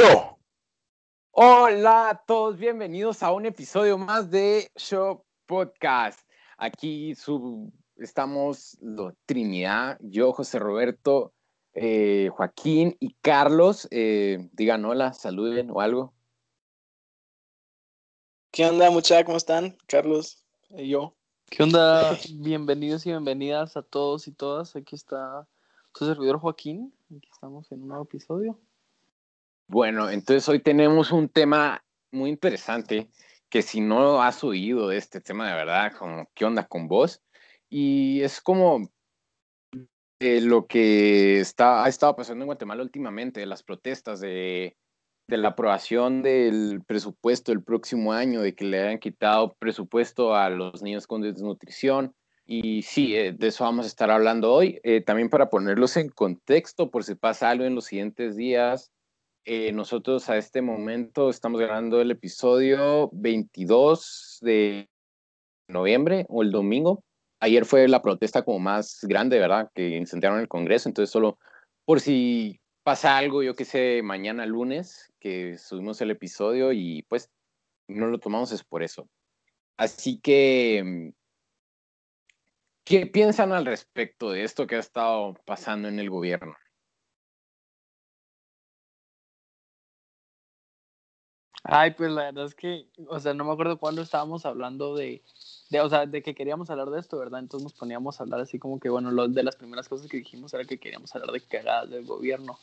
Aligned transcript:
Show. 0.00 0.38
Hola 1.32 2.08
a 2.08 2.24
todos, 2.24 2.56
bienvenidos 2.56 3.22
a 3.22 3.32
un 3.32 3.44
episodio 3.44 3.98
más 3.98 4.30
de 4.30 4.70
Show 4.74 5.26
Podcast. 5.44 6.20
Aquí 6.56 7.14
su, 7.14 7.70
estamos 7.96 8.78
lo, 8.80 9.12
Trinidad, 9.26 9.98
yo, 10.00 10.32
José 10.32 10.58
Roberto, 10.58 11.34
eh, 11.74 12.30
Joaquín 12.32 12.96
y 12.98 13.12
Carlos. 13.20 13.88
Eh, 13.90 14.48
digan 14.52 14.86
hola, 14.86 15.12
saluden 15.12 15.70
o 15.70 15.82
algo. 15.82 16.14
¿Qué 18.50 18.64
onda, 18.64 18.90
muchachos? 18.90 19.26
¿Cómo 19.26 19.36
están? 19.36 19.76
Carlos 19.86 20.46
y 20.70 20.88
yo. 20.88 21.14
¿Qué 21.50 21.62
onda? 21.62 22.16
Bienvenidos 22.36 23.04
y 23.04 23.10
bienvenidas 23.10 23.76
a 23.76 23.82
todos 23.82 24.28
y 24.28 24.32
todas. 24.32 24.76
Aquí 24.76 24.96
está 24.96 25.46
su 25.94 26.06
servidor 26.06 26.38
Joaquín. 26.38 26.94
Aquí 27.14 27.28
estamos 27.30 27.70
en 27.70 27.82
un 27.82 27.88
nuevo 27.88 28.04
episodio. 28.04 28.58
Bueno, 29.72 30.10
entonces 30.10 30.48
hoy 30.48 30.58
tenemos 30.58 31.12
un 31.12 31.28
tema 31.28 31.84
muy 32.10 32.28
interesante 32.28 33.08
que 33.48 33.62
si 33.62 33.80
no 33.80 34.20
has 34.20 34.42
oído 34.42 34.88
de 34.88 34.96
este 34.96 35.20
tema 35.20 35.48
de 35.48 35.54
verdad, 35.54 35.92
como 35.96 36.28
qué 36.34 36.44
onda 36.44 36.66
con 36.66 36.88
vos, 36.88 37.22
y 37.68 38.20
es 38.22 38.40
como 38.40 38.90
lo 40.18 40.66
que 40.66 41.38
está, 41.38 41.84
ha 41.84 41.88
estado 41.88 42.16
pasando 42.16 42.42
en 42.42 42.46
Guatemala 42.46 42.82
últimamente, 42.82 43.46
las 43.46 43.62
protestas 43.62 44.18
de, 44.18 44.76
de 45.28 45.36
la 45.36 45.50
aprobación 45.50 46.22
del 46.22 46.82
presupuesto 46.84 47.52
del 47.52 47.62
próximo 47.62 48.12
año, 48.12 48.42
de 48.42 48.56
que 48.56 48.64
le 48.64 48.80
hayan 48.80 48.98
quitado 48.98 49.54
presupuesto 49.60 50.34
a 50.34 50.50
los 50.50 50.82
niños 50.82 51.06
con 51.06 51.22
desnutrición. 51.22 52.12
Y 52.44 52.82
sí, 52.82 53.14
eh, 53.14 53.30
de 53.30 53.46
eso 53.46 53.62
vamos 53.62 53.86
a 53.86 53.88
estar 53.88 54.10
hablando 54.10 54.52
hoy. 54.52 54.80
Eh, 54.82 55.00
también 55.00 55.30
para 55.30 55.48
ponerlos 55.48 55.96
en 55.96 56.08
contexto, 56.08 56.90
por 56.90 57.04
si 57.04 57.14
pasa 57.14 57.50
algo 57.50 57.64
en 57.66 57.76
los 57.76 57.84
siguientes 57.84 58.34
días, 58.34 58.90
eh, 59.44 59.72
nosotros 59.72 60.28
a 60.28 60.36
este 60.36 60.62
momento 60.62 61.30
estamos 61.30 61.60
grabando 61.60 62.00
el 62.00 62.10
episodio 62.10 63.08
22 63.12 64.38
de 64.42 64.88
noviembre 65.68 66.26
o 66.28 66.42
el 66.42 66.50
domingo. 66.50 67.02
Ayer 67.40 67.64
fue 67.64 67.88
la 67.88 68.02
protesta 68.02 68.42
como 68.42 68.58
más 68.58 68.98
grande, 69.02 69.38
¿verdad? 69.38 69.70
Que 69.74 69.96
incendiaron 69.96 70.40
el 70.40 70.48
Congreso. 70.48 70.88
Entonces, 70.88 71.10
solo 71.10 71.38
por 71.86 72.00
si 72.00 72.60
pasa 72.82 73.16
algo, 73.16 73.42
yo 73.42 73.54
que 73.54 73.64
sé, 73.64 74.02
mañana 74.02 74.44
lunes, 74.46 75.10
que 75.20 75.56
subimos 75.56 76.00
el 76.00 76.10
episodio 76.10 76.72
y 76.72 77.02
pues 77.08 77.30
no 77.88 78.06
lo 78.06 78.18
tomamos 78.18 78.52
es 78.52 78.62
por 78.62 78.82
eso. 78.82 79.08
Así 79.76 80.20
que, 80.20 81.12
¿qué 82.84 83.06
piensan 83.06 83.52
al 83.52 83.64
respecto 83.64 84.30
de 84.30 84.44
esto 84.44 84.66
que 84.66 84.76
ha 84.76 84.80
estado 84.80 85.34
pasando 85.46 85.88
en 85.88 85.98
el 85.98 86.10
gobierno? 86.10 86.54
Ay, 91.62 91.92
pues 91.92 92.10
la 92.10 92.24
verdad 92.24 92.46
es 92.46 92.54
que, 92.54 92.86
o 93.08 93.20
sea, 93.20 93.34
no 93.34 93.44
me 93.44 93.52
acuerdo 93.52 93.78
cuándo 93.78 94.02
estábamos 94.02 94.46
hablando 94.46 94.94
de, 94.94 95.22
de, 95.68 95.80
o 95.80 95.88
sea, 95.88 96.06
de 96.06 96.22
que 96.22 96.34
queríamos 96.34 96.70
hablar 96.70 96.88
de 96.90 97.00
esto, 97.00 97.18
¿verdad? 97.18 97.40
Entonces 97.40 97.64
nos 97.64 97.74
poníamos 97.74 98.18
a 98.18 98.24
hablar 98.24 98.40
así 98.40 98.58
como 98.58 98.80
que, 98.80 98.88
bueno, 98.88 99.10
lo, 99.10 99.28
de 99.28 99.42
las 99.42 99.56
primeras 99.56 99.88
cosas 99.88 100.08
que 100.08 100.16
dijimos 100.16 100.54
era 100.54 100.64
que 100.64 100.78
queríamos 100.78 101.14
hablar 101.14 101.32
de 101.32 101.40
cagadas 101.40 101.90
del 101.90 102.06
gobierno. 102.06 102.58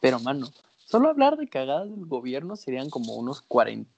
Pero, 0.00 0.18
mano, 0.20 0.48
solo 0.86 1.10
hablar 1.10 1.36
de 1.36 1.48
cagadas 1.48 1.90
del 1.90 2.06
gobierno 2.06 2.56
serían 2.56 2.88
como 2.88 3.14
unos 3.16 3.42
40 3.42 3.88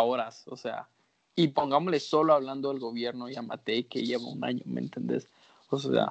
horas, 0.00 0.44
o 0.48 0.56
sea, 0.56 0.88
y 1.34 1.48
pongámosle 1.48 2.00
solo 2.00 2.34
hablando 2.34 2.70
del 2.70 2.78
gobierno 2.78 3.28
y 3.28 3.36
a 3.36 3.42
Matei 3.42 3.84
que 3.84 4.02
lleva 4.02 4.24
un 4.24 4.44
año, 4.44 4.62
¿me 4.64 4.80
entendés? 4.80 5.28
O 5.70 5.78
sea, 5.78 6.08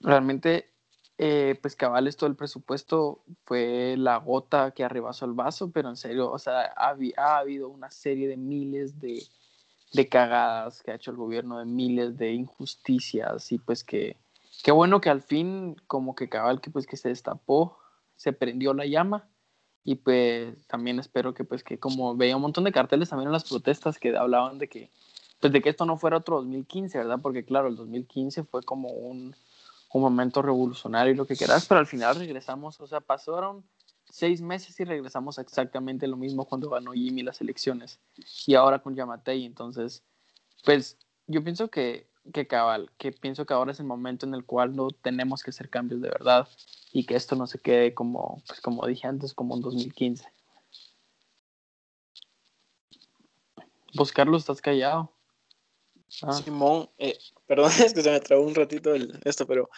realmente 0.00 0.70
eh, 1.16 1.58
pues 1.62 1.76
cabal, 1.76 2.08
esto 2.08 2.26
del 2.26 2.34
presupuesto 2.34 3.22
fue 3.44 3.94
la 3.96 4.16
gota 4.16 4.72
que 4.72 4.82
arrebasó 4.82 5.26
el 5.26 5.32
vaso, 5.32 5.70
pero 5.70 5.88
en 5.88 5.96
serio, 5.96 6.30
o 6.30 6.38
sea, 6.38 6.72
ha, 6.76 6.96
ha 7.16 7.38
habido 7.38 7.68
una 7.68 7.90
serie 7.90 8.26
de 8.26 8.36
miles 8.36 8.98
de, 8.98 9.22
de, 9.92 10.08
cagadas 10.08 10.82
que 10.82 10.90
ha 10.90 10.96
hecho 10.96 11.12
el 11.12 11.16
gobierno, 11.16 11.58
de 11.60 11.66
miles 11.66 12.16
de 12.16 12.32
injusticias 12.32 13.52
y 13.52 13.58
pues 13.58 13.84
que, 13.84 14.16
qué 14.64 14.72
bueno 14.72 15.00
que 15.00 15.10
al 15.10 15.22
fin 15.22 15.76
como 15.86 16.16
que 16.16 16.28
cabal 16.28 16.60
que 16.60 16.70
pues 16.70 16.86
que 16.86 16.96
se 16.96 17.10
destapó, 17.10 17.78
se 18.16 18.32
prendió 18.32 18.74
la 18.74 18.86
llama 18.86 19.28
y 19.84 19.96
pues 19.96 20.66
también 20.66 20.98
espero 20.98 21.32
que 21.32 21.44
pues 21.44 21.62
que 21.62 21.78
como 21.78 22.16
veía 22.16 22.34
un 22.34 22.42
montón 22.42 22.64
de 22.64 22.72
carteles 22.72 23.10
también 23.10 23.28
en 23.28 23.32
las 23.32 23.48
protestas 23.48 23.98
que 24.00 24.16
hablaban 24.16 24.58
de 24.58 24.68
que 24.68 24.90
pues 25.40 25.52
de 25.52 25.60
que 25.62 25.68
esto 25.68 25.84
no 25.84 25.96
fuera 25.96 26.16
otro 26.16 26.36
2015, 26.36 26.96
¿verdad? 26.98 27.18
Porque 27.22 27.44
claro, 27.44 27.68
el 27.68 27.76
2015 27.76 28.44
fue 28.44 28.62
como 28.62 28.88
un 28.88 29.36
un 29.94 30.02
momento 30.02 30.42
revolucionario 30.42 31.12
y 31.12 31.16
lo 31.16 31.26
que 31.26 31.36
quieras, 31.36 31.66
pero 31.66 31.78
al 31.78 31.86
final 31.86 32.16
regresamos, 32.16 32.80
o 32.80 32.86
sea, 32.86 33.00
pasaron 33.00 33.64
seis 34.08 34.40
meses 34.40 34.78
y 34.80 34.84
regresamos 34.84 35.38
exactamente 35.38 36.08
lo 36.08 36.16
mismo 36.16 36.44
cuando 36.46 36.68
ganó 36.68 36.92
Jimmy 36.92 37.22
las 37.22 37.40
elecciones 37.40 38.00
y 38.44 38.54
ahora 38.54 38.80
con 38.80 38.96
Yamatei, 38.96 39.44
entonces, 39.44 40.02
pues 40.64 40.98
yo 41.28 41.44
pienso 41.44 41.68
que, 41.68 42.08
que 42.32 42.48
cabal, 42.48 42.90
que 42.98 43.12
pienso 43.12 43.46
que 43.46 43.54
ahora 43.54 43.70
es 43.70 43.78
el 43.78 43.86
momento 43.86 44.26
en 44.26 44.34
el 44.34 44.44
cual 44.44 44.74
no 44.74 44.88
tenemos 44.90 45.44
que 45.44 45.50
hacer 45.50 45.70
cambios 45.70 46.00
de 46.00 46.08
verdad 46.08 46.48
y 46.92 47.06
que 47.06 47.14
esto 47.14 47.36
no 47.36 47.46
se 47.46 47.60
quede 47.60 47.94
como, 47.94 48.42
pues 48.48 48.60
como 48.60 48.84
dije 48.86 49.06
antes, 49.06 49.32
como 49.32 49.54
en 49.54 49.62
2015. 49.62 50.26
Vos, 53.96 54.12
estás 54.36 54.60
callado. 54.60 55.12
Ah. 56.22 56.32
Simón, 56.32 56.90
eh, 56.98 57.16
perdón, 57.46 57.70
es 57.84 57.94
que 57.94 58.02
se 58.02 58.10
me 58.10 58.20
trabó 58.20 58.44
un 58.44 58.54
ratito 58.54 58.94
el, 58.94 59.18
esto, 59.24 59.46
pero 59.46 59.68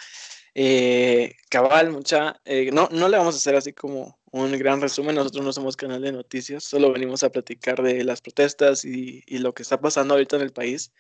eh, 0.55 1.35
cabal, 1.51 1.91
mucha, 1.91 2.41
eh, 2.45 2.71
no, 2.73 2.89
no 2.91 3.09
le 3.09 3.19
vamos 3.19 3.35
a 3.35 3.39
hacer 3.39 3.57
así 3.57 3.73
como 3.73 4.19
un 4.33 4.53
gran 4.59 4.81
resumen, 4.81 5.15
nosotros 5.15 5.45
no 5.45 5.53
somos 5.53 5.77
canal 5.77 6.03
de 6.03 6.13
noticias, 6.13 6.65
solo 6.65 6.93
venimos 6.93 7.23
a 7.23 7.31
platicar 7.31 7.83
de 7.83 8.05
las 8.05 8.21
protestas 8.21 8.85
y, 8.85 9.23
y 9.27 9.39
lo 9.39 9.55
que 9.55 9.63
está 9.63 9.81
pasando 9.81 10.15
ahorita 10.15 10.37
en 10.37 10.43
el 10.43 10.53
país. 10.53 10.93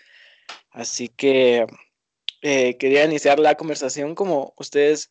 Así 0.70 1.08
que 1.08 1.66
quería 2.40 3.04
iniciar 3.04 3.40
la 3.40 3.56
conversación 3.56 4.14
como 4.14 4.54
ustedes, 4.56 5.10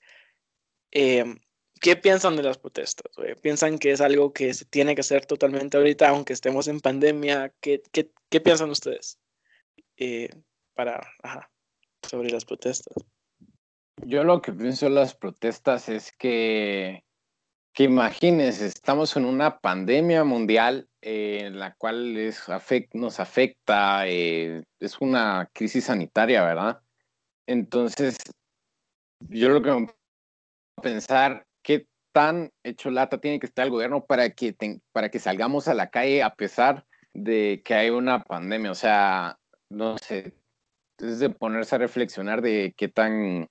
¿qué 0.92 1.96
piensan 2.02 2.38
de 2.38 2.44
las 2.44 2.58
protestas? 2.58 3.12
¿Piensan 3.42 3.78
que 3.78 3.92
es 3.92 4.00
algo 4.00 4.32
que 4.32 4.54
se 4.54 4.66
tiene 4.66 4.96
que 4.96 5.02
hacer 5.02 5.26
totalmente 5.26 5.76
ahorita, 5.76 6.10
aunque 6.10 6.34
estemos 6.34 6.68
en 6.68 6.80
pandemia? 6.80 7.54
¿Qué, 7.60 7.84
qué, 7.92 8.12
qué 8.30 8.40
piensan 8.40 8.70
ustedes? 8.70 9.20
Eh, 9.98 10.30
para, 10.76 11.02
sobre 12.08 12.30
las 12.30 12.46
protestas. 12.46 12.94
Yo 14.04 14.24
lo 14.24 14.42
que 14.42 14.52
pienso 14.52 14.88
de 14.88 14.92
las 14.92 15.16
protestas 15.16 15.88
es 15.88 16.12
que, 16.12 17.04
que 17.74 17.84
imagínense, 17.84 18.66
estamos 18.66 19.16
en 19.16 19.26
una 19.26 19.60
pandemia 19.60 20.26
mundial 20.26 20.90
eh, 21.02 21.44
en 21.46 21.60
la 21.60 21.74
cual 21.76 22.18
es, 22.18 22.44
nos 22.94 23.20
afecta, 23.20 24.08
eh, 24.08 24.64
es 24.80 25.00
una 25.00 25.50
crisis 25.54 25.86
sanitaria, 25.86 26.44
¿verdad? 26.44 26.82
Entonces, 27.48 28.18
yo 29.30 29.50
lo 29.50 29.62
que 29.62 29.70
a 29.70 30.82
pensar, 30.82 31.46
¿qué 31.64 31.88
tan 32.12 32.52
hecho 32.64 32.92
lata 32.92 33.20
tiene 33.20 33.40
que 33.40 33.46
estar 33.46 33.66
el 33.66 33.72
gobierno 33.72 34.06
para 34.06 34.30
que, 34.32 34.56
para 34.92 35.10
que 35.10 35.20
salgamos 35.20 35.70
a 35.70 35.74
la 35.74 35.90
calle 35.90 36.22
a 36.22 36.36
pesar 36.36 36.86
de 37.14 37.62
que 37.64 37.74
hay 37.76 37.92
una 37.92 38.24
pandemia? 38.24 38.72
O 38.72 38.76
sea, 38.76 39.40
no 39.70 39.98
sé, 39.98 40.34
es 40.98 41.20
de 41.20 41.30
ponerse 41.30 41.76
a 41.76 41.80
reflexionar 41.80 42.42
de 42.42 42.74
qué 42.78 42.88
tan 42.88 43.48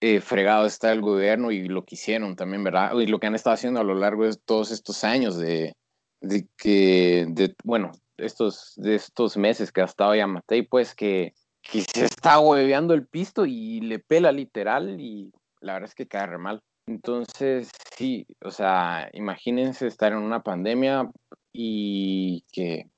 eh, 0.00 0.20
fregado 0.20 0.66
está 0.66 0.92
el 0.92 1.00
gobierno 1.00 1.50
y 1.50 1.68
lo 1.68 1.84
que 1.84 1.94
hicieron 1.94 2.36
también, 2.36 2.64
¿verdad? 2.64 2.92
Y 2.98 3.06
lo 3.06 3.18
que 3.18 3.26
han 3.26 3.34
estado 3.34 3.54
haciendo 3.54 3.80
a 3.80 3.84
lo 3.84 3.94
largo 3.94 4.24
de 4.24 4.36
todos 4.44 4.70
estos 4.70 5.04
años 5.04 5.38
de, 5.38 5.74
de 6.20 6.46
que, 6.56 7.26
de, 7.28 7.54
bueno, 7.64 7.92
estos, 8.16 8.74
de 8.76 8.94
estos 8.94 9.36
meses 9.36 9.72
que 9.72 9.80
ha 9.80 9.84
estado 9.84 10.14
Yamatei, 10.14 10.62
pues 10.62 10.94
que, 10.94 11.34
que 11.62 11.82
se 11.82 12.04
está 12.04 12.40
hueveando 12.40 12.94
el 12.94 13.06
pisto 13.06 13.46
y 13.46 13.80
le 13.80 13.98
pela 13.98 14.32
literal 14.32 15.00
y 15.00 15.32
la 15.60 15.74
verdad 15.74 15.88
es 15.88 15.94
que 15.94 16.06
cae 16.06 16.26
re 16.26 16.38
mal. 16.38 16.60
Entonces, 16.86 17.70
sí, 17.96 18.26
o 18.44 18.50
sea, 18.50 19.10
imagínense 19.12 19.86
estar 19.86 20.12
en 20.12 20.18
una 20.18 20.42
pandemia 20.42 21.10
y 21.52 22.44
que 22.52 22.88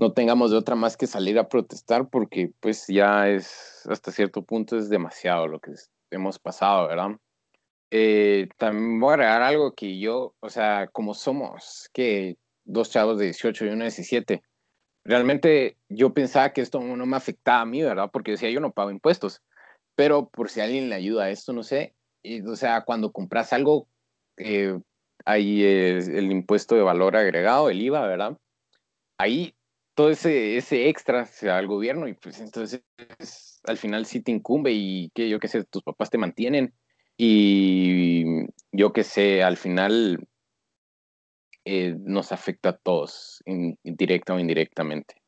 no 0.00 0.14
tengamos 0.14 0.50
de 0.50 0.56
otra 0.56 0.76
más 0.76 0.96
que 0.96 1.06
salir 1.06 1.38
a 1.38 1.48
protestar 1.48 2.08
porque 2.08 2.52
pues 2.60 2.86
ya 2.88 3.28
es, 3.28 3.86
hasta 3.86 4.10
cierto 4.10 4.42
punto 4.42 4.78
es 4.78 4.88
demasiado 4.88 5.46
lo 5.46 5.60
que 5.60 5.72
hemos 6.10 6.38
pasado, 6.38 6.88
¿verdad? 6.88 7.10
Eh, 7.90 8.48
también 8.56 8.98
voy 8.98 9.10
a 9.10 9.14
agregar 9.14 9.42
algo 9.42 9.74
que 9.74 9.98
yo, 9.98 10.34
o 10.40 10.48
sea, 10.48 10.88
como 10.90 11.12
somos, 11.12 11.90
que 11.92 12.38
dos 12.64 12.88
chavos 12.90 13.18
de 13.18 13.26
18 13.26 13.66
y 13.66 13.68
uno 13.68 13.84
de 13.84 13.90
17, 13.90 14.42
realmente 15.04 15.76
yo 15.90 16.14
pensaba 16.14 16.54
que 16.54 16.62
esto 16.62 16.80
no 16.80 17.04
me 17.04 17.16
afectaba 17.18 17.60
a 17.60 17.66
mí, 17.66 17.82
¿verdad? 17.82 18.08
Porque 18.10 18.30
decía, 18.30 18.48
yo 18.48 18.60
no 18.60 18.72
pago 18.72 18.90
impuestos, 18.90 19.42
pero 19.96 20.30
por 20.30 20.48
si 20.48 20.62
alguien 20.62 20.88
le 20.88 20.94
ayuda 20.94 21.24
a 21.24 21.30
esto, 21.30 21.52
no 21.52 21.62
sé, 21.62 21.94
y, 22.22 22.40
o 22.40 22.56
sea, 22.56 22.84
cuando 22.86 23.12
compras 23.12 23.52
algo, 23.52 23.86
eh, 24.38 24.80
ahí 25.26 25.62
es 25.62 26.08
el 26.08 26.32
impuesto 26.32 26.74
de 26.74 26.80
valor 26.80 27.16
agregado, 27.16 27.68
el 27.68 27.82
IVA, 27.82 28.06
¿verdad? 28.06 28.38
Ahí 29.18 29.54
todo 29.94 30.10
ese, 30.10 30.56
ese 30.56 30.88
extra 30.88 31.28
al 31.42 31.66
gobierno 31.66 32.08
y 32.08 32.14
pues 32.14 32.40
entonces 32.40 32.82
al 33.64 33.76
final 33.76 34.06
sí 34.06 34.22
te 34.22 34.32
incumbe 34.32 34.72
y 34.72 35.10
que 35.10 35.28
yo 35.28 35.38
qué 35.40 35.48
sé, 35.48 35.64
tus 35.64 35.82
papás 35.82 36.10
te 36.10 36.18
mantienen 36.18 36.74
y 37.16 38.46
yo 38.72 38.92
qué 38.92 39.04
sé, 39.04 39.42
al 39.42 39.56
final 39.56 40.26
eh, 41.64 41.94
nos 41.98 42.32
afecta 42.32 42.70
a 42.70 42.76
todos, 42.76 43.42
directa 43.84 44.34
o 44.34 44.38
indirectamente. 44.38 45.20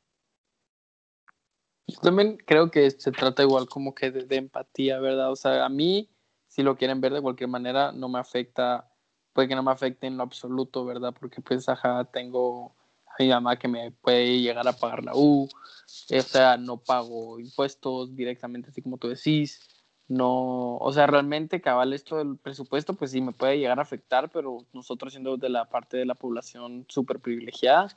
Yo 1.87 1.99
también 2.01 2.39
creo 2.39 2.71
que 2.71 2.91
se 2.91 3.13
trata 3.13 3.43
igual 3.43 3.69
como 3.69 3.95
que 3.95 4.11
de, 4.11 4.37
empatía, 4.37 4.99
¿verdad? 5.01 5.31
O 5.31 5.37
sea, 5.37 5.67
a 5.67 5.69
mí, 5.69 6.09
si 6.47 6.63
lo 6.63 6.77
quieren 6.77 7.01
ver 7.03 7.13
de 7.13 7.21
cualquier 7.21 7.51
manera, 7.51 7.93
no 7.93 8.09
me 8.09 8.19
afecta, 8.19 8.91
puede 9.35 9.49
que 9.49 9.55
no 9.55 9.63
me 9.63 9.73
afecte 9.73 10.07
en 10.07 10.17
lo 10.17 10.23
absoluto, 10.23 10.87
¿verdad? 10.87 11.15
Porque 11.19 11.43
pues, 11.43 11.69
ajá, 11.69 12.05
tengo 12.07 12.75
a 13.19 13.23
mi 13.23 13.29
mamá 13.29 13.59
que 13.59 13.69
me 13.69 13.91
puede 13.91 14.41
llegar 14.41 14.67
a 14.67 14.73
pagar 14.73 15.05
la 15.05 15.13
U, 15.15 15.49
o 15.49 16.23
sea, 16.23 16.57
no 16.57 16.79
pago 16.79 17.39
impuestos 17.39 18.15
directamente, 18.17 18.71
así 18.71 18.83
como 18.83 18.99
tú 18.99 19.09
decís, 19.09 19.61
no, 20.09 20.77
o 20.77 20.93
sea, 20.93 21.07
realmente 21.07 21.61
cabal 21.61 21.93
esto 21.93 22.19
del 22.19 22.37
presupuesto, 22.37 22.95
pues 22.95 23.13
sí 23.13 23.21
me 23.21 23.33
puede 23.33 23.59
llegar 23.59 23.79
a 23.79 23.83
afectar, 23.83 24.31
pero 24.31 24.59
nosotros 24.73 25.13
siendo 25.13 25.37
de 25.37 25.49
la 25.49 25.69
parte 25.69 25.97
de 25.97 26.05
la 26.05 26.15
población 26.15 26.85
súper 26.89 27.21
privilegiada, 27.21 27.89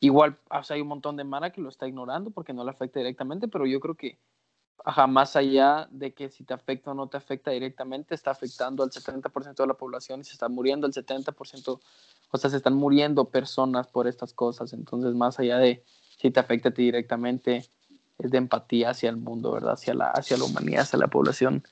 igual, 0.00 0.36
o 0.50 0.62
sea, 0.62 0.76
hay 0.76 0.82
un 0.82 0.88
montón 0.88 1.16
de 1.16 1.24
Mara 1.24 1.50
que 1.50 1.60
lo 1.60 1.68
está 1.68 1.86
ignorando 1.86 2.30
porque 2.30 2.52
no 2.52 2.64
le 2.64 2.70
afecta 2.70 3.00
directamente, 3.00 3.48
pero 3.48 3.66
yo 3.66 3.80
creo 3.80 3.94
que 3.94 4.18
ajá, 4.84 5.06
más 5.06 5.36
allá 5.36 5.88
de 5.90 6.12
que 6.12 6.30
si 6.30 6.44
te 6.44 6.54
afecta 6.54 6.90
o 6.90 6.94
no 6.94 7.08
te 7.08 7.16
afecta 7.16 7.50
directamente, 7.50 8.14
está 8.14 8.30
afectando 8.30 8.82
al 8.82 8.90
70% 8.90 9.54
de 9.62 9.66
la 9.66 9.74
población 9.74 10.20
y 10.20 10.24
se 10.24 10.32
está 10.32 10.48
muriendo 10.48 10.86
el 10.86 10.92
70%, 10.92 11.80
o 12.30 12.38
sea, 12.38 12.50
se 12.50 12.56
están 12.56 12.74
muriendo 12.74 13.26
personas 13.26 13.88
por 13.88 14.06
estas 14.06 14.32
cosas, 14.32 14.72
entonces 14.72 15.14
más 15.14 15.38
allá 15.38 15.58
de 15.58 15.84
si 16.18 16.30
te 16.30 16.40
afecta 16.40 16.68
a 16.68 16.72
ti 16.72 16.84
directamente, 16.84 17.64
es 18.18 18.30
de 18.30 18.38
empatía 18.38 18.90
hacia 18.90 19.08
el 19.10 19.16
mundo, 19.16 19.52
¿verdad? 19.52 19.72
Hacia 19.72 19.94
la, 19.94 20.10
hacia 20.10 20.36
la 20.36 20.44
humanidad, 20.44 20.82
hacia 20.82 20.98
la 20.98 21.08
población. 21.08 21.64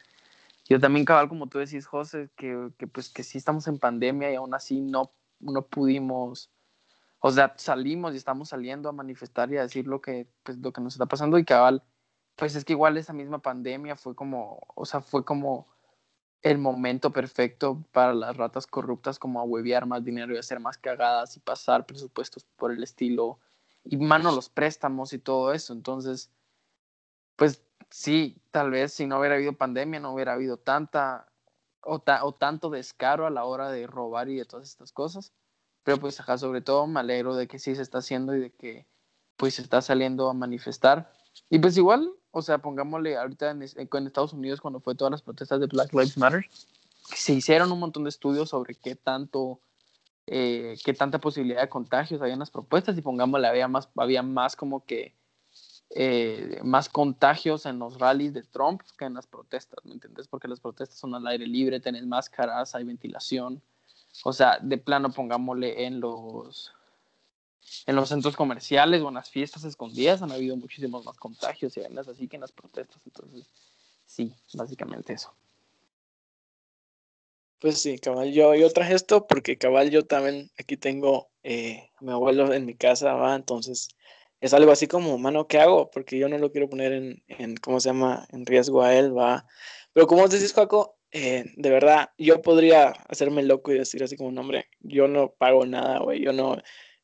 Yo 0.69 0.81
también, 0.81 1.05
cabal, 1.05 1.29
como 1.29 1.47
tú 1.47 1.59
decís, 1.59 1.87
José, 1.87 2.31
que, 2.37 2.71
que 2.79 2.87
pues 2.87 3.09
que 3.11 3.23
sí 3.23 3.39
estamos 3.39 3.67
en 3.69 3.79
pandemia 3.79 4.33
y 4.33 4.37
aún 4.37 4.55
así 4.55 4.81
no, 4.81 5.13
no 5.41 5.63
pudimos, 5.67 6.51
o 7.21 7.31
sea, 7.31 7.55
salimos 7.57 8.15
y 8.15 8.17
estamos 8.17 8.51
saliendo 8.51 8.89
a 8.89 8.93
manifestar 8.93 9.53
y 9.53 9.59
a 9.59 9.63
decir 9.63 9.87
lo 9.87 10.01
que, 10.01 10.27
pues, 10.43 10.59
lo 10.59 10.73
que 10.73 10.81
nos 10.81 10.95
está 10.95 11.07
pasando 11.07 11.39
y 11.39 11.45
cabal, 11.45 11.83
pues 12.39 12.55
es 12.55 12.65
que 12.65 12.73
igual 12.73 12.97
esa 12.97 13.13
misma 13.13 13.41
pandemia 13.41 13.97
fue 13.97 14.15
como, 14.15 14.61
o 14.77 14.87
sea, 14.87 15.01
fue 15.01 15.25
como 15.25 15.67
el 16.43 16.59
momento 16.59 17.11
perfecto 17.13 17.85
para 17.93 18.15
las 18.15 18.37
ratas 18.37 18.69
corruptas 18.69 19.19
como 19.19 19.41
a 19.41 19.43
huevear 19.43 19.87
más 19.87 20.05
dinero 20.05 20.33
y 20.33 20.39
hacer 20.39 20.61
más 20.61 20.79
cagadas 20.79 21.37
y 21.37 21.41
pasar 21.41 21.85
presupuestos 21.85 22.45
por 22.57 22.71
el 22.71 22.83
estilo 22.85 23.41
y 23.85 23.97
mano 23.97 24.31
los 24.31 24.49
préstamos 24.51 25.13
y 25.13 25.19
todo 25.19 25.53
eso. 25.53 25.73
Entonces, 25.73 26.31
pues 27.35 27.61
sí, 27.91 28.41
tal 28.53 28.71
vez 28.71 28.93
si 28.93 29.07
no 29.07 29.19
hubiera 29.19 29.35
habido 29.35 29.55
pandemia, 29.55 29.99
no 29.99 30.13
hubiera 30.13 30.35
habido 30.35 30.59
tanta 30.59 31.27
o, 31.83 32.01
o 32.23 32.35
tanto 32.35 32.71
descaro 32.71 33.27
a 33.27 33.31
la 33.31 33.45
hora 33.45 33.71
de 33.73 33.89
robar 33.89 34.29
y 34.29 34.37
de 34.37 34.45
todas 34.45 34.69
estas 34.69 34.93
cosas. 34.93 35.33
Pero 35.83 35.99
pues, 35.99 36.21
ajá, 36.21 36.39
sobre 36.39 36.61
todo 36.61 36.87
me 36.87 37.01
alegro 37.01 37.35
de 37.35 37.49
que 37.49 37.59
sí 37.59 37.75
se 37.75 37.83
está 37.83 37.99
haciendo 37.99 38.37
y 38.37 38.41
de 38.41 38.53
que 38.53 38.87
pues 39.37 39.55
se 39.55 39.63
está 39.63 39.83
saliendo 39.83 40.29
a 40.31 40.35
manifestar. 40.35 41.11
Y 41.51 41.59
pues 41.59 41.77
igual, 41.77 42.13
o 42.39 42.43
sea, 42.43 42.59
pongámosle 42.59 43.17
ahorita 43.17 43.51
en, 43.51 43.63
en 43.63 44.07
Estados 44.07 44.33
Unidos 44.33 44.61
cuando 44.61 44.81
fue 44.81 44.95
todas 44.95 45.13
las 45.13 45.23
protestas 45.23 45.61
de 45.61 45.67
Black 45.67 45.93
Lives 45.93 46.17
Matter, 46.17 46.47
se 47.15 47.35
hicieron 47.35 47.73
un 47.73 47.81
montón 47.81 48.05
de 48.05 48.11
estudios 48.11 48.51
sobre 48.51 48.75
qué 48.75 48.95
tanto 48.95 49.61
eh, 50.31 50.77
qué 50.85 50.93
tanta 50.93 51.19
posibilidad 51.19 51.63
de 51.63 51.71
contagios 51.71 52.21
había 52.21 52.35
en 52.35 52.41
las 52.41 52.51
propuestas 52.51 52.99
y 52.99 53.01
pongámosle, 53.01 53.49
había 53.49 53.67
más, 53.67 53.89
había 53.97 54.23
más 54.23 54.57
como 54.57 54.85
que 54.85 55.15
eh, 55.89 56.61
más 56.63 56.91
contagios 56.91 57.65
en 57.65 57.79
los 57.79 57.99
rallies 57.99 58.35
de 58.35 58.43
Trump 58.43 58.83
que 58.99 59.07
en 59.07 59.15
las 59.15 59.27
protestas, 59.27 59.83
¿me 59.87 59.95
entiendes? 59.95 60.29
Porque 60.29 60.47
las 60.47 60.61
protestas 60.61 60.99
son 60.99 61.15
al 61.15 61.27
aire 61.29 61.47
libre, 61.47 61.81
tenés 61.81 62.07
máscaras, 62.07 62.75
hay 62.75 62.85
ventilación. 62.85 63.63
O 64.23 64.35
sea, 64.35 64.59
de 64.61 64.77
plano 64.77 65.11
pongámosle 65.11 65.87
en 65.87 66.01
los 66.01 66.75
en 67.87 67.97
los 67.97 68.09
centros 68.09 68.37
comerciales 68.37 69.03
o 69.03 69.09
en 69.09 69.15
las 69.15 69.31
fiestas 69.31 69.65
escondidas 69.65 70.23
han 70.23 70.33
habido 70.33 70.57
muchísimos 70.57 71.05
más 71.05 71.17
contagios 71.17 71.77
y 71.77 71.81
vainas 71.81 72.09
así 72.09 72.29
que 72.29 72.37
en 72.37 72.43
las 72.43 72.53
protestas. 72.53 73.01
Entonces, 73.05 73.47
sí, 74.07 74.33
básicamente 74.55 75.13
eso. 75.13 75.35
Pues 77.61 77.81
sí, 77.81 77.99
cabal, 77.99 78.33
yo, 78.33 78.55
yo 78.55 78.71
traje 78.71 78.95
esto 78.95 79.27
porque 79.27 79.59
cabal 79.59 79.91
yo 79.91 80.07
también 80.07 80.51
aquí 80.59 80.77
tengo 80.77 81.29
eh, 81.43 81.91
a 81.97 82.05
mi 82.05 82.13
abuelo 82.13 82.53
en 82.53 82.67
mi 82.67 82.77
casa, 82.77 83.15
va, 83.15 83.35
entonces 83.35 83.89
es 84.41 84.55
algo 84.55 84.71
así 84.71 84.87
como, 84.87 85.19
mano, 85.19 85.49
¿qué 85.49 85.59
hago? 85.59 85.91
Porque 85.91 86.19
yo 86.19 86.29
no 86.29 86.39
lo 86.39 86.53
quiero 86.53 86.69
poner 86.71 86.93
en, 86.93 87.25
en 87.27 87.57
¿cómo 87.57 87.81
se 87.81 87.89
llama?, 87.89 88.27
en 88.31 88.47
riesgo 88.47 88.83
a 88.83 88.95
él, 88.95 89.17
va. 89.17 89.47
Pero 89.93 90.07
como 90.07 90.29
decís, 90.29 90.53
Juaco, 90.53 90.99
eh, 91.11 91.47
de 91.57 91.71
verdad, 91.71 92.11
yo 92.19 92.43
podría 92.43 92.91
hacerme 93.09 93.43
loco 93.43 93.73
y 93.73 93.79
decir 93.79 94.05
así 94.05 94.17
como, 94.17 94.29
un 94.29 94.39
hombre, 94.39 94.69
yo 94.81 95.09
no 95.09 95.33
pago 95.33 95.67
nada, 95.67 95.99
güey, 96.01 96.23
yo 96.23 96.33
no, 96.33 96.57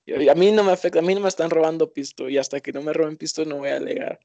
a 0.06 0.34
mí 0.34 0.52
no 0.52 0.64
me 0.64 0.72
afecta, 0.72 0.98
a 0.98 1.02
mí 1.02 1.14
no 1.14 1.20
me 1.20 1.28
están 1.28 1.50
robando 1.50 1.92
pisto 1.92 2.28
y 2.28 2.38
hasta 2.38 2.60
que 2.60 2.72
no 2.72 2.82
me 2.82 2.92
roben 2.92 3.16
pisto 3.16 3.44
no 3.44 3.58
voy 3.58 3.70
a 3.70 3.76
alegar. 3.76 4.20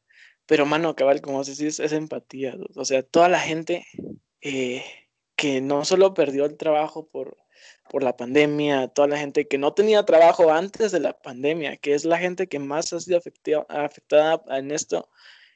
Pero, 0.45 0.65
mano, 0.65 0.95
cabal, 0.95 1.21
como 1.21 1.43
se 1.43 1.51
dice, 1.63 1.85
es 1.85 1.91
empatía. 1.93 2.57
O 2.75 2.83
sea, 2.83 3.03
toda 3.03 3.29
la 3.29 3.39
gente 3.39 3.85
eh, 4.41 4.83
que 5.35 5.61
no 5.61 5.85
solo 5.85 6.13
perdió 6.13 6.45
el 6.45 6.57
trabajo 6.57 7.07
por, 7.07 7.37
por 7.89 8.03
la 8.03 8.17
pandemia, 8.17 8.87
toda 8.89 9.07
la 9.07 9.17
gente 9.17 9.47
que 9.47 9.57
no 9.57 9.73
tenía 9.73 10.03
trabajo 10.05 10.51
antes 10.51 10.91
de 10.91 10.99
la 10.99 11.13
pandemia, 11.13 11.77
que 11.77 11.93
es 11.93 12.03
la 12.05 12.17
gente 12.17 12.47
que 12.47 12.59
más 12.59 12.91
ha 12.93 12.99
sido 12.99 13.17
afectada, 13.19 13.65
afectada 13.69 14.41
en 14.57 14.71
esto, 14.71 15.09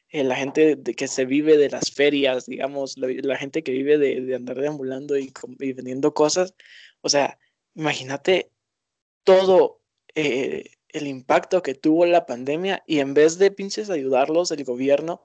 eh, 0.09 0.23
la 0.23 0.35
gente 0.35 0.75
de, 0.75 0.93
que 0.93 1.07
se 1.07 1.25
vive 1.25 1.57
de 1.57 1.69
las 1.69 1.91
ferias, 1.91 2.45
digamos, 2.45 2.97
la, 2.97 3.37
gente 3.37 3.63
que 3.63 3.71
vive 3.71 3.97
de, 3.97 4.21
de 4.21 4.35
andar 4.35 4.57
deambulando 4.59 5.17
y, 5.17 5.33
y, 5.59 5.73
vendiendo 5.73 6.13
cosas. 6.13 6.53
O 7.01 7.09
sea, 7.09 7.39
imagínate 7.75 8.51
todo 9.23 9.82
eh, 10.15 10.71
el 10.89 11.07
impacto 11.07 11.61
que 11.61 11.73
tuvo 11.73 12.05
la 12.05 12.25
pandemia 12.25 12.83
y 12.85 12.99
en 12.99 13.13
vez 13.13 13.37
de 13.37 13.51
pinches 13.51 13.89
ayudarlos, 13.89 14.51
el 14.51 14.63
gobierno 14.63 15.23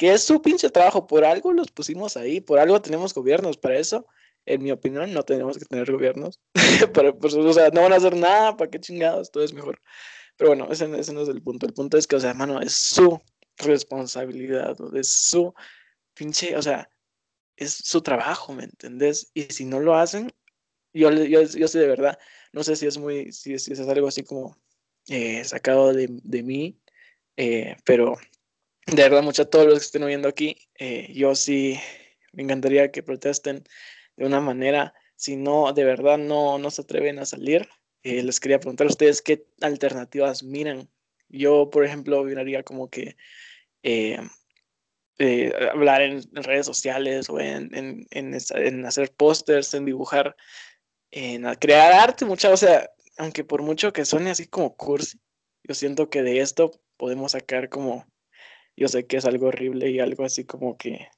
que 0.00 0.14
es 0.14 0.24
su 0.24 0.40
pinche 0.40 0.70
trabajo, 0.70 1.06
por 1.06 1.26
algo 1.26 1.52
los 1.52 1.70
pusimos 1.70 2.16
ahí, 2.16 2.40
por 2.40 2.58
algo 2.58 2.80
tenemos 2.80 3.12
gobiernos, 3.12 3.58
para 3.58 3.78
eso, 3.78 4.06
en 4.46 4.62
mi 4.62 4.72
opinión, 4.72 5.12
no 5.12 5.24
tenemos 5.24 5.58
que 5.58 5.66
tener 5.66 5.92
gobiernos, 5.92 6.40
pero, 6.94 7.18
pues, 7.18 7.34
o 7.34 7.52
sea, 7.52 7.68
no 7.68 7.82
van 7.82 7.92
a 7.92 7.96
hacer 7.96 8.16
nada, 8.16 8.56
¿para 8.56 8.70
qué 8.70 8.80
chingados? 8.80 9.30
Todo 9.30 9.44
es 9.44 9.52
mejor. 9.52 9.78
Pero 10.38 10.52
bueno, 10.52 10.68
ese, 10.70 10.88
no 10.88 10.96
es 10.96 11.28
el 11.28 11.42
punto, 11.42 11.66
el 11.66 11.74
punto 11.74 11.98
es 11.98 12.06
que, 12.06 12.16
o 12.16 12.20
sea, 12.20 12.30
hermano, 12.30 12.62
es 12.62 12.72
su 12.72 13.20
responsabilidad, 13.58 14.74
es 14.94 15.12
su 15.12 15.52
pinche, 16.14 16.56
o 16.56 16.62
sea, 16.62 16.88
es 17.56 17.74
su 17.74 18.00
trabajo, 18.00 18.54
¿me 18.54 18.64
entendés? 18.64 19.30
Y 19.34 19.42
si 19.52 19.66
no 19.66 19.80
lo 19.80 19.96
hacen, 19.96 20.32
yo, 20.94 21.10
yo, 21.10 21.42
yo 21.42 21.68
sé 21.68 21.78
de 21.78 21.86
verdad, 21.88 22.18
no 22.52 22.64
sé 22.64 22.76
si 22.76 22.86
es 22.86 22.98
muy, 22.98 23.32
si, 23.32 23.58
si 23.58 23.72
es 23.72 23.80
algo 23.80 24.08
así 24.08 24.22
como 24.22 24.56
eh, 25.08 25.44
sacado 25.44 25.92
de, 25.92 26.08
de 26.10 26.42
mí, 26.42 26.78
eh, 27.36 27.76
pero 27.84 28.16
de 28.86 29.02
verdad, 29.02 29.22
mucho 29.22 29.42
a 29.42 29.50
todos 29.50 29.66
los 29.66 29.78
que 29.78 29.84
estén 29.84 30.02
oyendo 30.02 30.28
aquí, 30.28 30.56
eh, 30.78 31.12
yo 31.12 31.34
sí 31.34 31.78
me 32.32 32.42
encantaría 32.42 32.90
que 32.90 33.02
protesten 33.02 33.64
de 34.16 34.26
una 34.26 34.40
manera. 34.40 34.94
Si 35.16 35.36
no, 35.36 35.72
de 35.72 35.84
verdad 35.84 36.18
no, 36.18 36.58
no 36.58 36.70
se 36.70 36.82
atreven 36.82 37.18
a 37.18 37.26
salir, 37.26 37.68
les 38.02 38.40
quería 38.40 38.58
preguntar 38.58 38.86
a 38.86 38.90
ustedes 38.90 39.20
qué 39.20 39.46
alternativas 39.60 40.42
miran. 40.42 40.88
Yo, 41.28 41.68
por 41.70 41.84
ejemplo, 41.84 42.24
miraría 42.24 42.62
como 42.62 42.88
que 42.88 43.16
hablar 45.70 46.02
en, 46.02 46.22
redes 46.32 46.66
sociales 46.66 47.28
o 47.28 47.38
en, 47.38 47.74
en, 47.74 48.06
en 48.10 48.86
hacer 48.86 49.12
pósters, 49.12 49.74
en 49.74 49.84
dibujar, 49.84 50.34
en 51.10 51.44
crear 51.56 51.92
arte, 51.92 52.24
mucha, 52.24 52.50
o 52.50 52.56
sea, 52.56 52.90
aunque 53.18 53.44
por 53.44 53.62
mucho 53.62 53.92
que 53.92 54.04
suene 54.04 54.30
así 54.30 54.46
como 54.46 54.76
cursi, 54.76 55.18
yo 55.64 55.74
siento 55.74 56.08
que 56.10 56.22
de 56.22 56.40
esto 56.40 56.70
podemos 56.96 57.32
sacar 57.32 57.68
como 57.68 58.06
yo 58.76 58.88
sé 58.88 59.06
que 59.06 59.18
es 59.18 59.24
algo 59.24 59.48
horrible 59.48 59.90
y 59.90 60.00
algo 60.00 60.24
así 60.24 60.44
como 60.44 60.76
que 60.78 61.08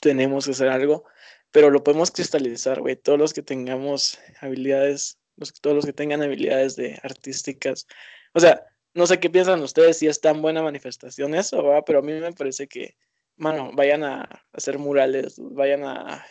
tenemos 0.00 0.44
que 0.44 0.52
hacer 0.52 0.68
algo, 0.68 1.04
pero 1.50 1.70
lo 1.70 1.82
podemos 1.82 2.10
cristalizar, 2.10 2.80
güey. 2.80 2.96
Todos 2.96 3.18
los 3.18 3.32
que 3.32 3.42
tengamos 3.42 4.18
habilidades, 4.40 5.18
los, 5.36 5.52
todos 5.54 5.74
los 5.74 5.86
que 5.86 5.92
tengan 5.92 6.22
habilidades 6.22 6.76
de 6.76 7.00
artísticas. 7.02 7.86
O 8.34 8.40
sea, 8.40 8.64
no 8.92 9.06
sé 9.06 9.18
qué 9.18 9.30
piensan 9.30 9.62
ustedes 9.62 9.98
si 9.98 10.06
es 10.06 10.20
tan 10.20 10.42
buena 10.42 10.62
manifestación 10.62 11.34
eso, 11.34 11.64
pero 11.86 11.98
a 12.00 12.02
mí 12.02 12.12
me 12.12 12.32
parece 12.32 12.68
que, 12.68 12.96
mano, 13.36 13.70
vayan 13.74 14.04
a 14.04 14.28
hacer 14.52 14.78
murales, 14.78 15.36
vayan 15.38 15.84
a, 15.84 16.24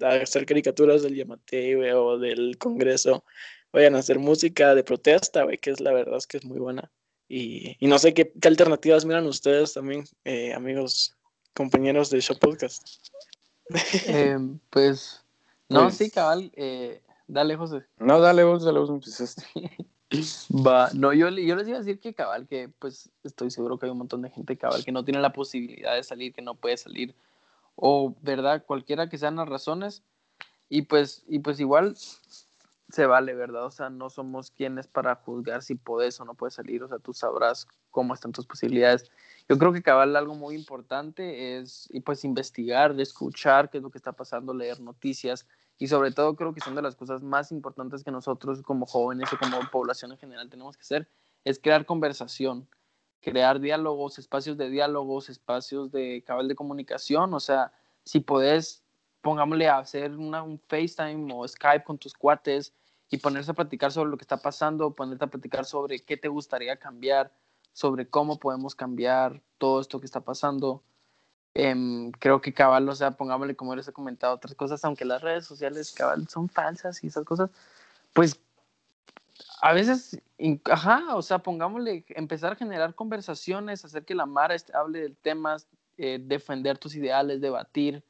hacer 0.00 0.46
caricaturas 0.46 1.02
del 1.02 1.14
Yamate, 1.14 1.76
güey, 1.76 1.90
o 1.90 2.18
del 2.18 2.58
Congreso, 2.58 3.24
vayan 3.72 3.94
a 3.96 3.98
hacer 3.98 4.18
música 4.18 4.74
de 4.74 4.84
protesta, 4.84 5.44
güey, 5.44 5.58
que 5.58 5.70
es 5.70 5.80
la 5.80 5.92
verdad 5.92 6.16
es 6.16 6.26
que 6.26 6.38
es 6.38 6.44
muy 6.44 6.58
buena. 6.58 6.90
Y, 7.28 7.76
no 7.80 7.98
sé 7.98 8.14
qué, 8.14 8.32
alternativas 8.42 9.04
miran 9.04 9.26
ustedes 9.26 9.72
también, 9.72 10.04
eh, 10.24 10.52
amigos, 10.52 11.16
compañeros 11.54 12.10
de 12.10 12.20
Show 12.20 12.38
Podcast. 12.38 12.86
Em, 14.06 14.58
pues, 14.70 15.24
no, 15.68 15.84
pues 15.84 15.96
sí, 15.96 16.10
cabal. 16.10 16.52
Eh, 16.54 17.00
dale, 17.26 17.56
José. 17.56 17.84
No, 17.98 18.20
dale 18.20 18.44
vos, 18.44 18.62
dale 18.64 18.78
vos 18.78 18.90
empezaste. 18.90 19.42
Va, 20.50 20.90
no, 20.94 21.12
yo, 21.12 21.28
yo 21.30 21.56
les 21.56 21.68
iba 21.68 21.76
a 21.76 21.80
decir 21.80 22.00
que 22.00 22.14
cabal, 22.14 22.46
que 22.46 22.68
pues 22.78 23.10
estoy 23.22 23.50
seguro 23.50 23.78
que 23.78 23.86
hay 23.86 23.92
un 23.92 23.98
montón 23.98 24.22
de 24.22 24.30
gente 24.30 24.56
cabal 24.56 24.84
que 24.84 24.92
no 24.92 25.04
tiene 25.04 25.20
la 25.20 25.32
posibilidad 25.32 25.94
de 25.94 26.02
salir, 26.02 26.32
que 26.32 26.42
no 26.42 26.54
puede 26.54 26.76
salir, 26.76 27.14
o 27.76 28.14
verdad, 28.22 28.64
cualquiera 28.64 29.08
que 29.08 29.18
sean 29.18 29.36
las 29.36 29.48
razones, 29.48 30.02
y 30.68 30.82
pues, 30.82 31.24
y 31.28 31.40
pues 31.40 31.60
igual 31.60 31.96
se 32.88 33.06
vale, 33.06 33.34
¿verdad? 33.34 33.66
O 33.66 33.70
sea, 33.70 33.90
no 33.90 34.10
somos 34.10 34.50
quienes 34.50 34.86
para 34.86 35.16
juzgar 35.16 35.62
si 35.62 35.74
puedes 35.74 36.20
o 36.20 36.24
no 36.24 36.34
puedes 36.34 36.54
salir, 36.54 36.82
o 36.82 36.88
sea, 36.88 36.98
tú 36.98 37.12
sabrás 37.12 37.66
cómo 37.90 38.14
están 38.14 38.32
tus 38.32 38.46
posibilidades. 38.46 39.10
Yo 39.48 39.58
creo 39.58 39.72
que 39.72 39.82
cabal 39.82 40.16
algo 40.16 40.34
muy 40.34 40.54
importante 40.54 41.58
es, 41.58 41.88
y 41.90 42.00
pues 42.00 42.24
investigar, 42.24 42.98
escuchar 43.00 43.70
qué 43.70 43.78
es 43.78 43.82
lo 43.82 43.90
que 43.90 43.98
está 43.98 44.12
pasando, 44.12 44.54
leer 44.54 44.80
noticias, 44.80 45.46
y 45.78 45.88
sobre 45.88 46.12
todo 46.12 46.36
creo 46.36 46.54
que 46.54 46.60
son 46.60 46.74
de 46.74 46.82
las 46.82 46.96
cosas 46.96 47.22
más 47.22 47.50
importantes 47.52 48.04
que 48.04 48.10
nosotros 48.10 48.62
como 48.62 48.86
jóvenes 48.86 49.32
o 49.32 49.38
como 49.38 49.58
población 49.70 50.12
en 50.12 50.18
general 50.18 50.48
tenemos 50.48 50.76
que 50.76 50.82
hacer, 50.82 51.08
es 51.44 51.58
crear 51.58 51.84
conversación, 51.84 52.68
crear 53.20 53.60
diálogos, 53.60 54.18
espacios 54.18 54.56
de 54.56 54.70
diálogos, 54.70 55.28
espacios 55.28 55.90
de 55.90 56.22
cabal 56.26 56.48
de 56.48 56.54
comunicación, 56.54 57.34
o 57.34 57.40
sea, 57.40 57.72
si 58.04 58.20
podés, 58.20 58.84
pongámosle 59.22 59.68
a 59.68 59.78
hacer 59.78 60.12
un 60.12 60.60
FaceTime 60.68 61.32
o 61.32 61.46
Skype 61.48 61.84
con 61.84 61.98
tus 61.98 62.14
cuates 62.14 62.74
y 63.10 63.18
ponerse 63.18 63.50
a 63.50 63.54
platicar 63.54 63.92
sobre 63.92 64.10
lo 64.10 64.16
que 64.16 64.24
está 64.24 64.36
pasando, 64.36 64.94
ponerte 64.94 65.24
a 65.24 65.28
platicar 65.28 65.64
sobre 65.64 66.00
qué 66.00 66.16
te 66.16 66.28
gustaría 66.28 66.76
cambiar, 66.76 67.32
sobre 67.72 68.08
cómo 68.08 68.38
podemos 68.38 68.74
cambiar 68.74 69.42
todo 69.58 69.80
esto 69.80 70.00
que 70.00 70.06
está 70.06 70.20
pasando. 70.20 70.82
Em, 71.54 72.10
creo 72.12 72.40
que 72.40 72.52
cabal, 72.52 72.88
o 72.88 72.94
sea, 72.94 73.12
pongámosle 73.12 73.54
como 73.54 73.76
les 73.76 73.86
he 73.86 73.92
comentado 73.92 74.34
otras 74.34 74.54
cosas, 74.56 74.84
aunque 74.84 75.04
las 75.04 75.22
redes 75.22 75.46
sociales 75.46 75.92
cabal 75.92 76.28
son 76.28 76.48
falsas 76.48 77.02
y 77.04 77.06
esas 77.06 77.24
cosas, 77.24 77.50
pues 78.12 78.40
a 79.60 79.72
veces, 79.72 80.20
ajá, 80.64 81.14
o 81.14 81.22
sea, 81.22 81.38
pongámosle, 81.38 82.04
empezar 82.10 82.52
a 82.52 82.56
generar 82.56 82.94
conversaciones, 82.94 83.84
hacer 83.84 84.04
que 84.04 84.14
la 84.14 84.26
Mara 84.26 84.56
hable 84.74 85.00
de 85.00 85.10
temas, 85.10 85.68
eh, 85.96 86.18
defender 86.20 86.78
tus 86.78 86.96
ideales, 86.96 87.40
debatir 87.40 88.04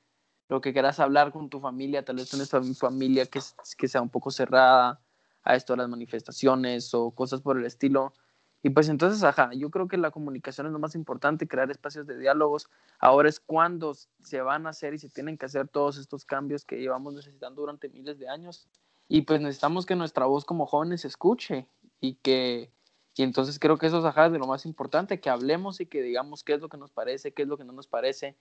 lo 0.49 0.61
que 0.61 0.73
quieras 0.73 1.01
hablar 1.01 1.33
con 1.33 1.49
tu 1.49 1.61
familia, 1.61 2.05
tal 2.05 2.17
vez 2.17 2.31
tienes 2.31 2.51
familia 2.79 3.27
que, 3.27 3.41
que 3.79 3.89
sea 3.89 4.03
un 4.03 4.11
poco 4.11 4.31
cerrada 4.31 5.01
a 5.43 5.55
esto 5.55 5.75
de 5.75 5.79
las 5.79 5.89
manifestaciones 5.89 6.93
o 6.95 7.11
cosas 7.11 7.41
por 7.41 7.59
el 7.59 7.67
estilo. 7.67 8.15
Y 8.65 8.71
pues 8.71 8.89
entonces, 8.89 9.23
ajá, 9.23 9.51
yo 9.53 9.71
creo 9.71 9.89
que 9.89 9.99
la 9.99 10.11
comunicación 10.11 10.67
es 10.67 10.73
lo 10.73 10.79
más 10.79 10.95
importante, 10.95 11.47
crear 11.47 11.71
espacios 11.71 12.07
de 12.07 12.17
diálogos. 12.17 12.71
Ahora 12.99 13.29
es 13.29 13.39
cuando 13.39 13.95
se 14.21 14.41
van 14.41 14.67
a 14.67 14.71
hacer 14.71 14.95
y 14.95 14.99
se 14.99 15.11
tienen 15.11 15.37
que 15.37 15.45
hacer 15.45 15.69
todos 15.69 15.99
estos 15.99 16.25
cambios 16.25 16.65
que 16.65 16.81
llevamos 16.81 17.13
necesitando 17.13 17.61
durante 17.61 17.91
miles 17.91 18.19
de 18.19 18.27
años. 18.27 18.67
Y 19.07 19.21
pues 19.21 19.43
necesitamos 19.43 19.85
que 19.85 19.97
nuestra 19.97 20.25
voz 20.25 20.47
como 20.47 20.65
jóvenes 20.65 21.03
se 21.03 21.09
escuche 21.09 21.69
y 22.01 22.15
que, 22.15 22.71
y 23.15 23.23
entonces 23.23 23.59
creo 23.59 23.77
que 23.77 23.87
eso 23.87 23.99
es 24.09 24.33
de 24.33 24.39
lo 24.39 24.47
más 24.47 24.65
importante, 24.65 25.21
que 25.21 25.29
hablemos 25.29 25.83
y 25.83 25.85
que 25.85 26.01
digamos 26.01 26.43
qué 26.43 26.55
es 26.55 26.63
lo 26.63 26.71
que 26.71 26.79
nos 26.79 26.91
parece, 26.91 27.35
qué 27.35 27.43
es 27.43 27.49
lo 27.49 27.59
que 27.59 27.65
no 27.65 27.75
nos 27.75 27.87
parece. 27.87 28.35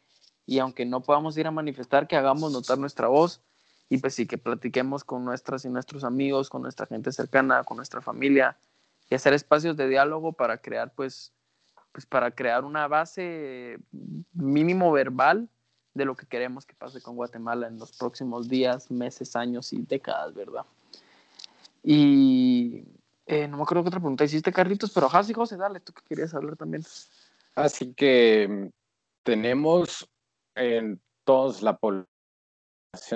Y 0.46 0.60
aunque 0.60 0.86
no 0.86 1.02
podamos 1.02 1.38
ir 1.38 1.48
a 1.48 1.52
manifestar, 1.52 2.08
que 2.08 2.16
hagamos 2.16 2.54
notar 2.54 2.78
nuestra 2.78 3.10
voz 3.10 3.42
y 3.90 3.98
pues 3.98 4.16
sí, 4.16 4.26
que 4.26 4.38
platiquemos 4.38 5.04
con 5.04 5.26
nuestras 5.26 5.66
y 5.66 5.70
nuestros 5.70 6.06
amigos, 6.06 6.50
con 6.50 6.62
nuestra 6.62 6.86
gente 6.86 7.12
cercana, 7.12 7.66
con 7.66 7.76
nuestra 7.76 8.02
familia 8.02 8.58
y 9.14 9.16
hacer 9.16 9.34
espacios 9.36 9.78
de 9.78 9.88
diálogo 9.88 10.34
para 10.34 10.58
crear, 10.58 10.92
pues, 10.92 11.32
pues 11.92 12.04
para 12.04 12.32
crear 12.32 12.66
una 12.66 12.88
base 12.88 13.78
mínimo 14.34 14.92
verbal 14.92 15.48
de 15.94 16.06
lo 16.06 16.16
que 16.16 16.26
queremos 16.26 16.66
que 16.66 16.74
pase 16.74 17.00
con 17.00 17.16
Guatemala 17.16 17.68
en 17.68 17.78
los 17.78 17.92
próximos 17.92 18.50
días, 18.50 18.90
meses, 18.90 19.36
años 19.36 19.72
y 19.72 19.84
décadas, 19.84 20.34
¿verdad? 20.34 20.66
Y 21.84 22.86
eh, 23.28 23.48
no 23.48 23.58
me 23.58 23.62
acuerdo 23.62 23.84
qué 23.84 23.90
otra 23.90 24.00
pregunta 24.00 24.24
hiciste, 24.24 24.52
Carlitos, 24.52 24.92
pero 24.92 25.08
sí, 25.24 25.32
José, 25.32 25.58
dale, 25.58 25.80
tú 25.80 25.94
que 25.94 26.02
querías 26.10 26.34
hablar 26.34 26.56
también. 26.56 26.84
Así 27.54 27.94
que 27.94 28.72
tenemos 29.22 30.10
en 30.56 31.00
todos 31.24 31.62
la 31.62 31.78
población, 31.78 32.08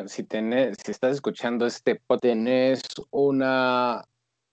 si, 0.06 0.22
tenés, 0.22 0.78
si 0.86 0.92
estás 0.92 1.16
escuchando 1.16 1.66
este 1.66 2.00
tenés 2.22 2.84
una 3.10 4.06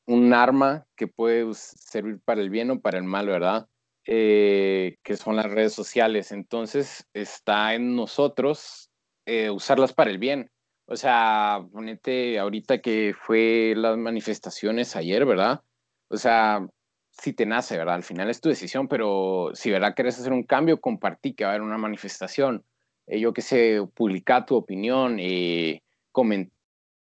un 0.07 0.33
arma 0.35 0.87
que 0.97 1.07
puede 1.07 1.53
servir 1.55 2.21
para 2.25 2.41
el 2.41 2.51
bien 2.51 2.71
o 2.71 2.81
para 2.81 2.99
el 2.99 3.05
mal, 3.05 3.27
¿verdad? 3.27 3.69
Eh, 4.07 4.97
que 5.03 5.17
son 5.17 5.37
las 5.37 5.47
redes 5.47 5.73
sociales. 5.73 6.33
Entonces 6.33 7.09
está 7.15 7.75
en 7.75 7.97
nosotros 7.97 8.91
eh, 9.27 9.51
usarlas 9.51 9.93
para 9.93 10.11
el 10.11 10.19
bien. 10.19 10.51
O 10.87 10.97
sea, 10.97 11.65
ponete 11.73 12.39
ahorita 12.39 12.83
que 12.83 13.15
fue 13.19 13.75
las 13.77 13.97
manifestaciones 13.97 14.97
ayer, 14.97 15.25
¿verdad? 15.25 15.63
O 16.09 16.19
sea, 16.19 16.67
si 17.11 17.33
te 17.33 17.47
nace, 17.47 17.79
¿verdad? 17.79 17.95
Al 17.95 18.03
final 18.03 18.29
es 18.29 18.41
tu 18.41 18.51
decisión, 18.51 18.89
pero 18.89 19.51
si, 19.55 19.71
¿verdad? 19.71 19.95
Quieres 19.95 20.19
hacer 20.19 20.33
un 20.33 20.45
cambio, 20.45 20.81
compartí 20.81 21.33
que 21.33 21.45
va 21.45 21.51
a 21.51 21.53
haber 21.55 21.63
una 21.63 21.79
manifestación. 21.79 22.65
Eh, 23.07 23.21
yo 23.21 23.33
que 23.33 23.41
sé, 23.41 23.81
publica 23.95 24.45
tu 24.45 24.57
opinión, 24.57 25.19
y 25.19 25.83
comentar 26.13 26.53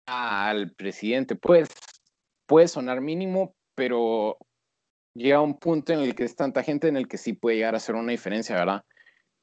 al 0.07 0.73
presidente, 0.73 1.35
pues 1.35 1.69
puede 2.47 2.69
sonar 2.69 3.01
mínimo, 3.01 3.55
pero 3.75 4.39
llega 5.15 5.41
un 5.41 5.59
punto 5.59 5.93
en 5.93 6.01
el 6.01 6.15
que 6.15 6.25
es 6.25 6.37
tanta 6.37 6.63
gente 6.63 6.89
en 6.89 6.97
el 6.97 7.09
que 7.09 7.19
sí 7.19 7.33
puede 7.33 7.57
llegar 7.57 7.75
a 7.75 7.79
hacer 7.79 7.95
una 7.95 8.13
diferencia, 8.13 8.57
¿verdad? 8.57 8.85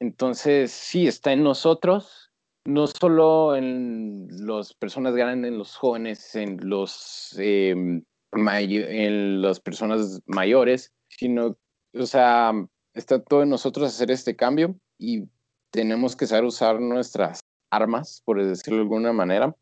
Entonces, 0.00 0.72
sí, 0.72 1.06
está 1.06 1.32
en 1.32 1.42
nosotros, 1.42 2.30
no 2.66 2.86
solo 2.86 3.56
en 3.56 4.28
las 4.46 4.74
personas 4.74 5.14
grandes, 5.14 5.52
en 5.52 5.58
los 5.58 5.76
jóvenes, 5.76 6.34
en 6.34 6.58
los 6.62 7.34
em, 7.38 8.02
en 8.32 9.42
las 9.42 9.60
personas 9.60 10.20
mayores, 10.26 10.92
sino, 11.08 11.56
o 11.94 12.06
sea, 12.06 12.52
está 12.94 13.22
todo 13.22 13.42
en 13.42 13.50
nosotros 13.50 13.86
hacer 13.86 14.10
este 14.10 14.34
cambio 14.34 14.76
y 14.98 15.28
tenemos 15.70 16.16
que 16.16 16.26
saber 16.26 16.44
usar 16.44 16.80
nuestras 16.80 17.40
armas, 17.70 18.22
por 18.24 18.44
decirlo 18.44 18.78
de 18.78 18.82
alguna 18.82 19.12
manera, 19.12 19.54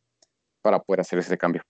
para 0.63 0.81
poder 0.81 1.01
hacer 1.01 1.19
ese 1.19 1.37
cambio. 1.37 1.63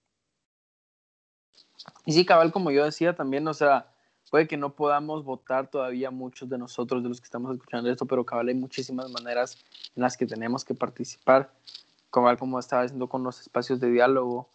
Y 2.05 2.13
sí, 2.13 2.25
cabal, 2.25 2.53
como 2.53 2.71
yo 2.71 2.85
decía 2.85 3.15
también, 3.15 3.47
o 3.47 3.55
sea, 3.55 3.87
puede 4.31 4.49
que 4.49 4.57
no 4.57 4.75
podamos 4.75 5.25
votar 5.25 5.69
todavía 5.69 6.11
muchos 6.11 6.49
de 6.49 6.59
nosotros, 6.59 7.03
de 7.03 7.09
los 7.09 7.21
que 7.21 7.27
estamos 7.27 7.53
escuchando 7.55 7.91
esto, 7.91 8.07
pero 8.07 8.25
cabal, 8.25 8.49
hay 8.49 8.55
muchísimas 8.55 9.11
maneras 9.11 9.59
en 9.95 10.03
las 10.03 10.17
que 10.17 10.27
tenemos 10.27 10.65
que 10.65 10.75
participar, 10.75 11.53
cabal, 12.11 12.39
como 12.39 12.59
estaba 12.59 12.83
diciendo 12.83 13.09
con 13.09 13.23
los 13.23 13.41
espacios 13.41 13.79
de 13.79 13.91
diálogo, 13.91 14.49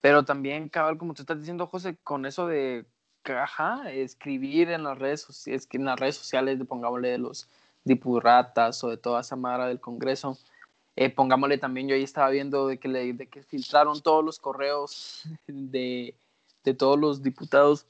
pero 0.00 0.24
también, 0.24 0.68
cabal, 0.68 0.96
como 0.96 1.14
tú 1.14 1.22
estás 1.22 1.38
diciendo, 1.38 1.66
José, 1.66 1.96
con 2.02 2.26
eso 2.26 2.46
de, 2.46 2.86
ajá, 3.24 3.90
escribir 3.92 4.70
en 4.70 4.84
las 4.84 4.98
redes, 4.98 5.20
sociales, 5.20 5.68
en 5.70 5.84
las 5.84 6.00
redes 6.00 6.16
sociales, 6.16 6.58
pongámosle, 6.66 7.10
de 7.10 7.18
los 7.18 7.48
dipuratas 7.84 8.82
o 8.84 8.88
de 8.88 8.96
toda 8.96 9.20
esa 9.20 9.36
madre 9.36 9.68
del 9.68 9.80
Congreso, 9.80 10.38
eh, 10.96 11.10
pongámosle 11.10 11.58
también, 11.58 11.88
yo 11.88 11.94
ahí 11.94 12.02
estaba 12.02 12.30
viendo 12.30 12.66
de 12.66 12.78
que, 12.78 12.88
le, 12.88 13.12
de 13.12 13.26
que 13.26 13.42
filtraron 13.42 14.00
todos 14.00 14.24
los 14.24 14.38
correos 14.38 15.24
de 15.46 16.14
de 16.64 16.74
todos 16.74 16.98
los 16.98 17.22
diputados 17.22 17.86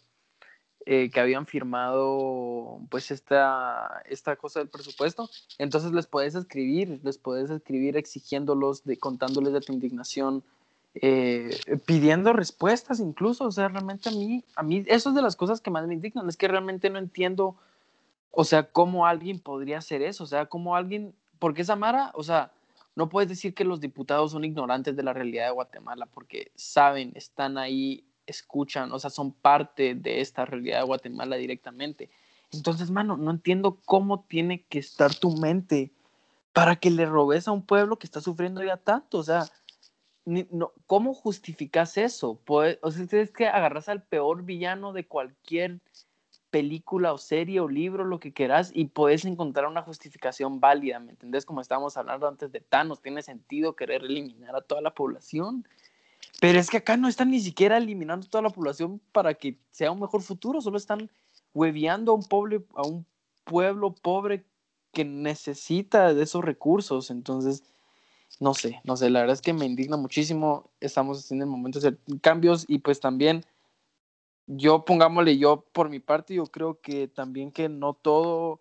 eh, 0.86 1.10
que 1.10 1.20
habían 1.20 1.46
firmado 1.46 2.80
pues 2.88 3.10
esta, 3.10 4.02
esta 4.06 4.36
cosa 4.36 4.60
del 4.60 4.68
presupuesto. 4.68 5.28
Entonces 5.58 5.92
les 5.92 6.06
puedes 6.06 6.34
escribir, 6.34 7.00
les 7.02 7.18
puedes 7.18 7.50
escribir 7.50 7.98
exigiéndolos, 7.98 8.84
de, 8.84 8.98
contándoles 8.98 9.52
de 9.52 9.60
tu 9.60 9.74
indignación, 9.74 10.42
eh, 10.94 11.60
pidiendo 11.84 12.32
respuestas 12.32 12.98
incluso. 12.98 13.44
O 13.44 13.52
sea, 13.52 13.68
realmente 13.68 14.08
a 14.08 14.12
mí, 14.12 14.42
a 14.56 14.62
mí 14.62 14.82
eso 14.86 15.10
es 15.10 15.14
de 15.14 15.22
las 15.22 15.36
cosas 15.36 15.60
que 15.60 15.70
más 15.70 15.86
me 15.86 15.94
indignan, 15.94 16.28
es 16.28 16.38
que 16.38 16.48
realmente 16.48 16.88
no 16.88 16.98
entiendo, 16.98 17.56
o 18.30 18.44
sea, 18.44 18.64
cómo 18.64 19.06
alguien 19.06 19.38
podría 19.38 19.78
hacer 19.78 20.00
eso, 20.00 20.24
o 20.24 20.26
sea, 20.26 20.46
cómo 20.46 20.76
alguien, 20.76 21.14
porque 21.38 21.62
Samara, 21.62 22.10
o 22.14 22.22
sea, 22.22 22.52
no 22.96 23.10
puedes 23.10 23.28
decir 23.28 23.54
que 23.54 23.64
los 23.64 23.80
diputados 23.80 24.32
son 24.32 24.44
ignorantes 24.44 24.96
de 24.96 25.02
la 25.02 25.12
realidad 25.12 25.46
de 25.46 25.52
Guatemala 25.52 26.06
porque 26.06 26.50
saben, 26.54 27.12
están 27.14 27.58
ahí 27.58 28.04
escuchan, 28.30 28.92
o 28.92 28.99
sea, 28.99 29.10
son 29.10 29.32
parte 29.32 29.94
de 29.94 30.20
esta 30.20 30.44
realidad 30.44 30.78
de 30.80 30.87
Guatemala 30.87 31.37
directamente. 31.37 32.10
Entonces, 32.52 32.90
mano, 32.90 33.16
no 33.16 33.30
entiendo 33.30 33.78
cómo 33.84 34.25
tiene 34.25 34.62
que 34.64 34.78
estar 34.78 35.14
tu 35.14 35.30
mente 35.37 35.92
para 36.52 36.76
que 36.76 36.90
le 36.90 37.06
robes 37.06 37.46
a 37.46 37.52
un 37.52 37.64
pueblo 37.64 37.99
que 37.99 38.06
está 38.06 38.20
sufriendo 38.20 38.62
ya 38.62 38.76
tanto. 38.76 39.18
O 39.18 39.22
sea, 39.22 39.44
no, 40.25 40.72
¿cómo 40.87 41.14
justificas 41.14 41.96
eso? 41.96 42.40
o 42.46 42.90
sea, 42.90 43.20
es 43.20 43.30
que 43.30 43.46
agarras 43.46 43.88
al 43.88 44.02
peor 44.02 44.44
villano 44.44 44.92
de 44.92 45.06
cualquier 45.06 45.80
película 46.50 47.12
o 47.12 47.18
serie 47.18 47.60
o 47.60 47.68
libro, 47.68 48.04
lo 48.04 48.18
que 48.18 48.32
quieras, 48.32 48.72
y 48.75 48.87
puedes 48.87 49.25
encontrar 49.25 49.66
una 49.66 49.82
justificación 49.82 50.60
válida, 50.60 50.99
¿me 50.99 51.12
entendés? 51.12 51.46
Como 51.46 51.60
estábamos 51.60 51.96
hablando 51.96 52.26
antes 52.26 52.50
de 52.52 52.60
Thanos, 52.60 53.00
tiene 53.00 53.22
sentido 53.22 53.76
querer 53.76 54.02
eliminar 54.02 54.56
a 54.56 54.60
toda 54.60 54.80
la 54.80 54.92
población. 54.92 55.66
Pero 56.40 56.59
es 56.59 56.70
que 56.70 56.78
acá 56.78 56.97
no 56.97 57.06
están 57.06 57.30
ni 57.30 57.40
siquiera 57.40 57.76
eliminando 57.76 58.26
toda 58.26 58.42
la 58.42 58.50
población 58.50 59.00
para 59.12 59.35
que 59.35 59.61
sea 59.70 59.92
un 59.92 60.00
mejor 60.00 60.23
futuro, 60.23 60.61
solo 60.62 60.78
están 60.78 61.11
hueviando 61.52 62.12
a 62.12 62.14
un, 62.14 62.25
pobre, 62.25 62.64
a 62.75 62.82
un 62.82 63.06
pueblo 63.44 63.94
pobre 63.94 64.47
que 64.92 65.04
necesita 65.04 66.14
de 66.14 66.23
esos 66.23 66.42
recursos. 66.42 67.11
Entonces, 67.11 67.62
no 68.40 68.54
sé, 68.54 68.80
no 68.85 68.97
sé, 68.97 69.11
la 69.11 69.20
verdad 69.20 69.35
es 69.35 69.42
que 69.42 69.52
me 69.52 69.66
indigna 69.66 69.99
muchísimo. 69.99 70.70
Estamos 70.80 71.18
haciendo 71.18 71.44
el 71.44 71.50
momento 71.50 71.78
de 71.78 71.97
cambios 72.23 72.64
y 72.68 72.78
pues 72.78 73.00
también 73.00 73.44
yo, 74.47 74.85
pongámosle 74.85 75.37
yo 75.37 75.66
por 75.73 75.90
mi 75.90 76.00
parte, 76.00 76.35
yo 76.35 76.47
creo 76.47 76.80
que 76.80 77.06
también 77.06 77.52
que 77.52 77.68
no 77.68 77.92
todo, 77.92 78.59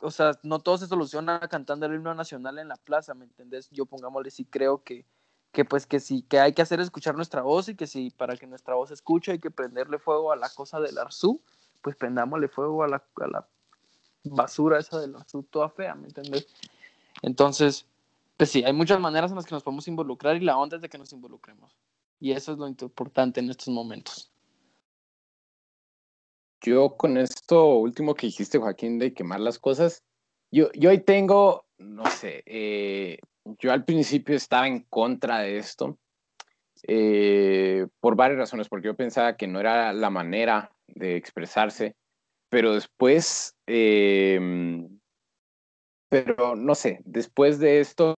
o 0.00 0.10
sea, 0.10 0.32
no 0.42 0.58
todo 0.60 0.78
se 0.78 0.86
soluciona 0.86 1.38
cantando 1.48 1.84
el 1.84 1.94
himno 1.94 2.14
nacional 2.14 2.58
en 2.58 2.68
la 2.68 2.76
plaza, 2.76 3.14
¿me 3.14 3.26
entendés? 3.26 3.68
Yo 3.70 3.84
pongámosle 3.84 4.30
sí 4.30 4.46
creo 4.46 4.82
que 4.82 5.04
que 5.54 5.64
pues 5.64 5.86
que 5.86 6.00
sí, 6.00 6.22
que 6.22 6.40
hay 6.40 6.52
que 6.52 6.60
hacer 6.60 6.80
escuchar 6.80 7.14
nuestra 7.14 7.40
voz 7.40 7.68
y 7.68 7.76
que 7.76 7.86
si 7.86 8.10
para 8.10 8.36
que 8.36 8.46
nuestra 8.46 8.74
voz 8.74 8.90
escuche 8.90 9.32
hay 9.32 9.38
que 9.38 9.52
prenderle 9.52 9.98
fuego 9.98 10.32
a 10.32 10.36
la 10.36 10.50
cosa 10.50 10.80
del 10.80 10.98
Arzú, 10.98 11.40
pues 11.80 11.96
prendámosle 11.96 12.48
fuego 12.48 12.82
a 12.82 12.88
la, 12.88 12.96
a 12.96 13.26
la 13.28 13.48
basura 14.24 14.80
esa 14.80 15.00
del 15.00 15.14
Arzú 15.14 15.44
toda 15.44 15.70
fea, 15.70 15.94
¿me 15.94 16.08
entiendes? 16.08 16.48
Entonces, 17.22 17.86
pues 18.36 18.50
sí, 18.50 18.64
hay 18.64 18.72
muchas 18.72 18.98
maneras 19.00 19.30
en 19.30 19.36
las 19.36 19.46
que 19.46 19.54
nos 19.54 19.62
podemos 19.62 19.86
involucrar 19.86 20.36
y 20.36 20.40
la 20.40 20.58
onda 20.58 20.76
es 20.76 20.82
de 20.82 20.88
que 20.88 20.98
nos 20.98 21.12
involucremos. 21.12 21.72
Y 22.18 22.32
eso 22.32 22.52
es 22.52 22.58
lo 22.58 22.66
importante 22.66 23.38
en 23.38 23.48
estos 23.48 23.68
momentos. 23.68 24.32
Yo 26.60 26.96
con 26.96 27.16
esto 27.16 27.76
último 27.76 28.14
que 28.14 28.26
dijiste, 28.26 28.58
Joaquín, 28.58 28.98
de 28.98 29.14
quemar 29.14 29.38
las 29.38 29.60
cosas, 29.60 30.02
yo, 30.50 30.72
yo 30.72 30.90
ahí 30.90 30.98
tengo, 30.98 31.64
no 31.78 32.06
sé, 32.06 32.42
eh, 32.46 33.18
yo 33.58 33.72
al 33.72 33.84
principio 33.84 34.36
estaba 34.36 34.66
en 34.66 34.80
contra 34.84 35.40
de 35.40 35.58
esto 35.58 35.98
eh, 36.86 37.86
por 38.00 38.16
varias 38.16 38.38
razones, 38.38 38.68
porque 38.68 38.86
yo 38.86 38.96
pensaba 38.96 39.36
que 39.36 39.46
no 39.46 39.60
era 39.60 39.92
la 39.92 40.10
manera 40.10 40.72
de 40.86 41.16
expresarse, 41.16 41.96
pero 42.50 42.74
después, 42.74 43.56
em, 43.66 45.00
pero 46.10 46.56
no 46.56 46.74
sé, 46.74 47.00
después 47.04 47.58
de 47.58 47.80
esto 47.80 48.14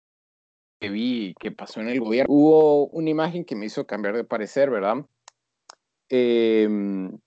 que 0.80 0.88
vi 0.88 1.34
que 1.38 1.52
pasó 1.52 1.80
en 1.80 1.88
el 1.88 2.00
gobierno, 2.00 2.32
hubo 2.32 2.86
una 2.88 3.10
imagen 3.10 3.44
que 3.44 3.54
me 3.54 3.66
hizo 3.66 3.86
cambiar 3.86 4.16
de 4.16 4.24
parecer, 4.24 4.70
¿verdad? 4.70 5.04
Em, 6.08 7.18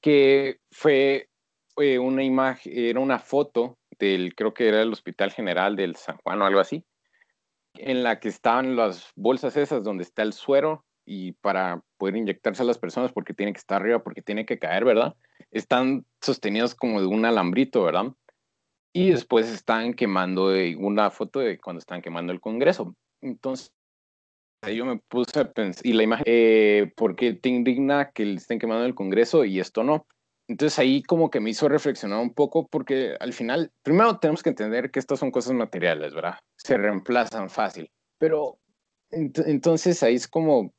que 0.00 0.58
fue 0.70 1.28
eh, 1.76 1.98
una 1.98 2.24
imagen, 2.24 2.72
era 2.76 3.00
una 3.00 3.18
foto 3.18 3.78
del, 3.98 4.34
creo 4.34 4.54
que 4.54 4.68
era 4.68 4.82
el 4.82 4.92
Hospital 4.92 5.32
General 5.32 5.76
del 5.76 5.96
San 5.96 6.16
Juan 6.18 6.42
o 6.42 6.46
algo 6.46 6.60
así, 6.60 6.84
en 7.74 8.02
la 8.02 8.20
que 8.20 8.28
estaban 8.28 8.76
las 8.76 9.10
bolsas 9.16 9.56
esas 9.56 9.84
donde 9.84 10.04
está 10.04 10.22
el 10.22 10.32
suero 10.32 10.84
y 11.04 11.32
para 11.32 11.82
poder 11.98 12.16
inyectarse 12.16 12.62
a 12.62 12.66
las 12.66 12.78
personas 12.78 13.12
porque 13.12 13.34
tiene 13.34 13.52
que 13.52 13.58
estar 13.58 13.80
arriba, 13.80 14.02
porque 14.02 14.22
tiene 14.22 14.46
que 14.46 14.58
caer, 14.58 14.84
¿verdad? 14.84 15.14
Están 15.50 16.04
sostenidos 16.20 16.74
como 16.74 17.00
de 17.00 17.06
un 17.06 17.24
alambrito, 17.24 17.82
¿verdad? 17.82 18.12
Y 18.94 19.10
después 19.10 19.48
están 19.50 19.94
quemando 19.94 20.52
una 20.78 21.10
foto 21.10 21.40
de 21.40 21.58
cuando 21.58 21.78
están 21.78 22.02
quemando 22.02 22.32
el 22.32 22.40
Congreso. 22.40 22.94
Entonces, 23.20 23.72
yo 24.70 24.84
me 24.84 24.98
puse 25.08 25.40
a 25.40 25.50
pensar, 25.50 25.84
y 25.84 25.92
la 25.94 26.02
imagen, 26.04 26.24
eh, 26.26 26.92
¿por 26.94 27.16
qué 27.16 27.32
te 27.32 27.48
indigna 27.48 28.10
que 28.12 28.34
estén 28.34 28.58
quemando 28.58 28.84
el 28.84 28.94
Congreso 28.94 29.44
y 29.44 29.58
esto 29.58 29.82
no? 29.82 30.06
Entonces 30.48 30.78
ahí 30.78 31.02
como 31.02 31.30
que 31.30 31.40
me 31.40 31.50
hizo 31.50 31.68
reflexionar 31.68 32.20
un 32.20 32.34
poco 32.34 32.68
porque 32.68 33.16
al 33.18 33.32
final, 33.32 33.72
primero 33.82 34.18
tenemos 34.18 34.42
que 34.42 34.50
entender 34.50 34.90
que 34.90 34.98
estas 34.98 35.18
son 35.18 35.30
cosas 35.30 35.54
materiales, 35.54 36.14
¿verdad? 36.14 36.38
Se 36.64 36.76
reemplazan 36.76 37.50
fácil. 37.50 37.90
Pero 38.18 38.58
entonces 39.10 40.02
ahí 40.02 40.14
es 40.14 40.28
como 40.28 40.72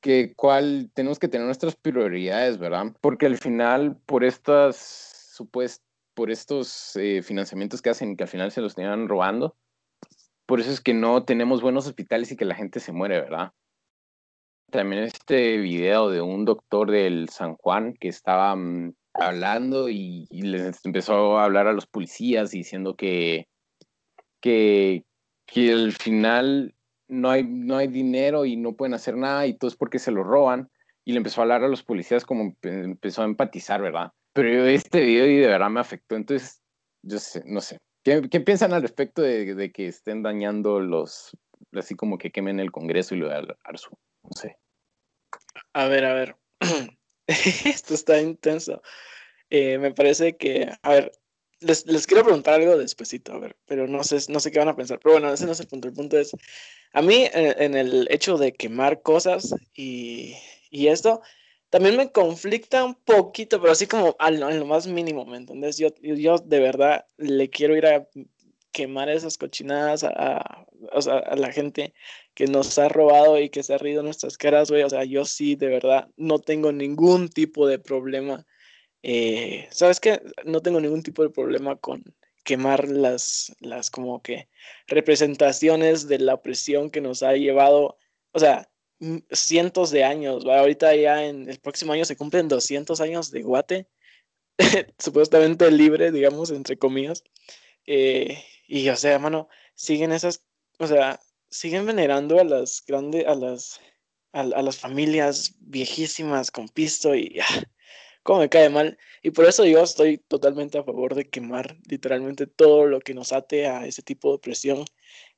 que 0.00 0.34
cuál 0.34 0.90
tenemos 0.94 1.18
que 1.18 1.28
tener 1.28 1.46
nuestras 1.46 1.76
prioridades, 1.76 2.58
¿verdad? 2.58 2.86
Porque 3.00 3.26
al 3.26 3.38
final 3.38 3.96
por 4.06 4.24
estas 4.24 4.76
supuestas 5.34 5.84
por 6.14 6.30
estos 6.30 6.96
eh, 6.96 7.22
financiamientos 7.22 7.82
que 7.82 7.90
hacen 7.90 8.16
que 8.16 8.24
al 8.24 8.28
final 8.30 8.50
se 8.50 8.62
los 8.62 8.72
están 8.72 9.06
robando, 9.06 9.54
por 10.46 10.60
eso 10.60 10.70
es 10.70 10.80
que 10.80 10.94
no 10.94 11.24
tenemos 11.24 11.60
buenos 11.60 11.86
hospitales 11.86 12.32
y 12.32 12.36
que 12.36 12.46
la 12.46 12.54
gente 12.54 12.80
se 12.80 12.92
muere, 12.92 13.20
¿verdad? 13.20 13.52
también 14.70 15.04
este 15.04 15.58
video 15.58 16.10
de 16.10 16.20
un 16.20 16.44
doctor 16.44 16.90
del 16.90 17.28
San 17.28 17.56
Juan 17.56 17.94
que 17.94 18.08
estaba 18.08 18.54
mm, 18.56 18.94
hablando 19.14 19.88
y, 19.88 20.26
les 20.30 20.84
empezó 20.84 21.38
a 21.38 21.44
hablar 21.44 21.66
a 21.66 21.72
los 21.72 21.86
policías 21.86 22.50
diciendo 22.50 22.94
que, 22.94 23.46
que, 24.46 25.04
que 25.44 25.72
al 25.72 25.92
final 25.92 26.72
no 27.08 27.30
hay, 27.30 27.42
no 27.42 27.78
hay 27.78 27.88
dinero 27.88 28.44
y 28.44 28.56
no 28.56 28.76
pueden 28.76 28.94
hacer 28.94 29.16
nada 29.16 29.44
y 29.44 29.54
todo 29.54 29.68
es 29.68 29.76
porque 29.76 29.98
se 29.98 30.12
lo 30.12 30.22
roban. 30.22 30.70
Y 31.04 31.12
le 31.12 31.18
empezó 31.18 31.40
a 31.40 31.44
hablar 31.44 31.64
a 31.64 31.68
los 31.68 31.82
policías 31.82 32.24
como 32.24 32.56
empezó 32.62 33.22
a 33.22 33.24
empatizar, 33.24 33.82
¿verdad? 33.82 34.12
Pero 34.34 34.66
este 34.66 35.00
video 35.00 35.26
y 35.26 35.36
de 35.38 35.48
verdad 35.48 35.70
me 35.70 35.80
afectó. 35.80 36.14
Entonces, 36.14 36.62
yo 37.02 37.18
sé, 37.18 37.42
no 37.44 37.60
sé. 37.60 37.78
¿Qué, 38.04 38.28
qué 38.30 38.40
piensan 38.40 38.72
al 38.72 38.82
respecto 38.82 39.20
de, 39.20 39.56
de, 39.56 39.72
que 39.72 39.88
estén 39.88 40.22
dañando 40.22 40.78
los, 40.78 41.36
así 41.72 41.96
como 41.96 42.16
que 42.18 42.30
quemen 42.30 42.60
el 42.60 42.70
Congreso 42.70 43.16
y 43.16 43.18
lo 43.18 43.28
de 43.28 43.56
Arzu? 43.64 43.90
No 44.22 44.30
sé. 44.32 44.58
A 45.72 45.88
ver, 45.88 46.04
a 46.04 46.14
ver. 46.14 46.36
Esto 47.26 47.94
está 47.94 48.20
intenso. 48.20 48.80
Eh, 49.50 49.78
me 49.78 49.92
parece 49.92 50.36
que, 50.36 50.70
a 50.82 50.90
ver, 50.90 51.12
les, 51.66 52.06
quiero 52.06 52.24
preguntar 52.24 52.54
algo 52.54 52.78
despuesito, 52.78 53.32
a 53.32 53.38
ver, 53.38 53.56
pero 53.66 53.86
no 53.86 54.04
sé, 54.04 54.18
no 54.28 54.40
sé 54.40 54.50
qué 54.50 54.58
van 54.58 54.68
a 54.68 54.76
pensar. 54.76 54.98
Pero 55.02 55.14
bueno, 55.14 55.32
ese 55.32 55.46
no 55.46 55.52
es 55.52 55.60
el 55.60 55.66
punto. 55.66 55.88
El 55.88 55.94
punto 55.94 56.18
es, 56.18 56.32
a 56.92 57.02
mí 57.02 57.26
en, 57.32 57.74
el 57.74 58.06
hecho 58.10 58.38
de 58.38 58.52
quemar 58.52 59.02
cosas 59.02 59.54
y, 59.74 60.34
esto, 60.70 61.22
también 61.70 61.96
me 61.96 62.12
conflicta 62.12 62.84
un 62.84 62.94
poquito, 62.94 63.60
pero 63.60 63.72
así 63.72 63.86
como 63.86 64.16
en 64.20 64.58
lo 64.60 64.66
más 64.66 64.86
mínimo, 64.86 65.24
¿me 65.24 65.38
entiendes? 65.38 65.78
Yo, 65.78 65.88
yo 66.00 66.38
de 66.38 66.60
verdad 66.60 67.06
le 67.16 67.48
quiero 67.50 67.76
ir 67.76 67.86
a 67.86 68.06
quemar 68.72 69.08
esas 69.08 69.38
cochinadas 69.38 70.04
a, 70.04 70.66
a 70.92 71.36
la 71.36 71.52
gente 71.52 71.94
que 72.34 72.46
nos 72.46 72.78
ha 72.78 72.88
robado 72.88 73.40
y 73.40 73.48
que 73.48 73.62
se 73.62 73.74
ha 73.74 73.78
rido 73.78 74.02
nuestras 74.02 74.36
caras, 74.36 74.70
güey. 74.70 74.82
O 74.82 74.90
sea, 74.90 75.04
yo 75.04 75.24
sí, 75.24 75.56
de 75.56 75.68
verdad, 75.68 76.08
no 76.16 76.38
tengo 76.38 76.72
ningún 76.72 77.30
tipo 77.30 77.66
de 77.66 77.78
problema. 77.78 78.46
Eh, 79.02 79.68
¿Sabes 79.70 80.00
qué? 80.00 80.22
No 80.44 80.62
tengo 80.62 80.80
ningún 80.80 81.02
tipo 81.02 81.22
de 81.22 81.30
problema 81.30 81.76
con 81.76 82.02
quemar 82.44 82.88
las, 82.88 83.54
las 83.60 83.90
como 83.90 84.22
que 84.22 84.48
representaciones 84.86 86.08
de 86.08 86.18
la 86.20 86.34
opresión 86.34 86.90
que 86.90 87.00
nos 87.00 87.22
ha 87.22 87.34
llevado, 87.34 87.98
o 88.32 88.38
sea, 88.38 88.68
cientos 89.30 89.90
de 89.90 90.04
años. 90.04 90.44
Ahorita 90.46 90.94
ya 90.94 91.24
en 91.24 91.48
el 91.50 91.58
próximo 91.60 91.92
año 91.92 92.04
se 92.04 92.16
cumplen 92.16 92.48
200 92.48 93.00
años 93.00 93.30
de 93.30 93.42
Guate, 93.42 93.88
supuestamente 94.98 95.70
libre, 95.70 96.12
digamos, 96.12 96.50
entre 96.50 96.78
comillas. 96.78 97.24
Eh, 97.86 98.42
y, 98.66 98.88
o 98.88 98.96
sea, 98.96 99.18
mano, 99.18 99.48
siguen 99.74 100.12
esas, 100.12 100.44
o 100.78 100.86
sea, 100.86 101.20
siguen 101.50 101.86
venerando 101.86 102.40
a 102.40 102.44
las 102.44 102.82
grandes, 102.86 103.26
a 103.26 103.34
las, 103.34 103.80
a, 104.32 104.44
las 104.44 104.78
familias 104.78 105.54
viejísimas 105.60 106.50
con 106.50 106.68
pisto 106.68 107.14
y 107.14 107.38
ah, 107.40 107.62
cómo 108.26 108.40
me 108.40 108.48
cae 108.50 108.68
mal. 108.68 108.98
Y 109.22 109.30
por 109.30 109.46
eso 109.46 109.64
yo 109.64 109.82
estoy 109.82 110.18
totalmente 110.18 110.78
a 110.78 110.84
favor 110.84 111.14
de 111.14 111.28
quemar 111.30 111.78
literalmente 111.88 112.46
todo 112.46 112.86
lo 112.86 113.00
que 113.00 113.14
nos 113.14 113.32
ate 113.32 113.66
a 113.66 113.86
ese 113.86 114.02
tipo 114.02 114.32
de 114.32 114.38
presión. 114.40 114.84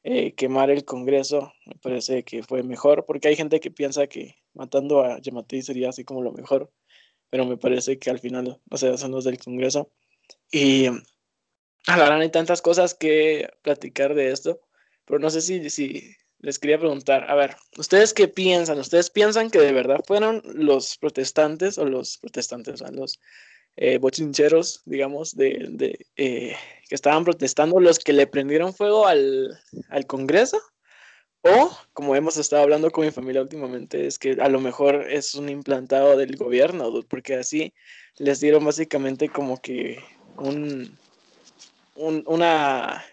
Eh, 0.02 0.34
quemar 0.34 0.70
el 0.70 0.84
Congreso 0.84 1.52
me 1.66 1.74
parece 1.76 2.24
que 2.24 2.42
fue 2.42 2.62
mejor, 2.62 3.04
porque 3.06 3.28
hay 3.28 3.36
gente 3.36 3.60
que 3.60 3.70
piensa 3.70 4.06
que 4.06 4.36
matando 4.54 5.02
a 5.02 5.20
Yamati 5.20 5.62
sería 5.62 5.90
así 5.90 6.04
como 6.04 6.22
lo 6.22 6.32
mejor, 6.32 6.72
pero 7.30 7.44
me 7.46 7.58
parece 7.58 7.98
que 7.98 8.10
al 8.10 8.18
final, 8.20 8.60
o 8.70 8.76
sea, 8.76 8.96
son 8.96 9.12
los 9.12 9.24
del 9.24 9.38
Congreso. 9.38 9.92
Y 10.50 10.86
a 10.86 10.92
la 11.86 11.96
verdad 11.98 12.20
hay 12.20 12.30
tantas 12.30 12.62
cosas 12.62 12.94
que 12.94 13.50
platicar 13.62 14.14
de 14.14 14.32
esto 14.32 14.60
pero 15.08 15.18
no 15.18 15.30
sé 15.30 15.40
si 15.40 15.58
les 16.40 16.58
quería 16.58 16.78
preguntar, 16.78 17.30
a 17.30 17.34
ver, 17.34 17.56
¿ustedes 17.76 18.14
qué 18.14 18.28
piensan? 18.28 18.78
¿Ustedes 18.78 19.10
piensan 19.10 19.50
que 19.50 19.58
de 19.58 19.72
verdad 19.72 20.00
fueron 20.06 20.42
los 20.44 20.96
protestantes 20.98 21.78
o 21.78 21.84
los 21.84 22.18
protestantes, 22.18 22.80
o 22.82 22.90
los 22.92 23.20
eh, 23.76 23.98
bochincheros, 23.98 24.82
digamos, 24.84 25.36
de, 25.36 25.98
eh, 26.16 26.56
que 26.88 26.94
estaban 26.94 27.24
protestando 27.24 27.80
los 27.80 27.98
que 27.98 28.12
le 28.12 28.26
prendieron 28.26 28.74
fuego 28.74 29.06
al, 29.06 29.58
al 29.88 30.06
Congreso? 30.06 30.60
O, 31.42 31.70
como 31.92 32.16
hemos 32.16 32.36
estado 32.36 32.62
hablando 32.62 32.90
con 32.90 33.04
mi 33.04 33.12
familia 33.12 33.42
últimamente, 33.42 34.06
es 34.06 34.18
que 34.18 34.32
a 34.40 34.48
lo 34.48 34.60
mejor 34.60 35.06
es 35.08 35.34
un 35.34 35.48
implantado 35.48 36.16
del 36.16 36.36
gobierno, 36.36 36.92
porque 37.08 37.36
así 37.36 37.72
les 38.16 38.40
dieron 38.40 38.64
básicamente 38.64 39.28
como 39.28 39.60
que 39.60 40.02
un 40.36 40.98
una 41.94 43.04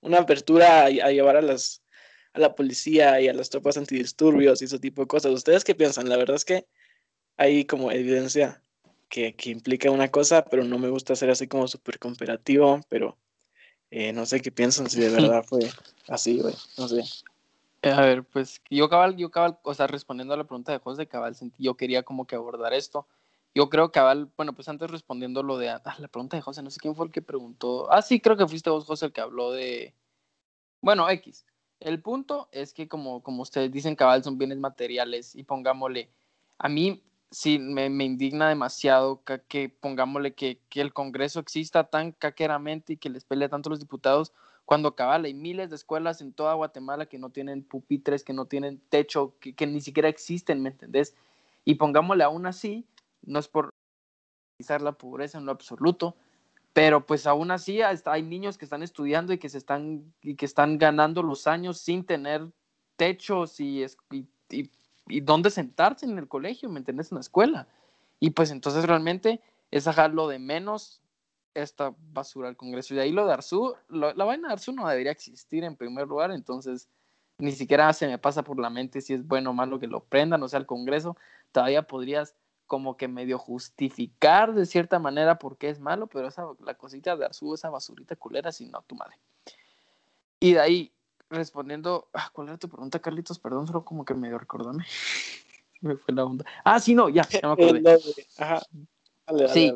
una 0.00 0.18
apertura 0.18 0.84
a, 0.84 0.88
llevar 0.88 1.36
a 1.36 1.42
las 1.42 1.83
a 2.34 2.40
la 2.40 2.54
policía 2.54 3.20
y 3.20 3.28
a 3.28 3.32
las 3.32 3.48
tropas 3.48 3.76
antidisturbios 3.76 4.60
y 4.60 4.66
ese 4.66 4.78
tipo 4.78 5.02
de 5.02 5.08
cosas. 5.08 5.32
¿Ustedes 5.32 5.64
qué 5.64 5.74
piensan? 5.74 6.08
La 6.08 6.16
verdad 6.16 6.36
es 6.36 6.44
que 6.44 6.66
hay 7.36 7.64
como 7.64 7.90
evidencia 7.90 8.62
que, 9.08 9.34
que 9.34 9.50
implica 9.50 9.90
una 9.90 10.10
cosa, 10.10 10.44
pero 10.44 10.64
no 10.64 10.78
me 10.78 10.88
gusta 10.88 11.16
ser 11.16 11.30
así 11.30 11.46
como 11.46 11.68
súper 11.68 11.98
cooperativo, 11.98 12.80
pero 12.88 13.16
eh, 13.90 14.12
no 14.12 14.26
sé 14.26 14.40
qué 14.40 14.50
piensan 14.50 14.90
si 14.90 15.00
de 15.00 15.08
verdad 15.38 15.44
fue 15.44 15.60
así, 16.08 16.40
güey, 16.40 16.54
no 16.76 16.88
sé. 16.88 17.04
Eh, 17.82 17.90
a 17.90 18.00
ver, 18.00 18.24
pues 18.24 18.60
yo 18.70 18.88
cabal, 18.88 19.16
yo 19.16 19.30
cabal, 19.30 19.58
o 19.62 19.74
sea, 19.74 19.86
respondiendo 19.86 20.34
a 20.34 20.36
la 20.36 20.44
pregunta 20.44 20.72
de 20.72 20.78
José 20.78 21.06
Cabal, 21.06 21.36
yo 21.58 21.76
quería 21.76 22.02
como 22.02 22.26
que 22.26 22.34
abordar 22.34 22.72
esto. 22.72 23.06
Yo 23.54 23.70
creo 23.70 23.88
que 23.88 24.00
Cabal, 24.00 24.28
bueno, 24.36 24.52
pues 24.52 24.68
antes 24.68 24.90
respondiendo 24.90 25.44
lo 25.44 25.58
de 25.58 25.68
ah, 25.68 25.82
la 25.98 26.08
pregunta 26.08 26.36
de 26.36 26.42
José, 26.42 26.62
no 26.62 26.70
sé 26.70 26.80
quién 26.80 26.96
fue 26.96 27.06
el 27.06 27.12
que 27.12 27.22
preguntó. 27.22 27.92
Ah, 27.92 28.02
sí, 28.02 28.20
creo 28.20 28.36
que 28.36 28.48
fuiste 28.48 28.68
vos, 28.68 28.84
José, 28.84 29.06
el 29.06 29.12
que 29.12 29.20
habló 29.20 29.52
de. 29.52 29.94
Bueno, 30.80 31.08
X. 31.08 31.44
El 31.84 32.00
punto 32.00 32.48
es 32.50 32.72
que, 32.72 32.88
como, 32.88 33.22
como 33.22 33.42
ustedes 33.42 33.70
dicen, 33.70 33.94
Cabal 33.94 34.24
son 34.24 34.38
bienes 34.38 34.56
materiales 34.56 35.36
y 35.36 35.44
pongámosle. 35.44 36.08
A 36.56 36.70
mí 36.70 37.02
sí 37.30 37.58
me, 37.58 37.86
indigna 37.86 38.48
demasiado 38.48 39.22
que, 39.22 39.68
pongámosle 39.68 40.34
que, 40.34 40.62
que, 40.70 40.80
el 40.80 40.94
Congreso 40.94 41.40
exista 41.40 41.84
tan 41.84 42.12
caqueramente 42.12 42.94
y 42.94 42.96
que 42.96 43.10
les 43.10 43.26
pelee 43.26 43.50
tanto 43.50 43.68
a 43.68 43.72
los 43.72 43.80
diputados 43.80 44.32
cuando 44.64 44.96
cabal 44.96 45.26
hay 45.26 45.34
miles 45.34 45.68
de 45.68 45.76
escuelas 45.76 46.22
en 46.22 46.32
toda 46.32 46.54
Guatemala 46.54 47.04
que 47.04 47.18
no 47.18 47.28
tienen 47.28 47.62
pupitres, 47.62 48.24
que 48.24 48.32
no 48.32 48.46
tienen 48.46 48.80
techo, 48.88 49.34
que, 49.38 49.54
que 49.54 49.66
ni 49.66 49.82
siquiera 49.82 50.08
existen, 50.08 50.62
¿me 50.62 50.70
entendés? 50.70 51.14
Y 51.66 51.74
pongámosle 51.74 52.24
aún 52.24 52.46
así, 52.46 52.86
no 53.20 53.38
es 53.38 53.48
por 53.48 53.68
la 54.80 54.92
pobreza 54.92 55.36
en 55.36 55.44
lo 55.44 55.52
absoluto, 55.52 56.16
pero 56.74 57.06
pues 57.06 57.26
aún 57.26 57.52
así 57.52 57.80
hay 57.80 58.22
niños 58.22 58.58
que 58.58 58.66
están 58.66 58.82
estudiando 58.82 59.32
y 59.32 59.38
que 59.38 59.48
se 59.48 59.58
están 59.58 60.12
y 60.20 60.34
que 60.34 60.44
están 60.44 60.76
ganando 60.76 61.22
los 61.22 61.46
años 61.46 61.78
sin 61.78 62.04
tener 62.04 62.46
techos 62.96 63.60
y, 63.60 63.86
y, 64.10 64.70
y, 65.06 65.20
dónde 65.20 65.50
sentarse 65.50 66.04
en 66.04 66.18
el 66.18 66.28
colegio, 66.28 66.68
¿me 66.68 66.80
entiendes? 66.80 67.12
En 67.12 67.16
la 67.16 67.20
escuela. 67.20 67.68
Y 68.18 68.30
pues 68.30 68.50
entonces 68.50 68.84
realmente 68.84 69.40
es 69.70 69.88
lo 70.12 70.26
de 70.28 70.40
menos 70.40 71.00
esta 71.54 71.94
basura 72.12 72.48
al 72.48 72.56
Congreso. 72.56 72.94
Y 72.94 72.98
ahí 72.98 73.12
lo 73.12 73.24
de 73.24 73.34
Arzú, 73.34 73.74
la 73.88 74.12
vaina 74.24 74.48
de 74.48 74.54
Arzú 74.54 74.72
no 74.72 74.88
debería 74.88 75.12
existir 75.12 75.62
en 75.62 75.76
primer 75.76 76.08
lugar, 76.08 76.32
entonces 76.32 76.88
ni 77.38 77.52
siquiera 77.52 77.92
se 77.92 78.08
me 78.08 78.18
pasa 78.18 78.42
por 78.42 78.58
la 78.58 78.70
mente 78.70 79.00
si 79.00 79.14
es 79.14 79.24
bueno 79.26 79.50
o 79.50 79.52
malo 79.52 79.78
que 79.78 79.86
lo 79.86 80.00
prendan, 80.00 80.42
o 80.42 80.48
sea, 80.48 80.58
el 80.58 80.66
Congreso 80.66 81.16
todavía 81.52 81.82
podrías 81.82 82.34
como 82.66 82.96
que 82.96 83.08
medio 83.08 83.38
justificar 83.38 84.54
de 84.54 84.66
cierta 84.66 84.98
manera 84.98 85.38
por 85.38 85.58
qué 85.58 85.68
es 85.68 85.80
malo, 85.80 86.06
pero 86.06 86.28
esa, 86.28 86.46
la 86.60 86.74
cosita 86.74 87.16
de 87.16 87.26
Arzú, 87.26 87.54
esa 87.54 87.70
basurita 87.70 88.16
culera, 88.16 88.52
si 88.52 88.66
no, 88.66 88.82
tu 88.82 88.94
madre. 88.94 89.16
Y 90.40 90.54
de 90.54 90.60
ahí, 90.60 90.92
respondiendo, 91.30 92.08
ah, 92.12 92.30
¿cuál 92.32 92.48
era 92.48 92.58
tu 92.58 92.68
pregunta, 92.68 92.98
Carlitos? 92.98 93.38
Perdón, 93.38 93.66
solo 93.66 93.84
como 93.84 94.04
que 94.04 94.14
medio 94.14 94.38
recordame. 94.38 94.84
me 95.80 95.96
fue 95.96 96.14
la 96.14 96.24
onda. 96.24 96.44
Ah, 96.64 96.80
sí, 96.80 96.94
no, 96.94 97.08
ya, 97.08 97.28
ya 97.28 97.40
me 97.48 97.52
acordé. 97.52 97.82
Ajá. 98.38 98.62
sí, 99.52 99.72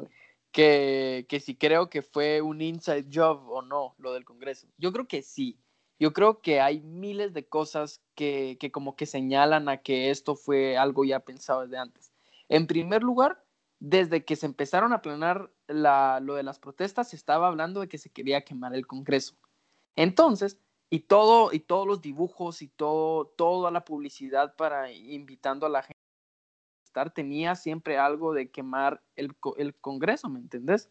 Que, 0.51 1.27
que 1.29 1.41
si 1.41 1.57
creo 1.57 1.91
que 1.91 2.03
fue 2.03 2.41
un 2.41 2.61
inside 2.61 3.07
job 3.13 3.49
o 3.51 3.63
no, 3.63 3.95
lo 3.99 4.15
del 4.15 4.25
Congreso. 4.25 4.67
Yo 4.79 4.93
creo 4.93 5.07
que 5.07 5.23
sí. 5.23 5.59
Yo 6.01 6.13
creo 6.13 6.41
que 6.41 6.61
hay 6.61 6.81
miles 6.81 7.35
de 7.35 7.47
cosas 7.47 8.01
que, 8.15 8.57
que 8.61 8.71
como 8.71 8.95
que 8.95 9.05
señalan 9.05 9.69
a 9.69 9.79
que 9.79 10.11
esto 10.11 10.37
fue 10.37 10.77
algo 10.77 11.05
ya 11.05 11.21
pensado 11.21 11.63
desde 11.63 11.79
antes. 11.79 12.13
En 12.49 12.67
primer 12.67 13.03
lugar, 13.03 13.45
desde 13.81 14.25
que 14.25 14.37
se 14.37 14.47
empezaron 14.47 14.93
a 14.93 15.03
planear 15.03 15.51
lo 15.69 16.35
de 16.35 16.43
las 16.43 16.59
protestas, 16.59 17.11
se 17.11 17.17
estaba 17.17 17.49
hablando 17.49 17.81
de 17.81 17.89
que 17.89 17.99
se 17.99 18.11
quería 18.11 18.45
quemar 18.45 18.75
el 18.75 18.87
Congreso. 18.87 19.37
Entonces, 19.97 20.59
y 20.91 21.01
todo, 21.01 21.53
y 21.53 21.61
todos 21.61 21.87
los 21.87 22.01
dibujos 22.01 22.63
y 22.63 22.69
todo, 22.69 23.27
toda 23.27 23.71
la 23.71 23.85
publicidad 23.85 24.57
para 24.57 24.91
invitando 24.91 25.67
a 25.67 25.69
la 25.69 25.83
gente 25.83 25.99
a 25.99 26.85
estar, 26.85 27.13
tenía 27.13 27.55
siempre 27.55 27.99
algo 27.99 28.33
de 28.33 28.51
quemar 28.51 29.03
el, 29.17 29.37
el 29.59 29.75
Congreso, 29.75 30.29
¿me 30.29 30.41
entendés? 30.41 30.89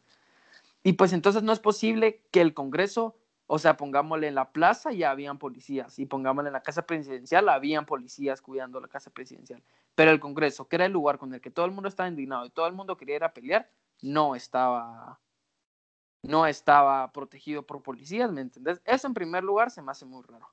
Y 0.84 0.94
pues 0.94 1.14
entonces 1.14 1.44
no 1.44 1.52
es 1.52 1.60
posible 1.60 2.22
que 2.32 2.42
el 2.42 2.54
Congreso 2.54 3.18
o 3.48 3.58
sea, 3.60 3.78
pongámosle 3.78 4.28
en 4.28 4.36
la 4.36 4.52
plaza 4.52 4.92
ya 4.92 5.10
habían 5.10 5.40
policías 5.40 5.98
y 6.00 6.06
pongámosle 6.06 6.50
en 6.50 6.54
la 6.54 6.62
casa 6.62 6.86
presidencial 6.86 7.48
habían 7.48 7.86
policías 7.86 8.42
cuidando 8.42 8.82
la 8.82 8.90
casa 8.90 9.10
presidencial. 9.10 9.64
Pero 9.96 10.12
el 10.12 10.20
Congreso, 10.20 10.68
que 10.68 10.76
era 10.76 10.86
el 10.86 10.92
lugar 10.92 11.18
con 11.18 11.34
el 11.34 11.40
que 11.40 11.50
todo 11.50 11.66
el 11.66 11.72
mundo 11.72 11.88
estaba 11.88 12.10
indignado 12.10 12.46
y 12.46 12.50
todo 12.50 12.68
el 12.68 12.74
mundo 12.74 12.98
quería 12.98 13.16
ir 13.16 13.24
a 13.24 13.34
pelear, 13.34 13.72
no 14.02 14.36
estaba 14.36 15.20
no 16.24 16.46
estaba 16.46 17.12
protegido 17.14 17.64
por 17.64 17.82
policías, 17.82 18.32
¿me 18.32 18.42
entendés? 18.42 18.82
Eso 18.84 19.08
en 19.08 19.14
primer 19.14 19.44
lugar 19.46 19.72
se 19.72 19.82
me 19.82 19.92
hace 19.92 20.06
muy 20.06 20.24
raro. 20.24 20.50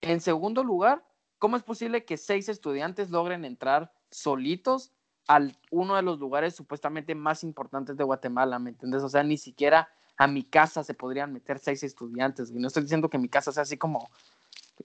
En 0.00 0.20
segundo 0.22 0.64
lugar, 0.64 1.04
¿cómo 1.38 1.56
es 1.56 1.62
posible 1.62 2.06
que 2.06 2.16
seis 2.16 2.48
estudiantes 2.48 3.10
logren 3.10 3.44
entrar 3.44 3.92
solitos 4.10 4.92
a 5.28 5.40
uno 5.70 5.96
de 5.96 6.02
los 6.02 6.18
lugares 6.18 6.56
supuestamente 6.56 7.14
más 7.14 7.44
importantes 7.44 7.96
de 7.96 8.04
Guatemala, 8.04 8.58
¿me 8.58 8.70
entendés? 8.70 9.02
O 9.02 9.08
sea, 9.08 9.22
ni 9.22 9.36
siquiera 9.36 9.88
a 10.16 10.26
mi 10.26 10.44
casa 10.44 10.84
se 10.84 10.94
podrían 10.94 11.32
meter 11.32 11.58
seis 11.58 11.82
estudiantes. 11.82 12.50
Y 12.50 12.54
no 12.54 12.68
estoy 12.68 12.82
diciendo 12.82 13.08
que 13.08 13.18
mi 13.18 13.28
casa 13.28 13.52
sea 13.52 13.62
así 13.62 13.76
como 13.76 14.10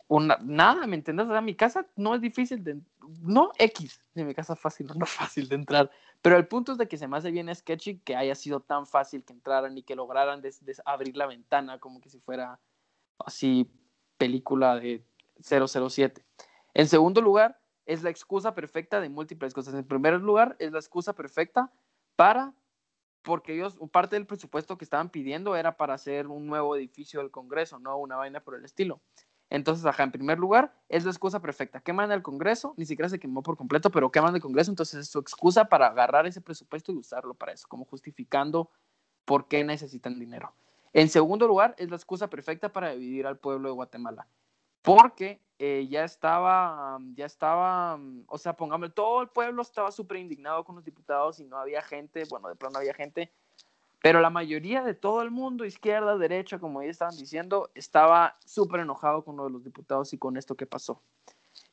una, 0.07 0.37
nada, 0.41 0.85
¿me 0.87 0.95
entiendes? 0.95 1.27
O 1.27 1.41
mi 1.41 1.55
casa 1.55 1.85
no 1.95 2.15
es 2.15 2.21
difícil 2.21 2.63
de, 2.63 2.79
no 3.21 3.51
X, 3.57 4.01
mi 4.13 4.33
casa 4.33 4.53
es 4.53 4.59
fácil, 4.59 4.87
no 4.95 5.05
fácil 5.05 5.47
de 5.49 5.55
entrar. 5.55 5.91
Pero 6.21 6.37
el 6.37 6.47
punto 6.47 6.73
es 6.73 6.77
de 6.77 6.87
que 6.87 6.97
se 6.97 7.07
me 7.07 7.17
hace 7.17 7.31
bien 7.31 7.53
sketchy 7.53 7.99
que 7.99 8.15
haya 8.15 8.35
sido 8.35 8.59
tan 8.59 8.85
fácil 8.85 9.23
que 9.23 9.33
entraran 9.33 9.77
y 9.77 9.83
que 9.83 9.95
lograran 9.95 10.41
abrir 10.85 11.15
la 11.15 11.27
ventana 11.27 11.79
como 11.79 12.01
que 12.01 12.09
si 12.09 12.19
fuera 12.19 12.59
así 13.19 13.71
película 14.17 14.75
de 14.75 15.05
007. 15.41 16.25
En 16.73 16.87
segundo 16.87 17.21
lugar, 17.21 17.59
es 17.85 18.03
la 18.03 18.09
excusa 18.09 18.53
perfecta 18.53 18.99
de 18.99 19.09
múltiples 19.09 19.53
cosas. 19.53 19.73
En 19.73 19.85
primer 19.85 20.19
lugar, 20.21 20.55
es 20.59 20.71
la 20.71 20.79
excusa 20.79 21.13
perfecta 21.13 21.71
para 22.15 22.53
porque 23.27 23.55
ellos, 23.55 23.77
parte 23.91 24.15
del 24.15 24.25
presupuesto 24.25 24.77
que 24.77 24.85
estaban 24.85 25.09
pidiendo 25.09 25.57
era 25.57 25.75
para 25.75 25.95
hacer 25.95 26.27
un 26.27 26.47
nuevo 26.47 26.77
edificio 26.77 27.19
del 27.19 27.29
Congreso, 27.29 27.77
no 27.77 27.97
una 27.97 28.15
vaina 28.15 28.39
por 28.39 28.55
el 28.55 28.63
estilo. 28.63 29.01
Entonces, 29.49 29.85
ajá, 29.85 30.03
en 30.03 30.13
primer 30.13 30.39
lugar, 30.39 30.73
es 30.87 31.03
la 31.03 31.11
excusa 31.11 31.41
perfecta. 31.41 31.81
Queman 31.81 32.09
el 32.13 32.21
Congreso, 32.21 32.73
ni 32.77 32.85
siquiera 32.85 33.09
se 33.09 33.19
quemó 33.19 33.43
por 33.43 33.57
completo, 33.57 33.91
pero 33.91 34.09
queman 34.13 34.33
el 34.33 34.39
Congreso, 34.39 34.71
entonces 34.71 35.01
es 35.01 35.09
su 35.09 35.19
excusa 35.19 35.65
para 35.65 35.87
agarrar 35.87 36.25
ese 36.25 36.39
presupuesto 36.39 36.93
y 36.93 36.95
usarlo 36.95 37.33
para 37.33 37.51
eso, 37.51 37.67
como 37.67 37.83
justificando 37.83 38.71
por 39.25 39.49
qué 39.49 39.61
necesitan 39.65 40.17
dinero. 40.17 40.53
En 40.93 41.09
segundo 41.09 41.49
lugar, 41.49 41.75
es 41.77 41.89
la 41.89 41.97
excusa 41.97 42.29
perfecta 42.29 42.71
para 42.71 42.91
dividir 42.91 43.27
al 43.27 43.39
pueblo 43.39 43.67
de 43.67 43.75
Guatemala, 43.75 44.25
porque 44.81 45.41
eh, 45.59 45.87
ya 45.89 46.03
estaba, 46.03 46.99
ya 47.15 47.25
estaba, 47.25 47.99
o 48.27 48.37
sea, 48.37 48.53
pongamos, 48.53 48.93
todo 48.93 49.21
el 49.21 49.29
pueblo 49.29 49.61
estaba 49.61 49.91
súper 49.91 50.17
indignado 50.17 50.63
con 50.63 50.75
los 50.75 50.85
diputados 50.85 51.39
y 51.39 51.45
no 51.45 51.57
había 51.57 51.81
gente, 51.81 52.25
bueno, 52.29 52.47
de 52.47 52.55
pronto 52.55 52.77
había 52.77 52.93
gente, 52.93 53.31
pero 54.01 54.21
la 54.21 54.29
mayoría 54.29 54.83
de 54.83 54.93
todo 54.93 55.23
el 55.23 55.31
mundo, 55.31 55.65
izquierda, 55.65 56.17
derecha, 56.17 56.59
como 56.59 56.83
ya 56.83 56.89
estaban 56.89 57.17
diciendo, 57.17 57.71
estaba 57.73 58.37
súper 58.45 58.81
enojado 58.81 59.23
con 59.23 59.33
uno 59.35 59.45
de 59.45 59.49
los 59.49 59.63
diputados 59.63 60.13
y 60.13 60.17
con 60.17 60.37
esto 60.37 60.55
que 60.55 60.67
pasó. 60.67 61.01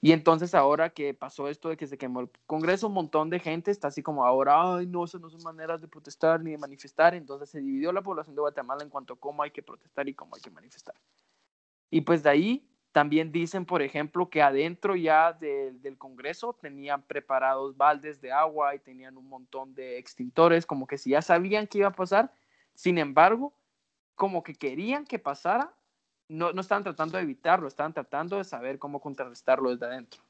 Y 0.00 0.12
entonces 0.12 0.54
ahora 0.54 0.90
que 0.90 1.14
pasó 1.14 1.48
esto 1.48 1.68
de 1.68 1.76
que 1.76 1.86
se 1.86 1.98
quemó 1.98 2.20
el 2.20 2.30
Congreso, 2.46 2.88
un 2.88 2.94
montón 2.94 3.30
de 3.30 3.38
gente 3.38 3.70
está 3.70 3.88
así 3.88 4.02
como 4.02 4.24
ahora, 4.24 4.76
ay, 4.76 4.86
no, 4.86 5.04
eso 5.04 5.18
no 5.18 5.30
son 5.30 5.42
maneras 5.42 5.80
de 5.80 5.88
protestar 5.88 6.42
ni 6.42 6.52
de 6.52 6.58
manifestar. 6.58 7.14
Entonces 7.14 7.50
se 7.50 7.60
dividió 7.60 7.92
la 7.92 8.02
población 8.02 8.34
de 8.34 8.40
Guatemala 8.40 8.82
en 8.82 8.90
cuanto 8.90 9.14
a 9.14 9.16
cómo 9.16 9.42
hay 9.42 9.50
que 9.50 9.62
protestar 9.62 10.08
y 10.08 10.14
cómo 10.14 10.34
hay 10.34 10.42
que 10.42 10.50
manifestar. 10.50 10.94
Y 11.90 12.02
pues 12.02 12.22
de 12.22 12.30
ahí 12.30 12.68
también 12.94 13.32
dicen, 13.32 13.66
por 13.66 13.82
ejemplo, 13.82 14.30
que 14.30 14.40
adentro 14.40 14.94
ya 14.94 15.32
del 15.32 15.98
Congreso 15.98 16.52
tenían 16.52 17.02
preparados 17.02 17.76
baldes 17.76 18.20
de 18.20 18.30
agua 18.30 18.76
y 18.76 18.78
tenían 18.78 19.16
un 19.16 19.28
montón 19.28 19.74
de 19.74 19.98
extintores, 19.98 20.64
como 20.64 20.86
que 20.86 20.96
si 20.96 21.10
ya 21.10 21.20
sabían 21.20 21.66
que 21.66 21.78
iba 21.78 21.88
a 21.88 21.92
pasar, 21.92 22.30
sin 22.72 22.98
embargo, 22.98 23.52
como 24.14 24.44
que 24.44 24.54
querían 24.54 25.06
que 25.06 25.18
pasara, 25.18 25.74
no, 26.28 26.52
no 26.52 26.60
estaban 26.60 26.84
tratando 26.84 27.16
de 27.16 27.24
evitarlo, 27.24 27.66
estaban 27.66 27.92
tratando 27.92 28.36
de 28.36 28.44
saber 28.44 28.78
cómo 28.78 29.00
contrarrestarlo 29.00 29.70
desde 29.70 29.86
adentro. 29.86 30.22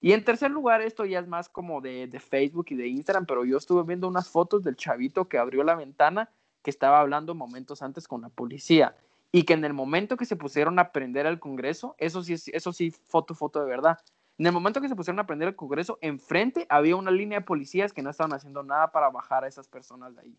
Y 0.00 0.10
en 0.10 0.24
tercer 0.24 0.50
lugar, 0.50 0.80
esto 0.80 1.04
ya 1.04 1.20
es 1.20 1.28
más 1.28 1.48
como 1.48 1.80
de, 1.80 2.08
de 2.08 2.18
Facebook 2.18 2.66
y 2.70 2.74
de 2.74 2.88
Instagram, 2.88 3.26
pero 3.26 3.44
yo 3.44 3.58
estuve 3.58 3.84
viendo 3.84 4.08
unas 4.08 4.28
fotos 4.28 4.64
del 4.64 4.74
chavito 4.74 5.28
que 5.28 5.38
abrió 5.38 5.62
la 5.62 5.76
ventana 5.76 6.28
que 6.64 6.70
estaba 6.70 6.98
hablando 6.98 7.36
momentos 7.36 7.80
antes 7.80 8.08
con 8.08 8.22
la 8.22 8.28
policía 8.28 8.96
y 9.32 9.44
que 9.44 9.54
en 9.54 9.64
el 9.64 9.72
momento 9.72 10.18
que 10.18 10.26
se 10.26 10.36
pusieron 10.36 10.78
a 10.78 10.92
prender 10.92 11.26
al 11.26 11.40
Congreso, 11.40 11.94
eso 11.98 12.22
sí, 12.22 12.34
eso 12.34 12.72
sí, 12.72 12.90
foto, 12.90 13.34
foto 13.34 13.60
de 13.60 13.66
verdad. 13.66 13.98
En 14.36 14.46
el 14.46 14.52
momento 14.52 14.80
que 14.80 14.88
se 14.88 14.96
pusieron 14.96 15.18
a 15.20 15.26
prender 15.26 15.48
al 15.48 15.56
Congreso, 15.56 15.98
enfrente 16.02 16.66
había 16.68 16.96
una 16.96 17.10
línea 17.10 17.38
de 17.38 17.44
policías 17.44 17.94
que 17.94 18.02
no 18.02 18.10
estaban 18.10 18.34
haciendo 18.34 18.62
nada 18.62 18.92
para 18.92 19.08
bajar 19.08 19.44
a 19.44 19.48
esas 19.48 19.68
personas 19.68 20.14
de 20.14 20.22
ahí. 20.22 20.38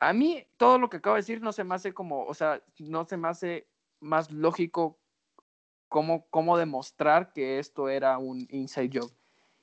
A 0.00 0.12
mí 0.12 0.46
todo 0.58 0.78
lo 0.78 0.90
que 0.90 0.98
acabo 0.98 1.16
de 1.16 1.22
decir 1.22 1.40
no 1.40 1.52
se 1.52 1.64
me 1.64 1.74
hace 1.74 1.94
como, 1.94 2.24
o 2.24 2.34
sea, 2.34 2.62
no 2.78 3.04
se 3.06 3.16
me 3.16 3.28
hace 3.28 3.66
más 4.00 4.30
lógico 4.30 4.98
cómo, 5.88 6.26
cómo 6.28 6.58
demostrar 6.58 7.32
que 7.32 7.58
esto 7.58 7.88
era 7.88 8.18
un 8.18 8.46
inside 8.50 8.90
job. 8.92 9.10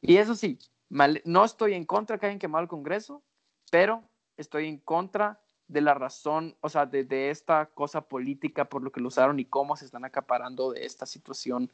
Y 0.02 0.18
eso 0.18 0.34
sí, 0.36 0.58
no 0.90 1.46
estoy 1.46 1.74
en 1.74 1.86
contra 1.86 2.18
que 2.18 2.26
hayan 2.26 2.40
quemado 2.40 2.64
el 2.64 2.68
Congreso, 2.68 3.24
pero 3.72 4.04
estoy 4.36 4.68
en 4.68 4.80
contra 4.80 5.45
de 5.68 5.82
la 5.82 5.94
razón, 5.94 6.56
o 6.62 6.70
sea, 6.70 6.86
de, 6.86 7.30
esta 7.30 7.68
cosa 7.68 8.02
política 8.02 8.66
por 8.66 8.84
lo 8.84 8.92
que 8.92 9.02
lo 9.02 9.08
usaron 9.08 9.40
y 9.40 9.46
cómo 9.46 9.76
se 9.76 9.86
están 9.86 10.06
acaparando 10.06 10.72
de 10.72 10.86
esta 10.86 11.06
situación 11.06 11.72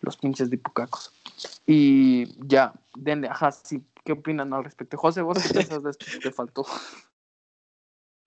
los 0.00 0.16
pinches 0.16 0.50
dipucacos. 0.50 1.12
Y 1.66 2.26
ya, 2.46 2.72
denle, 2.94 3.28
ajá, 3.28 3.52
sí, 3.52 3.82
¿qué 4.04 4.12
opinan 4.12 4.52
al 4.52 4.64
respecto? 4.64 4.96
José, 4.96 5.22
vos 5.22 5.38
qué 5.42 5.48
piensas 5.54 5.82
de 5.82 5.90
esto? 5.90 6.06
Te 6.22 6.30
faltó. 6.30 6.66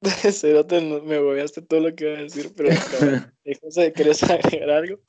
Cerote, 0.31 0.81
me 0.81 1.19
bobeaste 1.19 1.61
todo 1.61 1.79
lo 1.79 1.95
que 1.95 2.05
iba 2.05 2.19
a 2.19 2.23
decir, 2.23 2.51
pero 2.55 2.69
José, 3.61 3.93
¿querés 3.93 4.23
agregar 4.23 4.69
algo? 4.69 4.99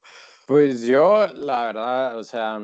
Pues 0.47 0.83
yo, 0.83 1.27
la 1.29 1.67
verdad, 1.67 2.19
o 2.19 2.25
sea, 2.25 2.61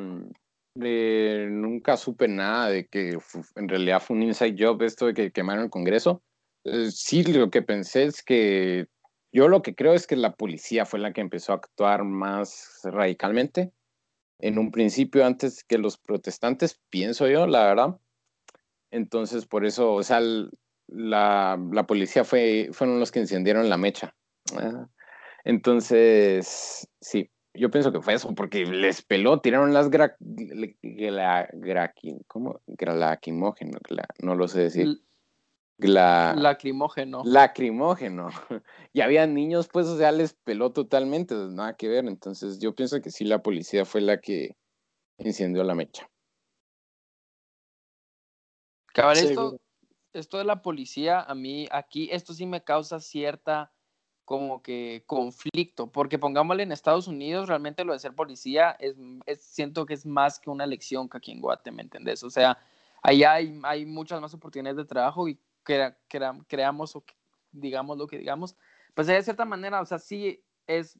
eh, 0.80 1.48
nunca 1.50 1.96
supe 1.96 2.28
nada 2.28 2.68
de 2.68 2.86
que 2.86 3.18
en 3.56 3.68
realidad 3.68 4.02
fue 4.02 4.16
un 4.16 4.22
inside 4.22 4.54
job 4.58 4.82
esto 4.82 5.06
de 5.06 5.14
que 5.14 5.32
quemaron 5.32 5.64
el 5.64 5.70
Congreso. 5.70 6.22
Eh, 6.64 6.90
sí, 6.90 7.22
lo 7.24 7.50
que 7.50 7.62
pensé 7.62 8.04
es 8.04 8.22
que 8.22 8.86
yo 9.32 9.48
lo 9.48 9.62
que 9.62 9.74
creo 9.74 9.94
es 9.94 10.06
que 10.06 10.16
la 10.16 10.34
policía 10.34 10.84
fue 10.86 10.98
la 10.98 11.12
que 11.12 11.20
empezó 11.20 11.52
a 11.52 11.56
actuar 11.56 12.04
más 12.04 12.80
radicalmente. 12.84 13.72
En 14.38 14.58
un 14.58 14.70
principio, 14.70 15.24
antes 15.24 15.64
que 15.64 15.78
los 15.78 15.98
protestantes, 15.98 16.80
pienso 16.90 17.28
yo, 17.28 17.46
la 17.46 17.66
verdad. 17.66 18.00
Entonces, 18.90 19.46
por 19.46 19.64
eso, 19.64 19.92
o 19.94 20.02
sea, 20.02 20.20
la, 20.88 21.58
la 21.72 21.86
policía 21.86 22.24
fue, 22.24 22.70
fueron 22.72 22.98
los 22.98 23.12
que 23.12 23.20
encendieron 23.20 23.68
la 23.68 23.76
mecha. 23.76 24.14
Entonces, 25.44 26.88
sí, 27.00 27.30
yo 27.54 27.70
pienso 27.70 27.92
que 27.92 28.00
fue 28.00 28.14
eso, 28.14 28.34
porque 28.34 28.64
les 28.64 29.02
peló, 29.02 29.40
tiraron 29.40 29.72
las 29.72 29.90
gra, 29.90 30.16
gra, 30.18 31.94
¿cómo? 32.26 32.60
Lacrimógeno, 32.78 33.78
no 34.20 34.34
lo 34.34 34.48
sé 34.48 34.62
decir. 34.62 35.00
La, 35.88 36.34
lacrimógeno. 36.36 37.22
Lacrimógeno. 37.24 38.28
Y 38.92 39.02
había 39.02 39.24
niños, 39.26 39.68
pues, 39.72 39.86
o 39.86 39.96
sea, 39.96 40.10
les 40.10 40.34
peló 40.34 40.72
totalmente, 40.72 41.34
nada 41.34 41.76
que 41.76 41.88
ver. 41.88 42.06
Entonces, 42.06 42.58
yo 42.58 42.74
pienso 42.74 43.00
que 43.00 43.10
sí, 43.10 43.24
la 43.24 43.40
policía 43.40 43.84
fue 43.84 44.00
la 44.00 44.20
que 44.20 44.56
incendió 45.18 45.62
la 45.62 45.76
mecha. 45.76 46.10
Cabal, 48.92 49.18
esto, 49.18 49.60
esto 50.12 50.38
de 50.38 50.44
la 50.44 50.62
policía, 50.62 51.20
a 51.20 51.34
mí 51.36 51.68
aquí, 51.70 52.08
esto 52.10 52.34
sí 52.34 52.46
me 52.46 52.64
causa 52.64 52.98
cierta 52.98 53.72
como 54.24 54.62
que 54.62 55.02
conflicto, 55.06 55.90
porque 55.90 56.18
pongámosle 56.18 56.62
en 56.62 56.70
Estados 56.70 57.08
Unidos, 57.08 57.48
realmente 57.48 57.84
lo 57.84 57.92
de 57.92 57.98
ser 57.98 58.14
policía 58.14 58.76
es, 58.78 58.94
siento 59.40 59.86
que 59.86 59.94
es 59.94 60.06
más 60.06 60.38
que 60.38 60.50
una 60.50 60.62
elección 60.62 61.08
que 61.08 61.18
aquí 61.18 61.32
en 61.32 61.40
Guate, 61.40 61.72
¿me 61.72 61.82
entendés? 61.82 62.22
O 62.22 62.30
sea, 62.30 62.56
allá 63.02 63.32
hay, 63.32 63.60
hay 63.64 63.86
muchas 63.86 64.20
más 64.20 64.32
oportunidades 64.32 64.76
de 64.76 64.84
trabajo 64.84 65.28
y 65.28 65.36
creamos 65.62 66.96
o 66.96 67.04
digamos 67.52 67.98
lo 67.98 68.06
que 68.06 68.18
digamos, 68.18 68.56
pues 68.94 69.06
de 69.06 69.22
cierta 69.22 69.44
manera, 69.44 69.80
o 69.80 69.86
sea, 69.86 69.98
sí 69.98 70.42
es, 70.66 70.98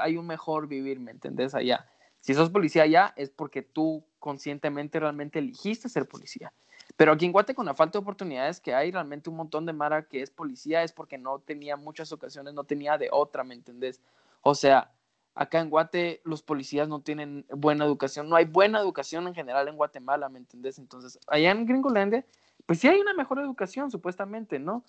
hay 0.00 0.16
un 0.16 0.26
mejor 0.26 0.68
vivir, 0.68 1.00
¿me 1.00 1.10
entendés? 1.10 1.54
Allá. 1.54 1.86
Si 2.20 2.34
sos 2.34 2.50
policía 2.50 2.82
allá 2.82 3.14
es 3.16 3.30
porque 3.30 3.62
tú 3.62 4.04
conscientemente 4.18 4.98
realmente 4.98 5.38
eligiste 5.38 5.88
ser 5.88 6.08
policía. 6.08 6.52
Pero 6.96 7.12
aquí 7.12 7.24
en 7.24 7.32
Guate, 7.32 7.54
con 7.54 7.66
la 7.66 7.74
falta 7.74 7.98
de 7.98 8.02
oportunidades 8.02 8.60
que 8.60 8.74
hay, 8.74 8.90
realmente 8.90 9.30
un 9.30 9.36
montón 9.36 9.66
de 9.66 9.72
Mara 9.72 10.06
que 10.06 10.22
es 10.22 10.30
policía 10.30 10.82
es 10.82 10.92
porque 10.92 11.18
no 11.18 11.38
tenía 11.40 11.76
muchas 11.76 12.12
ocasiones, 12.12 12.54
no 12.54 12.64
tenía 12.64 12.98
de 12.98 13.08
otra, 13.12 13.44
¿me 13.44 13.54
entendés? 13.54 14.02
O 14.42 14.54
sea, 14.54 14.92
acá 15.34 15.60
en 15.60 15.70
Guate 15.70 16.20
los 16.24 16.42
policías 16.42 16.88
no 16.88 17.00
tienen 17.00 17.46
buena 17.50 17.84
educación, 17.84 18.28
no 18.28 18.36
hay 18.36 18.44
buena 18.44 18.80
educación 18.80 19.28
en 19.28 19.34
general 19.34 19.68
en 19.68 19.76
Guatemala, 19.76 20.28
¿me 20.28 20.38
entendés? 20.38 20.78
Entonces, 20.78 21.18
allá 21.28 21.50
en 21.50 21.66
Gringolandia, 21.66 22.24
pues 22.66 22.80
sí 22.80 22.88
hay 22.88 23.00
una 23.00 23.14
mejor 23.14 23.38
educación, 23.38 23.90
supuestamente, 23.90 24.58
¿no? 24.58 24.84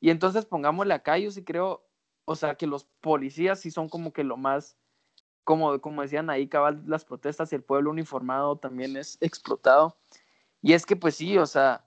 Y 0.00 0.10
entonces 0.10 0.46
pongámosle 0.46 0.94
acá, 0.94 1.18
yo 1.18 1.30
sí 1.30 1.44
creo, 1.44 1.84
o 2.24 2.34
sea, 2.36 2.54
que 2.56 2.66
los 2.66 2.84
policías 3.00 3.60
sí 3.60 3.70
son 3.70 3.88
como 3.88 4.12
que 4.12 4.24
lo 4.24 4.36
más, 4.36 4.76
como, 5.44 5.80
como 5.80 6.02
decían 6.02 6.30
ahí, 6.30 6.48
cabal, 6.48 6.82
las 6.86 7.04
protestas 7.04 7.52
y 7.52 7.56
el 7.56 7.62
pueblo 7.62 7.90
uniformado 7.90 8.56
también 8.56 8.96
es 8.96 9.18
explotado. 9.20 9.96
Y 10.62 10.72
es 10.72 10.86
que 10.86 10.96
pues 10.96 11.16
sí, 11.16 11.38
o 11.38 11.46
sea, 11.46 11.84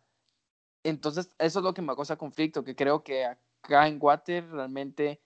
entonces 0.84 1.30
eso 1.39 1.60
es 1.60 1.63
lo 1.63 1.73
que 1.73 1.82
me 1.82 1.95
causa 1.95 2.17
conflicto, 2.17 2.63
que 2.63 2.75
creo 2.75 3.04
que 3.04 3.25
acá 3.25 3.88
en 3.88 3.99
Guate 3.99 4.41
realmente 4.41 5.21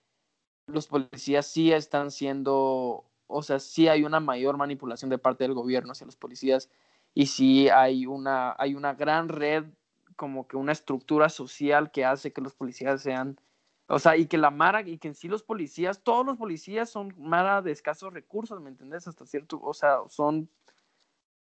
los 0.67 0.88
policías 0.88 1.45
sí 1.47 1.71
están 1.71 2.12
siendo, 2.12 3.06
o 3.28 3.43
sea, 3.43 3.60
sí 3.60 3.88
hay 3.88 4.04
una 4.04 4.19
mayor 4.19 4.58
manipulación 4.58 5.10
de 5.10 5.17
parte 5.17 5.43
del 5.43 5.54
gobierno 5.54 5.91
hacia 5.91 6.06
los 6.06 6.15
policías 6.15 6.69
y 7.13 7.28
sí 7.28 7.69
hay 7.69 8.06
una, 8.06 8.56
hay 8.58 8.75
una 8.75 8.93
gran 8.95 9.30
red, 9.30 9.65
como 10.15 10.47
que 10.47 10.58
una 10.58 10.71
estructura 10.71 11.30
social 11.30 11.91
que 11.91 12.06
hace 12.06 12.34
que 12.34 12.41
los 12.41 12.56
policías 12.56 13.01
sean, 13.01 13.39
o 13.88 13.99
sea, 13.99 14.17
y 14.17 14.28
que 14.28 14.38
la 14.38 14.51
Mara, 14.51 14.82
y 14.82 14.97
que 14.97 15.10
en 15.10 15.15
sí 15.15 15.28
los 15.28 15.43
policías, 15.43 16.01
todos 16.01 16.25
los 16.25 16.38
policías 16.38 16.89
son 16.89 17.13
Mara 17.17 17.62
de 17.62 17.71
escasos 17.71 18.13
recursos, 18.13 18.62
¿me 18.62 18.69
entendés? 18.69 19.08
Hasta 19.08 19.25
cierto, 19.25 19.60
o 19.62 19.73
sea, 19.73 19.99
son, 20.10 20.49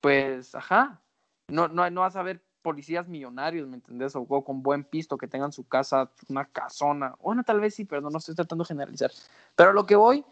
pues, 0.00 0.54
ajá, 0.54 1.00
no, 1.48 1.68
no, 1.68 1.88
no 1.90 2.00
vas 2.00 2.16
a 2.16 2.22
ver 2.22 2.42
policías 2.62 3.08
millonarios, 3.08 3.68
¿me 3.68 3.76
entendés? 3.76 4.16
O, 4.16 4.24
con 4.26 4.62
buen 4.62 4.84
pisto, 4.84 5.18
que 5.18 5.26
tengan 5.26 5.52
su 5.52 5.66
casa, 5.66 6.10
una 6.28 6.44
casona. 6.46 7.14
Bueno, 7.20 7.42
tal 7.42 7.60
vez 7.60 7.74
sí, 7.74 7.84
pero 7.84 8.00
no 8.00 8.16
estoy 8.16 8.34
tratando 8.34 8.64
de 8.64 8.68
generalizar. 8.68 9.10
Pero 9.56 9.72
lo 9.72 9.84
que 9.84 9.96
voy 9.96 10.24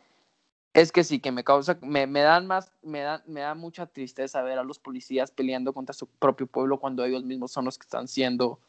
es 0.73 0.93
que 0.93 1.05
sí, 1.05 1.21
que 1.21 1.33
me 1.33 1.45
causa, 1.45 1.79
me, 1.83 2.07
me 2.07 2.21
dan 2.21 2.47
más, 2.47 2.73
me 2.83 3.01
da, 3.01 3.23
me 3.27 3.41
da 3.41 3.55
mucha 3.55 3.87
tristeza 3.87 4.43
ver 4.43 4.59
a 4.59 4.65
los 4.65 4.79
policías 4.79 5.31
peleando 5.31 5.73
contra 5.73 5.93
su 5.95 6.07
propio 6.07 6.47
pueblo 6.47 6.79
cuando 6.79 7.05
ellos 7.05 7.25
mismos 7.25 7.53
son 7.53 7.65
los 7.65 7.79
que 7.79 7.85
están 7.85 8.07
siendo, 8.09 8.61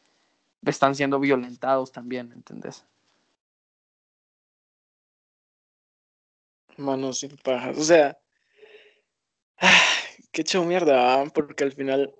están 0.66 0.96
siendo 0.96 1.20
violentados 1.20 1.92
también, 1.92 2.30
¿me 2.30 2.36
entendés? 2.36 2.86
Manos 6.78 7.20
sin 7.20 7.38
pajas. 7.38 7.78
O 7.78 7.84
sea, 7.84 8.18
qué 10.32 10.42
hecho 10.42 10.64
mierda, 10.64 11.24
porque 11.34 11.64
al 11.64 11.72
final 11.74 12.14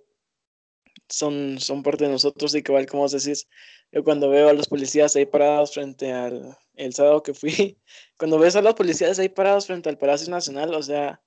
son, 1.10 1.60
son 1.60 1.84
parte 1.84 2.06
de 2.06 2.12
nosotros 2.12 2.54
y 2.56 2.60
igual 2.60 2.86
como 2.86 3.04
vos 3.04 3.12
decís, 3.12 3.48
yo 3.92 4.04
cuando 4.04 4.30
veo 4.30 4.50
a 4.50 4.54
los 4.54 4.68
policías 4.68 5.16
ahí 5.16 5.26
parados 5.26 5.74
frente 5.74 6.14
al 6.14 6.58
el 6.76 6.94
sábado 6.94 7.24
que 7.24 7.34
fui, 7.34 7.78
cuando 8.18 8.40
ves 8.40 8.56
a 8.56 8.62
los 8.62 8.76
policías 8.76 9.20
ahí 9.20 9.30
parados 9.30 9.68
frente 9.68 9.90
al 9.90 9.98
Palacio 9.98 10.30
Nacional, 10.30 10.74
o 10.74 10.84
sea, 10.84 11.22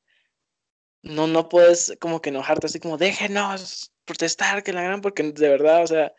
no, 1.03 1.27
no 1.27 1.49
puedes 1.49 1.97
como 2.01 2.21
que 2.21 2.31
enojarte 2.31 2.67
así 2.67 2.81
como, 2.81 2.99
déjenos 2.99 3.93
protestar, 4.05 4.63
que 4.63 4.73
la 4.73 4.83
gran, 4.83 5.01
porque 5.01 5.23
de 5.23 5.49
verdad, 5.49 5.83
o 5.83 5.87
sea, 5.87 6.15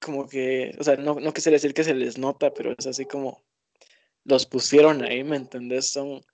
como 0.00 0.28
que, 0.28 0.74
o 0.78 0.84
sea, 0.84 0.96
no, 0.96 1.14
no 1.14 1.32
quisiera 1.32 1.54
decir 1.54 1.74
que 1.74 1.84
se 1.84 1.94
les 1.94 2.18
nota, 2.18 2.52
pero 2.52 2.74
es 2.76 2.86
así 2.86 3.06
como 3.06 3.44
los 4.24 4.46
pusieron 4.46 5.02
ahí, 5.04 5.22
¿me 5.24 5.36
entendés? 5.36 5.90
Son 5.90 6.24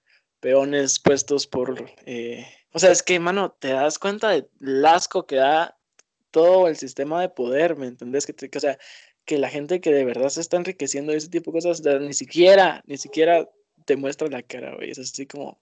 peones 0.40 0.98
puestos 0.98 1.46
por, 1.46 1.90
eh, 2.06 2.46
o 2.72 2.78
sea, 2.78 2.90
es 2.90 3.02
que, 3.02 3.18
mano, 3.20 3.52
te 3.52 3.68
das 3.68 3.98
cuenta 3.98 4.30
del 4.30 4.86
asco 4.86 5.26
que 5.26 5.36
da 5.36 5.78
todo 6.30 6.68
el 6.68 6.76
sistema 6.76 7.20
de 7.20 7.28
poder, 7.28 7.76
¿me 7.76 7.86
entendés? 7.86 8.26
Que, 8.26 8.34
o 8.56 8.60
sea, 8.60 8.78
que 9.24 9.38
la 9.38 9.48
gente 9.48 9.80
que 9.80 9.92
de 9.92 10.04
verdad 10.04 10.28
se 10.28 10.40
está 10.40 10.56
enriqueciendo 10.56 11.12
de 11.12 11.18
ese 11.18 11.28
tipo 11.28 11.50
de 11.50 11.60
cosas, 11.60 11.82
ni 12.00 12.14
siquiera, 12.14 12.82
ni 12.86 12.96
siquiera 12.96 13.48
te 13.84 13.96
muestra 13.96 14.28
la 14.28 14.42
cara, 14.42 14.74
güey. 14.76 14.90
Es 14.90 14.98
así 14.98 15.26
como, 15.26 15.60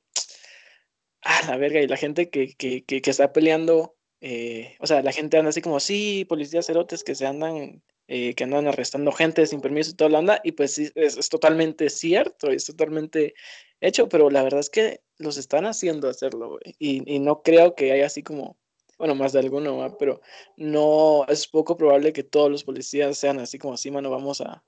ah, 1.22 1.40
la 1.46 1.56
verga. 1.56 1.80
Y 1.80 1.86
la 1.86 1.96
gente 1.96 2.30
que, 2.30 2.54
que, 2.54 2.84
que, 2.84 3.10
está 3.10 3.32
peleando, 3.32 3.96
eh, 4.20 4.76
o 4.80 4.86
sea, 4.86 5.02
la 5.02 5.12
gente 5.12 5.38
anda 5.38 5.50
así 5.50 5.62
como, 5.62 5.80
sí, 5.80 6.24
policías 6.28 6.66
cerotes 6.66 7.04
que 7.04 7.14
se 7.14 7.26
andan, 7.26 7.82
eh, 8.08 8.34
que 8.34 8.44
andan 8.44 8.66
arrestando 8.66 9.12
gente 9.12 9.46
sin 9.46 9.60
permiso 9.60 9.90
y 9.90 9.94
toda 9.94 10.10
la 10.10 10.18
onda. 10.20 10.40
Y 10.44 10.52
pues 10.52 10.74
sí, 10.74 10.90
es, 10.94 11.28
totalmente 11.28 11.90
cierto, 11.90 12.50
es 12.50 12.64
totalmente 12.66 13.34
hecho, 13.80 14.08
pero 14.08 14.30
la 14.30 14.42
verdad 14.42 14.60
es 14.60 14.70
que 14.70 15.00
los 15.18 15.36
están 15.36 15.66
haciendo 15.66 16.08
hacerlo, 16.08 16.50
güey. 16.50 16.74
Y, 16.78 17.14
y 17.14 17.18
no 17.18 17.42
creo 17.42 17.74
que 17.74 17.92
haya 17.92 18.06
así 18.06 18.22
como 18.22 18.58
bueno, 18.98 19.14
más 19.14 19.32
de 19.32 19.38
alguno, 19.38 19.96
pero 19.98 20.20
no 20.56 21.24
es 21.28 21.46
poco 21.46 21.76
probable 21.76 22.12
que 22.12 22.24
todos 22.24 22.50
los 22.50 22.64
policías 22.64 23.16
sean 23.16 23.38
así 23.38 23.58
como 23.58 23.74
así, 23.74 23.90
mano, 23.90 24.10
vamos 24.10 24.40
a, 24.40 24.64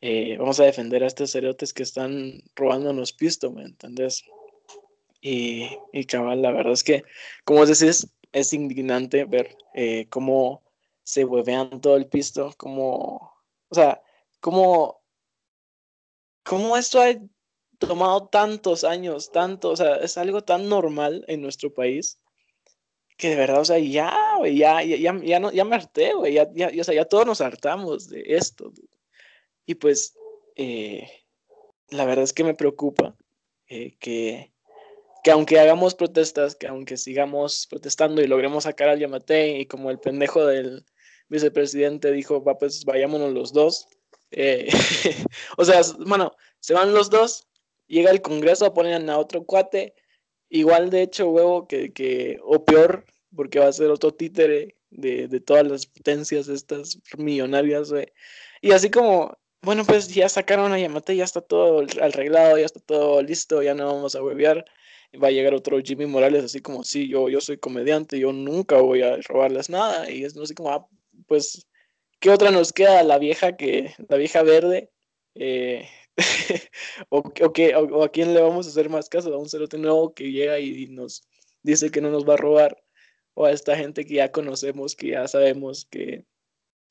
eh, 0.00 0.36
vamos 0.38 0.58
a 0.58 0.64
defender 0.64 1.04
a 1.04 1.06
estos 1.06 1.32
cerotes 1.32 1.72
que 1.72 1.84
están 1.84 2.42
robándonos 2.56 3.12
pisto, 3.12 3.52
¿me 3.52 3.62
entendés? 3.62 4.24
Y, 5.20 5.68
y 5.92 6.04
cabal, 6.04 6.42
la 6.42 6.50
verdad 6.50 6.72
es 6.72 6.82
que, 6.82 7.04
como 7.44 7.64
decís, 7.64 8.08
es 8.32 8.52
indignante 8.52 9.24
ver 9.24 9.56
eh, 9.74 10.06
cómo 10.08 10.62
se 11.04 11.24
huevean 11.24 11.80
todo 11.80 11.96
el 11.96 12.06
pisto, 12.06 12.52
cómo, 12.56 13.34
o 13.68 13.74
sea, 13.74 14.02
cómo, 14.40 15.00
cómo 16.44 16.76
esto 16.76 17.00
ha 17.00 17.14
tomado 17.78 18.26
tantos 18.28 18.82
años, 18.82 19.30
tanto, 19.30 19.70
o 19.70 19.76
sea, 19.76 19.96
es 19.96 20.18
algo 20.18 20.42
tan 20.42 20.68
normal 20.68 21.24
en 21.28 21.40
nuestro 21.40 21.72
país 21.72 22.18
que 23.20 23.28
de 23.28 23.36
verdad, 23.36 23.60
o 23.60 23.64
sea, 23.64 23.78
ya, 23.78 24.36
güey, 24.38 24.56
ya, 24.56 24.82
ya, 24.82 24.96
ya, 25.22 25.38
no, 25.38 25.52
ya 25.52 25.64
me 25.64 25.76
harté, 25.76 26.14
güey, 26.14 26.32
ya, 26.32 26.50
ya, 26.54 26.70
o 26.80 26.84
sea, 26.84 26.94
ya 26.94 27.04
todos 27.04 27.26
nos 27.26 27.40
hartamos 27.42 28.08
de 28.08 28.24
esto. 28.26 28.72
Y 29.66 29.74
pues, 29.74 30.16
eh, 30.56 31.08
la 31.90 32.06
verdad 32.06 32.24
es 32.24 32.32
que 32.32 32.44
me 32.44 32.54
preocupa 32.54 33.14
eh, 33.68 33.96
que, 34.00 34.52
que 35.22 35.30
aunque 35.30 35.60
hagamos 35.60 35.94
protestas, 35.94 36.56
que 36.56 36.66
aunque 36.66 36.96
sigamos 36.96 37.66
protestando 37.68 38.22
y 38.22 38.26
logremos 38.26 38.64
sacar 38.64 38.88
al 38.88 38.98
Yamate, 38.98 39.58
y 39.60 39.66
como 39.66 39.90
el 39.90 40.00
pendejo 40.00 40.46
del 40.46 40.86
vicepresidente 41.28 42.12
dijo, 42.12 42.42
va, 42.42 42.58
pues 42.58 42.84
vayámonos 42.86 43.32
los 43.32 43.52
dos. 43.52 43.86
Eh, 44.30 44.68
o 45.58 45.64
sea, 45.64 45.82
bueno, 46.06 46.32
se 46.58 46.72
van 46.72 46.94
los 46.94 47.10
dos, 47.10 47.46
llega 47.86 48.10
el 48.10 48.22
Congreso, 48.22 48.72
ponen 48.72 49.10
a 49.10 49.18
otro 49.18 49.44
cuate, 49.44 49.94
igual 50.50 50.90
de 50.90 51.02
hecho, 51.02 51.30
huevo, 51.30 51.66
que, 51.66 51.92
que, 51.92 52.38
o 52.42 52.64
peor, 52.64 53.06
porque 53.34 53.60
va 53.60 53.68
a 53.68 53.72
ser 53.72 53.90
otro 53.90 54.12
títere 54.12 54.76
de, 54.90 55.28
de 55.28 55.40
todas 55.40 55.66
las 55.66 55.86
potencias 55.86 56.48
estas 56.48 56.98
millonarias, 57.16 57.90
güey. 57.90 58.12
Y 58.60 58.72
así 58.72 58.90
como, 58.90 59.38
bueno, 59.62 59.84
pues 59.84 60.08
ya 60.08 60.28
sacaron 60.28 60.72
a 60.72 60.78
Yamate, 60.78 61.16
ya 61.16 61.24
está 61.24 61.40
todo 61.40 61.86
arreglado, 62.00 62.58
ya 62.58 62.66
está 62.66 62.80
todo 62.80 63.22
listo, 63.22 63.62
ya 63.62 63.74
no 63.74 63.86
vamos 63.86 64.14
a 64.14 64.22
huevear. 64.22 64.64
Va 65.22 65.28
a 65.28 65.30
llegar 65.32 65.54
otro 65.54 65.80
Jimmy 65.82 66.06
Morales, 66.06 66.44
así 66.44 66.60
como, 66.60 66.84
sí, 66.84 67.08
yo, 67.08 67.28
yo 67.28 67.40
soy 67.40 67.58
comediante, 67.58 68.18
yo 68.18 68.32
nunca 68.32 68.76
voy 68.80 69.02
a 69.02 69.16
robarles 69.22 69.68
nada. 69.68 70.10
Y 70.10 70.24
es 70.24 70.36
así 70.36 70.54
como, 70.54 70.70
ah, 70.70 70.86
pues, 71.26 71.66
¿qué 72.20 72.30
otra 72.30 72.50
nos 72.50 72.72
queda? 72.72 73.02
La 73.02 73.18
vieja 73.18 73.56
que, 73.56 73.94
la 74.08 74.16
vieja 74.16 74.42
verde, 74.42 74.90
eh, 75.34 75.88
o, 77.08 77.22
o, 77.22 78.02
a 78.04 78.08
quién 78.10 78.34
le 78.34 78.40
vamos 78.40 78.66
a 78.66 78.70
hacer 78.70 78.88
más 78.88 79.08
caso, 79.08 79.32
a 79.34 79.38
un 79.38 79.48
cerote 79.48 79.78
nuevo 79.78 80.14
que 80.14 80.30
llega 80.30 80.58
y, 80.58 80.86
nos 80.88 81.22
dice 81.62 81.90
que 81.90 82.00
no 82.00 82.10
nos 82.10 82.28
va 82.28 82.34
a 82.34 82.38
robar, 82.38 82.82
o 83.34 83.46
a 83.46 83.52
esta 83.52 83.76
gente 83.76 84.04
que 84.04 84.14
ya 84.14 84.32
conocemos, 84.32 84.96
que 84.96 85.08
ya 85.08 85.28
sabemos 85.28 85.86
que 85.86 86.26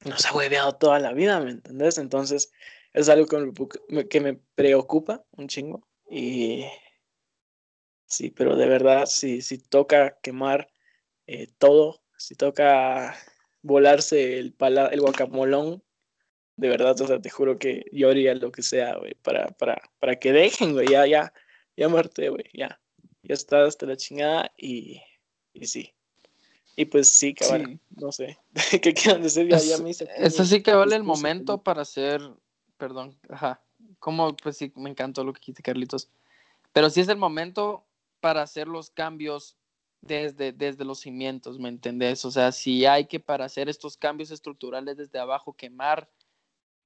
nos 0.05 0.25
ha 0.25 0.35
hueveado 0.35 0.73
toda 0.73 0.99
la 0.99 1.13
vida, 1.13 1.39
¿me 1.41 1.51
entendés? 1.51 1.97
Entonces 1.97 2.51
es 2.93 3.09
algo 3.09 3.27
que 3.27 3.67
me, 3.89 4.07
que 4.07 4.21
me 4.21 4.39
preocupa 4.55 5.25
un 5.31 5.47
chingo, 5.47 5.87
Y 6.09 6.65
sí, 8.05 8.31
pero 8.31 8.55
de 8.55 8.67
verdad, 8.67 9.05
si, 9.05 9.41
si 9.41 9.57
toca 9.57 10.17
quemar 10.21 10.71
eh, 11.27 11.47
todo, 11.57 12.01
si 12.17 12.35
toca 12.35 13.15
volarse 13.61 14.39
el, 14.39 14.53
pala, 14.53 14.87
el 14.87 15.01
guacamolón, 15.01 15.83
de 16.59 16.67
verdad, 16.67 16.99
o 16.99 17.07
sea, 17.07 17.21
te 17.21 17.29
juro 17.29 17.57
que 17.57 17.85
yo 17.91 18.09
haría 18.09 18.35
lo 18.35 18.51
que 18.51 18.61
sea, 18.61 18.97
güey, 18.97 19.13
para, 19.15 19.47
para, 19.47 19.81
para 19.99 20.17
que 20.17 20.33
dejen, 20.33 20.73
güey, 20.73 20.89
ya, 20.89 21.07
ya, 21.07 21.33
ya 21.77 21.87
muerte, 21.87 22.29
güey, 22.29 22.43
ya, 22.53 22.79
ya 23.23 23.33
está 23.33 23.63
hasta 23.63 23.85
la 23.85 23.95
chingada 23.95 24.51
y, 24.57 25.01
y 25.53 25.67
sí. 25.67 25.93
Y 26.75 26.85
pues 26.85 27.09
sí, 27.09 27.33
cabal, 27.33 27.79
no 27.91 28.11
sé, 28.11 28.37
¿qué 28.81 28.93
quieran 28.93 29.21
decir? 29.21 29.47
Ya, 29.47 29.57
ya 29.59 29.77
me 29.77 29.89
hice. 29.89 30.07
Eso 30.17 30.45
sí 30.45 30.61
que 30.61 30.73
vale 30.73 30.95
el 30.95 31.03
momento 31.03 31.63
para 31.63 31.81
hacer, 31.83 32.21
perdón, 32.77 33.17
ajá, 33.29 33.61
como, 33.99 34.35
pues 34.35 34.57
sí, 34.57 34.71
me 34.75 34.89
encantó 34.89 35.23
lo 35.23 35.31
que 35.31 35.39
dijiste, 35.39 35.63
Carlitos, 35.63 36.09
pero 36.73 36.89
sí 36.89 36.99
es 36.99 37.07
el 37.07 37.17
momento 37.17 37.85
para 38.19 38.41
hacer 38.41 38.67
los 38.67 38.89
cambios 38.89 39.55
desde, 40.01 40.51
desde 40.51 40.83
los 40.83 40.99
cimientos, 40.99 41.57
¿me 41.57 41.69
entendés? 41.69 42.25
O 42.25 42.31
sea, 42.31 42.51
si 42.51 42.85
hay 42.85 43.05
que 43.05 43.19
para 43.19 43.45
hacer 43.45 43.69
estos 43.69 43.95
cambios 43.95 44.31
estructurales 44.31 44.97
desde 44.97 45.19
abajo 45.19 45.53
quemar 45.53 46.09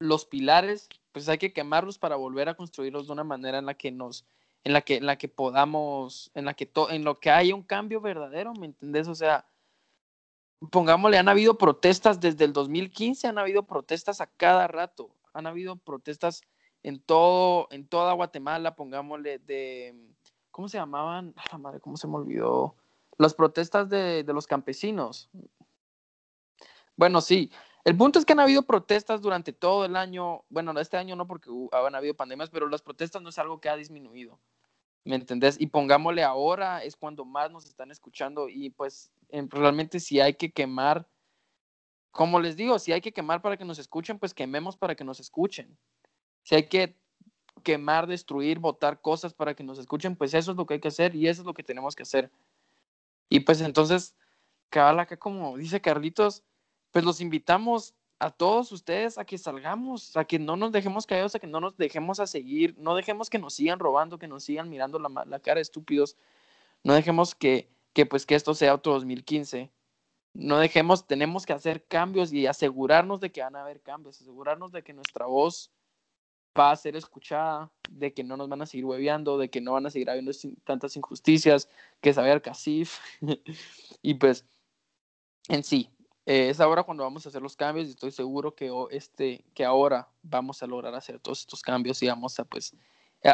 los 0.04 0.24
pilares, 0.24 0.88
pues 1.12 1.28
hay 1.28 1.38
que 1.38 1.52
quemarlos 1.52 1.98
para 1.98 2.16
volver 2.16 2.48
a 2.48 2.54
construirlos 2.54 3.06
de 3.06 3.12
una 3.12 3.24
manera 3.24 3.58
en 3.58 3.66
la 3.66 3.74
que 3.74 3.90
nos, 3.90 4.26
en 4.64 4.72
la 4.72 4.82
que, 4.82 4.96
en 4.96 5.06
la 5.06 5.16
que 5.16 5.28
podamos, 5.28 6.30
en 6.34 6.44
la 6.44 6.54
que 6.54 6.70
en 6.90 7.04
lo 7.04 7.18
que 7.20 7.30
haya 7.30 7.54
un 7.54 7.62
cambio 7.62 8.00
verdadero, 8.00 8.52
¿me 8.54 8.66
entendés? 8.66 9.08
O 9.08 9.14
sea, 9.14 9.46
pongámosle, 10.70 11.18
han 11.18 11.28
habido 11.28 11.58
protestas 11.58 12.20
desde 12.20 12.44
el 12.44 12.52
2015, 12.52 13.28
han 13.28 13.38
habido 13.38 13.64
protestas 13.64 14.20
a 14.20 14.26
cada 14.26 14.66
rato, 14.66 15.10
han 15.32 15.46
habido 15.46 15.76
protestas 15.76 16.42
en 16.82 17.00
todo, 17.00 17.68
en 17.70 17.86
toda 17.86 18.12
Guatemala, 18.12 18.76
pongámosle 18.76 19.38
de, 19.38 19.94
¿cómo 20.50 20.68
se 20.68 20.78
llamaban? 20.78 21.34
la 21.50 21.58
madre, 21.58 21.80
¿cómo 21.80 21.96
se 21.96 22.06
me 22.06 22.16
olvidó? 22.16 22.76
Las 23.18 23.34
protestas 23.34 23.88
de, 23.88 24.24
los 24.26 24.46
campesinos. 24.46 25.30
Bueno, 26.96 27.20
sí. 27.20 27.50
El 27.84 27.96
punto 27.98 28.18
es 28.18 28.24
que 28.24 28.32
han 28.32 28.40
habido 28.40 28.62
protestas 28.62 29.20
durante 29.20 29.52
todo 29.52 29.84
el 29.84 29.94
año. 29.94 30.44
Bueno, 30.48 30.78
este 30.80 30.96
año 30.96 31.16
no 31.16 31.26
porque 31.26 31.50
han 31.72 31.94
habido 31.94 32.14
pandemias, 32.14 32.48
pero 32.48 32.68
las 32.68 32.80
protestas 32.80 33.20
no 33.20 33.28
es 33.28 33.38
algo 33.38 33.60
que 33.60 33.68
ha 33.68 33.76
disminuido. 33.76 34.40
¿Me 35.04 35.16
entendés? 35.16 35.60
Y 35.60 35.66
pongámosle 35.66 36.22
ahora 36.22 36.82
es 36.82 36.96
cuando 36.96 37.26
más 37.26 37.50
nos 37.50 37.66
están 37.66 37.90
escuchando 37.90 38.48
y 38.48 38.70
pues 38.70 39.12
realmente 39.30 40.00
si 40.00 40.18
hay 40.18 40.32
que 40.32 40.50
quemar, 40.50 41.06
como 42.10 42.40
les 42.40 42.56
digo, 42.56 42.78
si 42.78 42.92
hay 42.92 43.02
que 43.02 43.12
quemar 43.12 43.42
para 43.42 43.58
que 43.58 43.66
nos 43.66 43.78
escuchen, 43.78 44.18
pues 44.18 44.32
quememos 44.32 44.78
para 44.78 44.94
que 44.94 45.04
nos 45.04 45.20
escuchen. 45.20 45.76
Si 46.42 46.54
hay 46.54 46.68
que 46.68 46.96
quemar, 47.62 48.06
destruir, 48.06 48.60
botar 48.60 49.02
cosas 49.02 49.34
para 49.34 49.54
que 49.54 49.62
nos 49.62 49.78
escuchen, 49.78 50.16
pues 50.16 50.32
eso 50.32 50.52
es 50.52 50.56
lo 50.56 50.64
que 50.64 50.74
hay 50.74 50.80
que 50.80 50.88
hacer 50.88 51.14
y 51.14 51.28
eso 51.28 51.42
es 51.42 51.46
lo 51.46 51.52
que 51.52 51.62
tenemos 51.62 51.94
que 51.94 52.04
hacer. 52.04 52.30
Y 53.28 53.40
pues 53.40 53.60
entonces, 53.60 54.16
cabal 54.70 55.00
acá 55.00 55.18
como 55.18 55.58
dice 55.58 55.82
Carlitos, 55.82 56.44
pues 56.94 57.04
los 57.04 57.20
invitamos 57.20 57.92
a 58.20 58.30
todos 58.30 58.70
ustedes 58.70 59.18
a 59.18 59.24
que 59.24 59.36
salgamos, 59.36 60.16
a 60.16 60.24
que 60.24 60.38
no 60.38 60.54
nos 60.54 60.70
dejemos 60.70 61.06
callados, 61.06 61.34
a 61.34 61.40
que 61.40 61.48
no 61.48 61.58
nos 61.58 61.76
dejemos 61.76 62.20
a 62.20 62.28
seguir, 62.28 62.76
no 62.78 62.94
dejemos 62.94 63.28
que 63.28 63.40
nos 63.40 63.54
sigan 63.54 63.80
robando, 63.80 64.16
que 64.16 64.28
nos 64.28 64.44
sigan 64.44 64.68
mirando 64.70 65.00
la, 65.00 65.24
la 65.26 65.40
cara 65.40 65.60
estúpidos, 65.60 66.16
no 66.84 66.94
dejemos 66.94 67.34
que, 67.34 67.68
que 67.94 68.06
pues 68.06 68.24
que 68.24 68.36
esto 68.36 68.54
sea 68.54 68.74
otro 68.74 68.92
2015. 68.92 69.72
No 70.34 70.58
dejemos, 70.58 71.04
tenemos 71.04 71.46
que 71.46 71.52
hacer 71.52 71.84
cambios 71.84 72.32
y 72.32 72.46
asegurarnos 72.46 73.18
de 73.18 73.32
que 73.32 73.42
van 73.42 73.56
a 73.56 73.62
haber 73.62 73.80
cambios, 73.80 74.20
asegurarnos 74.20 74.70
de 74.70 74.84
que 74.84 74.92
nuestra 74.92 75.26
voz 75.26 75.72
va 76.56 76.70
a 76.70 76.76
ser 76.76 76.94
escuchada, 76.94 77.72
de 77.90 78.14
que 78.14 78.22
no 78.22 78.36
nos 78.36 78.48
van 78.48 78.62
a 78.62 78.66
seguir 78.66 78.84
hueveando, 78.84 79.36
de 79.36 79.50
que 79.50 79.60
no 79.60 79.72
van 79.72 79.86
a 79.86 79.90
seguir 79.90 80.10
habiendo 80.10 80.30
tantas 80.62 80.96
injusticias, 80.96 81.68
que 82.00 82.14
saber 82.14 82.40
casif. 82.40 83.00
y 84.00 84.14
pues, 84.14 84.46
en 85.48 85.64
sí, 85.64 85.90
eh, 86.26 86.48
es 86.48 86.60
ahora 86.60 86.82
cuando 86.82 87.04
vamos 87.04 87.26
a 87.26 87.28
hacer 87.28 87.42
los 87.42 87.56
cambios 87.56 87.88
y 87.88 87.90
estoy 87.90 88.10
seguro 88.10 88.54
que, 88.54 88.70
este, 88.90 89.44
que 89.54 89.64
ahora 89.64 90.08
vamos 90.22 90.62
a 90.62 90.66
lograr 90.66 90.94
hacer 90.94 91.20
todos 91.20 91.40
estos 91.40 91.62
cambios 91.62 92.02
y 92.02 92.08
vamos 92.08 92.38
a, 92.38 92.44
pues, 92.44 92.74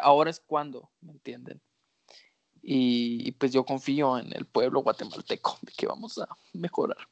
ahora 0.03 0.31
es 0.31 0.41
cuando, 0.41 0.91
¿me 1.01 1.13
entienden? 1.13 1.61
Y, 2.63 3.33
pues 3.33 3.53
yo 3.53 3.65
confío 3.65 4.19
en 4.19 4.35
el 4.37 4.45
pueblo 4.47 4.83
guatemalteco 4.83 5.59
de 5.63 5.73
que 5.73 5.87
vamos 5.87 6.19
a 6.19 6.29
mejorar. 6.53 7.09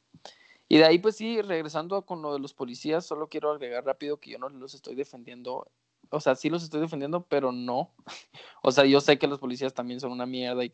Y 0.69 0.77
de 0.77 0.85
ahí, 0.85 0.99
pues 0.99 1.17
sí, 1.17 1.41
regresando 1.41 2.03
con 2.05 2.21
lo 2.21 2.35
de 2.35 2.39
los 2.41 2.53
policías, 2.53 3.07
solo 3.07 3.29
quiero 3.29 3.51
agregar 3.51 3.85
rápido 3.85 4.21
que 4.21 4.31
yo 4.31 4.39
no 4.39 4.51
los 4.51 4.75
estoy 4.75 4.95
defendiendo 4.95 5.71
o 6.11 6.21
sea, 6.21 6.35
sí 6.35 6.49
los 6.49 6.63
estoy 6.63 6.81
defendiendo, 6.81 7.27
pero 7.27 7.53
no. 7.53 7.95
O 8.63 8.73
sea, 8.73 8.85
yo 8.85 9.01
sé 9.01 9.19
que 9.19 9.29
los 9.29 9.39
policías 9.39 9.73
también 9.73 10.01
son 10.01 10.11
una 10.11 10.27
mierda 10.27 10.65
y, 10.65 10.73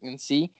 en 0.00 0.18
sí, 0.18 0.54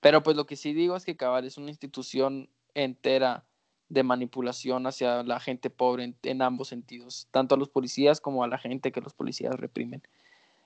pero 0.00 0.22
pues 0.22 0.36
lo 0.36 0.44
que 0.44 0.56
sí 0.56 0.72
digo 0.72 0.96
es 0.96 1.04
que 1.04 1.16
Cabal 1.16 1.44
es 1.46 1.56
una 1.56 1.70
institución 1.70 2.50
entera 2.76 3.44
de 3.88 4.02
manipulación 4.02 4.86
hacia 4.86 5.22
la 5.22 5.40
gente 5.40 5.70
pobre 5.70 6.14
en, 6.22 6.42
ambos 6.42 6.68
sentidos, 6.68 7.28
tanto 7.30 7.54
a 7.54 7.58
los 7.58 7.68
policías 7.68 8.20
como 8.20 8.44
a 8.44 8.48
la 8.48 8.58
gente 8.58 8.92
que 8.92 9.00
los 9.00 9.14
policías 9.14 9.54
reprimen. 9.54 10.02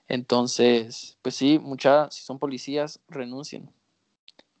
Entonces, 0.07 1.17
pues 1.21 1.35
sí, 1.35 1.59
muchas, 1.59 2.15
si 2.15 2.23
son 2.23 2.39
policías, 2.39 2.99
renuncien. 3.07 3.69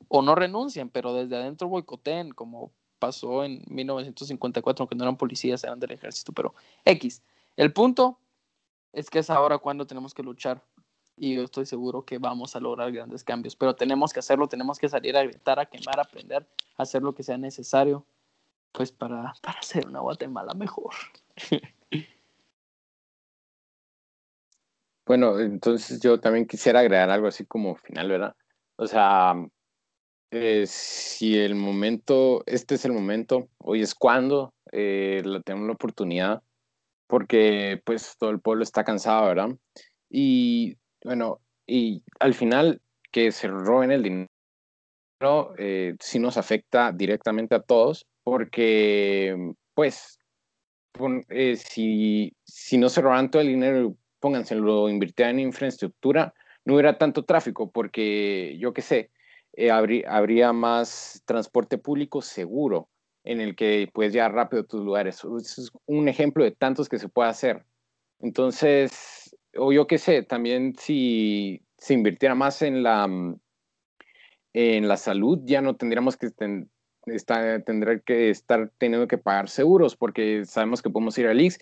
O 0.07 0.21
no 0.21 0.35
renuncien, 0.35 0.89
pero 0.89 1.13
desde 1.13 1.35
adentro 1.35 1.67
boicoteen, 1.67 2.31
como 2.31 2.71
pasó 2.99 3.43
en 3.43 3.63
1954, 3.67 4.83
aunque 4.83 4.95
no 4.95 5.03
eran 5.03 5.17
policías, 5.17 5.63
eran 5.63 5.79
del 5.79 5.91
ejército, 5.91 6.31
pero 6.31 6.53
X. 6.85 7.21
El 7.57 7.73
punto 7.73 8.19
es 8.93 9.09
que 9.09 9.19
es 9.19 9.29
ahora 9.29 9.57
cuando 9.57 9.87
tenemos 9.87 10.13
que 10.13 10.23
luchar 10.23 10.63
y 11.21 11.35
yo 11.35 11.43
estoy 11.43 11.67
seguro 11.67 12.03
que 12.03 12.17
vamos 12.17 12.55
a 12.55 12.59
lograr 12.59 12.91
grandes 12.91 13.23
cambios, 13.23 13.55
pero 13.55 13.75
tenemos 13.75 14.11
que 14.11 14.19
hacerlo, 14.19 14.47
tenemos 14.47 14.79
que 14.79 14.89
salir 14.89 15.15
a 15.15 15.21
gritar, 15.21 15.59
a 15.59 15.67
quemar, 15.67 15.99
a 15.99 16.01
aprender, 16.01 16.47
a 16.77 16.81
hacer 16.81 17.03
lo 17.03 17.13
que 17.13 17.21
sea 17.21 17.37
necesario, 17.37 18.07
pues 18.71 18.91
para, 18.91 19.31
para 19.43 19.59
hacer 19.59 19.87
una 19.87 19.99
Guatemala 19.99 20.53
mejor. 20.55 20.93
Bueno, 25.03 25.39
entonces 25.39 25.99
yo 25.99 26.21
también 26.21 26.45
quisiera 26.45 26.79
agregar 26.79 27.09
algo 27.09 27.27
así 27.27 27.43
como 27.45 27.75
final, 27.75 28.07
¿verdad? 28.07 28.35
O 28.77 28.87
sea, 28.87 29.33
eh, 30.29 30.63
si 30.67 31.37
el 31.37 31.55
momento, 31.55 32.43
este 32.45 32.75
es 32.75 32.85
el 32.85 32.93
momento, 32.93 33.49
hoy 33.57 33.81
es 33.81 33.93
cuando 33.93 34.53
eh, 34.71 35.21
tenemos 35.43 35.67
la 35.67 35.73
oportunidad 35.73 36.41
porque 37.07 37.81
pues 37.83 38.15
todo 38.17 38.29
el 38.29 38.39
pueblo 38.39 38.63
está 38.63 38.85
cansado, 38.85 39.27
¿verdad? 39.27 39.49
Y 40.09 40.77
bueno, 41.03 41.39
y 41.65 42.03
al 42.19 42.33
final 42.33 42.81
que 43.11 43.31
se 43.31 43.47
roben 43.47 43.91
el 43.91 44.03
dinero 44.03 44.29
eh, 45.57 45.95
sí 45.99 46.19
nos 46.19 46.37
afecta 46.37 46.91
directamente 46.91 47.55
a 47.55 47.61
todos, 47.61 48.05
porque 48.23 49.53
pues 49.73 50.19
eh, 51.29 51.55
si, 51.55 52.33
si 52.43 52.77
no 52.77 52.89
se 52.89 53.01
roban 53.01 53.31
todo 53.31 53.41
el 53.41 53.49
dinero, 53.49 53.95
pónganse, 54.19 54.55
lo 54.55 54.89
invirtieran 54.89 55.39
en 55.39 55.47
infraestructura, 55.47 56.33
no 56.65 56.73
hubiera 56.73 56.97
tanto 56.97 57.23
tráfico, 57.23 57.71
porque 57.71 58.57
yo 58.59 58.73
qué 58.73 58.81
sé, 58.81 59.11
eh, 59.53 59.71
habría 59.71 60.53
más 60.53 61.21
transporte 61.25 61.77
público 61.77 62.21
seguro 62.21 62.89
en 63.23 63.41
el 63.41 63.55
que 63.55 63.89
puedes 63.93 64.13
llegar 64.13 64.33
rápido 64.33 64.63
a 64.63 64.65
tus 64.65 64.81
lugares. 64.81 65.23
Es 65.37 65.71
un 65.85 66.07
ejemplo 66.07 66.43
de 66.43 66.51
tantos 66.51 66.89
que 66.89 66.99
se 66.99 67.09
puede 67.09 67.29
hacer. 67.29 67.65
Entonces, 68.19 69.20
o 69.57 69.71
yo 69.71 69.87
qué 69.87 69.97
sé, 69.97 70.23
también 70.23 70.75
si 70.77 71.63
se 71.77 71.93
invirtiera 71.93 72.35
más 72.35 72.61
en 72.61 72.83
la, 72.83 73.07
mm, 73.07 73.39
en 74.53 74.87
la 74.87 74.97
salud, 74.97 75.39
ya 75.43 75.61
no 75.61 75.75
tendríamos 75.75 76.17
que 76.17 76.29
estar, 77.07 77.63
tendré 77.63 78.01
que 78.01 78.29
estar 78.29 78.71
teniendo 78.77 79.07
que 79.07 79.17
pagar 79.17 79.49
seguros 79.49 79.95
porque 79.95 80.45
sabemos 80.45 80.81
que 80.81 80.89
podemos 80.89 81.17
ir 81.17 81.27
al 81.27 81.39
IX 81.41 81.57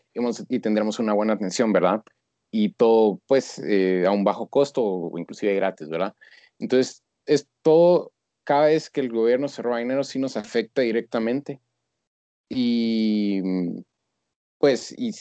y, 0.50 0.60
tendremos 0.60 1.00
una 1.00 1.14
buena 1.14 1.34
atención, 1.34 1.72
¿verdad? 1.72 2.04
Y 2.52 2.74
todo, 2.74 3.22
pues, 3.28 3.60
eh, 3.60 4.06
a 4.08 4.12
un 4.12 4.24
bajo 4.24 4.48
costo 4.48 4.84
o 4.84 5.18
inclusive 5.20 5.56
gratis, 5.56 5.90
¿verdad? 5.90 6.16
Entonces, 6.58 7.04
es 7.26 7.48
todo 7.62 8.12
cada 8.44 8.66
vez 8.66 8.90
que 8.90 9.02
el 9.02 9.10
gobierno 9.10 9.48
se 9.48 9.62
roba 9.62 9.78
dinero 9.78 10.04
sí 10.04 10.18
nos 10.18 10.36
afecta 10.36 10.82
directamente. 10.82 11.62
Y 12.50 13.42
pues, 14.58 14.94
y, 14.98 15.12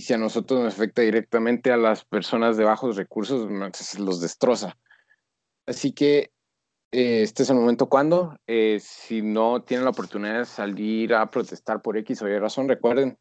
si 0.00 0.12
a 0.12 0.18
nosotros 0.18 0.60
nos 0.60 0.74
afecta 0.74 1.02
directamente 1.02 1.70
a 1.70 1.76
las 1.76 2.04
personas 2.04 2.56
de 2.56 2.64
bajos 2.64 2.96
recursos, 2.96 3.48
los 3.98 4.20
destroza. 4.20 4.76
Así 5.66 5.92
que 5.92 6.32
eh, 6.92 7.22
este 7.22 7.44
es 7.44 7.50
el 7.50 7.56
momento 7.56 7.88
cuando, 7.88 8.36
eh, 8.46 8.78
si 8.80 9.22
no 9.22 9.62
tienen 9.62 9.84
la 9.84 9.90
oportunidad 9.90 10.38
de 10.38 10.44
salir 10.44 11.14
a 11.14 11.30
protestar 11.30 11.80
por 11.80 11.96
X 11.96 12.22
o 12.22 12.28
Y 12.28 12.38
razón, 12.38 12.68
recuerden, 12.68 13.18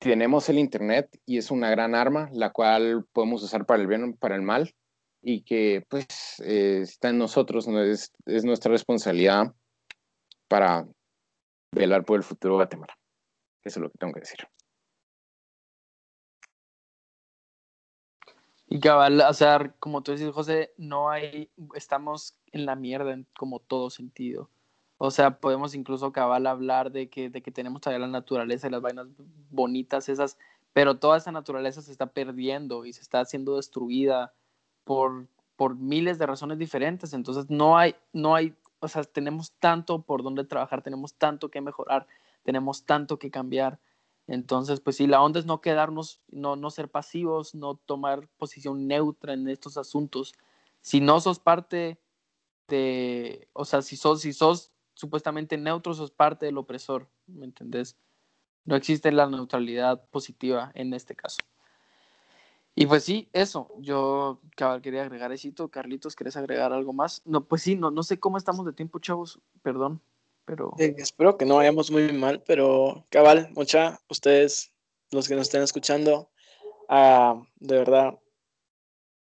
tenemos 0.00 0.48
el 0.48 0.58
Internet 0.58 1.08
y 1.26 1.38
es 1.38 1.50
una 1.50 1.70
gran 1.70 1.94
arma, 1.94 2.28
la 2.32 2.50
cual 2.50 3.04
podemos 3.12 3.42
usar 3.42 3.66
para 3.66 3.80
el 3.82 3.88
bien 3.88 4.04
o 4.04 4.16
para 4.16 4.36
el 4.36 4.42
mal 4.42 4.72
y 5.22 5.42
que 5.42 5.84
pues 5.88 6.06
eh, 6.44 6.80
está 6.82 7.08
en 7.10 7.18
nosotros, 7.18 7.66
es 7.68 8.44
nuestra 8.44 8.70
responsabilidad 8.70 9.52
para 10.48 10.86
velar 11.72 12.04
por 12.04 12.16
el 12.16 12.22
futuro 12.22 12.54
de 12.54 12.58
Guatemala. 12.58 12.94
Eso 13.64 13.80
es 13.80 13.82
lo 13.82 13.90
que 13.90 13.98
tengo 13.98 14.14
que 14.14 14.20
decir. 14.20 14.38
Y 18.70 18.80
cabal, 18.80 19.20
o 19.22 19.32
sea, 19.32 19.74
como 19.80 20.02
tú 20.02 20.12
dices, 20.12 20.30
José, 20.32 20.72
no 20.76 21.08
hay, 21.10 21.50
estamos 21.74 22.38
en 22.52 22.66
la 22.66 22.76
mierda 22.76 23.12
en 23.12 23.26
como 23.36 23.60
todo 23.60 23.88
sentido. 23.88 24.50
O 24.98 25.10
sea, 25.10 25.38
podemos 25.38 25.74
incluso 25.74 26.12
cabal 26.12 26.46
hablar 26.46 26.92
de 26.92 27.08
que, 27.08 27.30
de 27.30 27.40
que 27.40 27.50
tenemos 27.50 27.80
todavía 27.80 28.06
la 28.06 28.12
naturaleza 28.12 28.66
y 28.66 28.70
las 28.70 28.82
vainas 28.82 29.06
bonitas 29.50 30.08
esas, 30.08 30.36
pero 30.74 30.98
toda 30.98 31.16
esa 31.16 31.32
naturaleza 31.32 31.80
se 31.80 31.92
está 31.92 32.08
perdiendo 32.08 32.84
y 32.84 32.92
se 32.92 33.00
está 33.00 33.24
siendo 33.24 33.56
destruida 33.56 34.34
por, 34.84 35.26
por 35.56 35.76
miles 35.76 36.18
de 36.18 36.26
razones 36.26 36.58
diferentes. 36.58 37.14
Entonces, 37.14 37.48
no 37.48 37.78
hay, 37.78 37.94
no 38.12 38.34
hay, 38.34 38.54
o 38.80 38.88
sea, 38.88 39.02
tenemos 39.04 39.52
tanto 39.52 40.02
por 40.02 40.22
donde 40.22 40.44
trabajar, 40.44 40.82
tenemos 40.82 41.14
tanto 41.14 41.48
que 41.48 41.60
mejorar, 41.62 42.06
tenemos 42.42 42.84
tanto 42.84 43.18
que 43.18 43.30
cambiar. 43.30 43.78
Entonces, 44.28 44.80
pues 44.80 44.96
sí, 44.96 45.06
la 45.06 45.22
onda 45.22 45.40
es 45.40 45.46
no 45.46 45.62
quedarnos, 45.62 46.20
no, 46.28 46.54
no 46.54 46.70
ser 46.70 46.90
pasivos, 46.90 47.54
no 47.54 47.76
tomar 47.76 48.28
posición 48.36 48.86
neutra 48.86 49.32
en 49.32 49.48
estos 49.48 49.78
asuntos. 49.78 50.34
Si 50.82 51.00
no 51.00 51.18
sos 51.20 51.38
parte 51.38 51.98
de, 52.68 53.48
o 53.54 53.64
sea, 53.64 53.80
si 53.80 53.96
sos, 53.96 54.20
si 54.20 54.34
sos 54.34 54.70
supuestamente 54.92 55.56
neutro, 55.56 55.94
sos 55.94 56.10
parte 56.10 56.44
del 56.44 56.58
opresor, 56.58 57.08
¿me 57.26 57.46
entendés? 57.46 57.96
No 58.66 58.76
existe 58.76 59.10
la 59.12 59.26
neutralidad 59.28 60.04
positiva 60.10 60.72
en 60.74 60.92
este 60.92 61.16
caso. 61.16 61.38
Y 62.74 62.84
pues 62.84 63.02
sí, 63.04 63.30
eso, 63.32 63.72
yo 63.78 64.40
quería 64.82 65.02
agregar 65.02 65.32
eso. 65.32 65.70
Carlitos, 65.70 66.14
¿querés 66.14 66.36
agregar 66.36 66.74
algo 66.74 66.92
más? 66.92 67.22
No, 67.24 67.44
pues 67.46 67.62
sí, 67.62 67.76
no, 67.76 67.90
no 67.90 68.02
sé 68.02 68.20
cómo 68.20 68.36
estamos 68.36 68.66
de 68.66 68.74
tiempo, 68.74 68.98
chavos, 68.98 69.40
perdón 69.62 70.02
pero... 70.48 70.72
Espero 70.78 71.36
que 71.36 71.44
no 71.44 71.56
vayamos 71.56 71.90
muy 71.90 72.10
mal, 72.10 72.42
pero 72.46 73.06
cabal, 73.10 73.50
mucha, 73.54 74.00
ustedes, 74.08 74.72
los 75.10 75.28
que 75.28 75.34
nos 75.34 75.48
estén 75.48 75.62
escuchando, 75.62 76.30
de 76.88 77.76
verdad, 77.76 78.18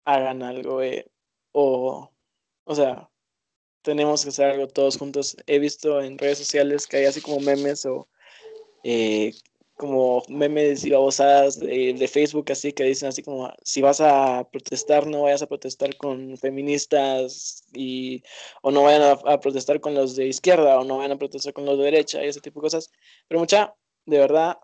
hagan 0.03 0.43
algo, 0.43 0.81
eh, 0.81 1.09
o, 1.53 2.11
o 2.65 2.75
sea, 2.75 3.09
tenemos 3.83 4.23
que 4.23 4.29
hacer 4.29 4.51
algo 4.51 4.67
todos 4.67 4.97
juntos. 4.97 5.37
He 5.47 5.59
visto 5.59 6.01
en 6.01 6.17
redes 6.17 6.39
sociales 6.39 6.87
que 6.87 6.97
hay 6.97 7.05
así 7.05 7.21
como 7.21 7.39
memes 7.39 7.85
o 7.85 8.09
eh, 8.83 9.33
como 9.75 10.23
memes 10.29 10.85
y 10.85 10.91
babosadas 10.91 11.59
de, 11.59 12.07
Facebook 12.07 12.51
así 12.51 12.73
que 12.73 12.83
dicen 12.83 13.09
así 13.09 13.23
como 13.23 13.51
si 13.63 13.81
vas 13.81 14.01
a 14.01 14.47
protestar 14.51 15.07
no 15.07 15.23
vayas 15.23 15.41
a 15.41 15.47
protestar 15.47 15.95
con 15.97 16.37
feministas 16.37 17.63
y 17.73 18.23
o 18.61 18.71
no 18.71 18.83
vayan 18.83 19.17
a, 19.25 19.39
protestar 19.39 19.79
con 19.81 19.95
los 19.95 20.15
de 20.15 20.27
izquierda 20.27 20.79
o 20.79 20.83
no 20.83 20.97
vayan 20.97 21.13
a 21.13 21.17
protestar 21.17 21.53
con 21.53 21.65
los 21.65 21.77
de 21.77 21.85
derecha 21.85 22.23
y 22.23 22.27
ese 22.27 22.41
tipo 22.41 22.59
de 22.59 22.65
cosas. 22.65 22.91
Pero 23.27 23.39
mucha 23.39 23.75
de 24.05 24.19
verdad 24.19 24.57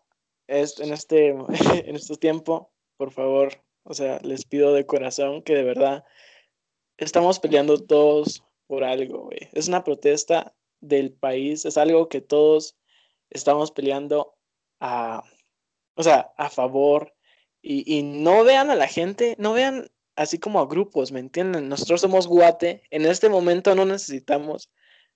es 0.48 0.80
en 0.80 0.94
este 0.94 1.30
en 1.88 1.96
este 1.96 2.16
tiempo 2.18 2.72
por 2.98 3.12
favor 3.12 3.64
o 3.84 3.94
sea 3.94 4.20
les 4.24 4.46
pido 4.46 4.74
de 4.74 4.86
corazón 4.86 5.42
que 5.42 5.56
de 5.56 5.64
verdad 5.64 6.04
estamos 6.98 7.40
peleando 7.40 7.84
todos 7.84 8.44
por 8.68 8.84
algo 8.84 9.30
es 9.54 9.68
una 9.68 9.84
protesta 9.84 10.54
del 10.82 11.14
país 11.14 11.66
es 11.66 11.78
algo 11.78 12.10
que 12.10 12.22
todos 12.22 12.78
estamos 13.30 13.72
peleando 13.72 14.39
a, 14.80 15.24
o 15.96 16.04
sea, 16.04 16.32
a 16.38 16.50
favor 16.50 17.14
y, 17.62 18.04
no 18.04 18.44
vean 18.44 18.70
a 18.70 18.76
la 18.76 18.88
gente, 18.88 19.36
no 19.38 19.54
vean 19.54 19.90
así 20.16 20.40
como 20.40 20.60
a 20.60 20.68
grupos, 20.68 21.12
¿me 21.12 21.20
entienden? 21.20 21.70
Nosotros 21.70 22.02
somos 22.02 22.28
Guate, 22.28 22.84
en 22.90 23.06
este 23.06 23.30
momento 23.30 23.76
no 23.76 23.86
necesitamos 23.86 24.70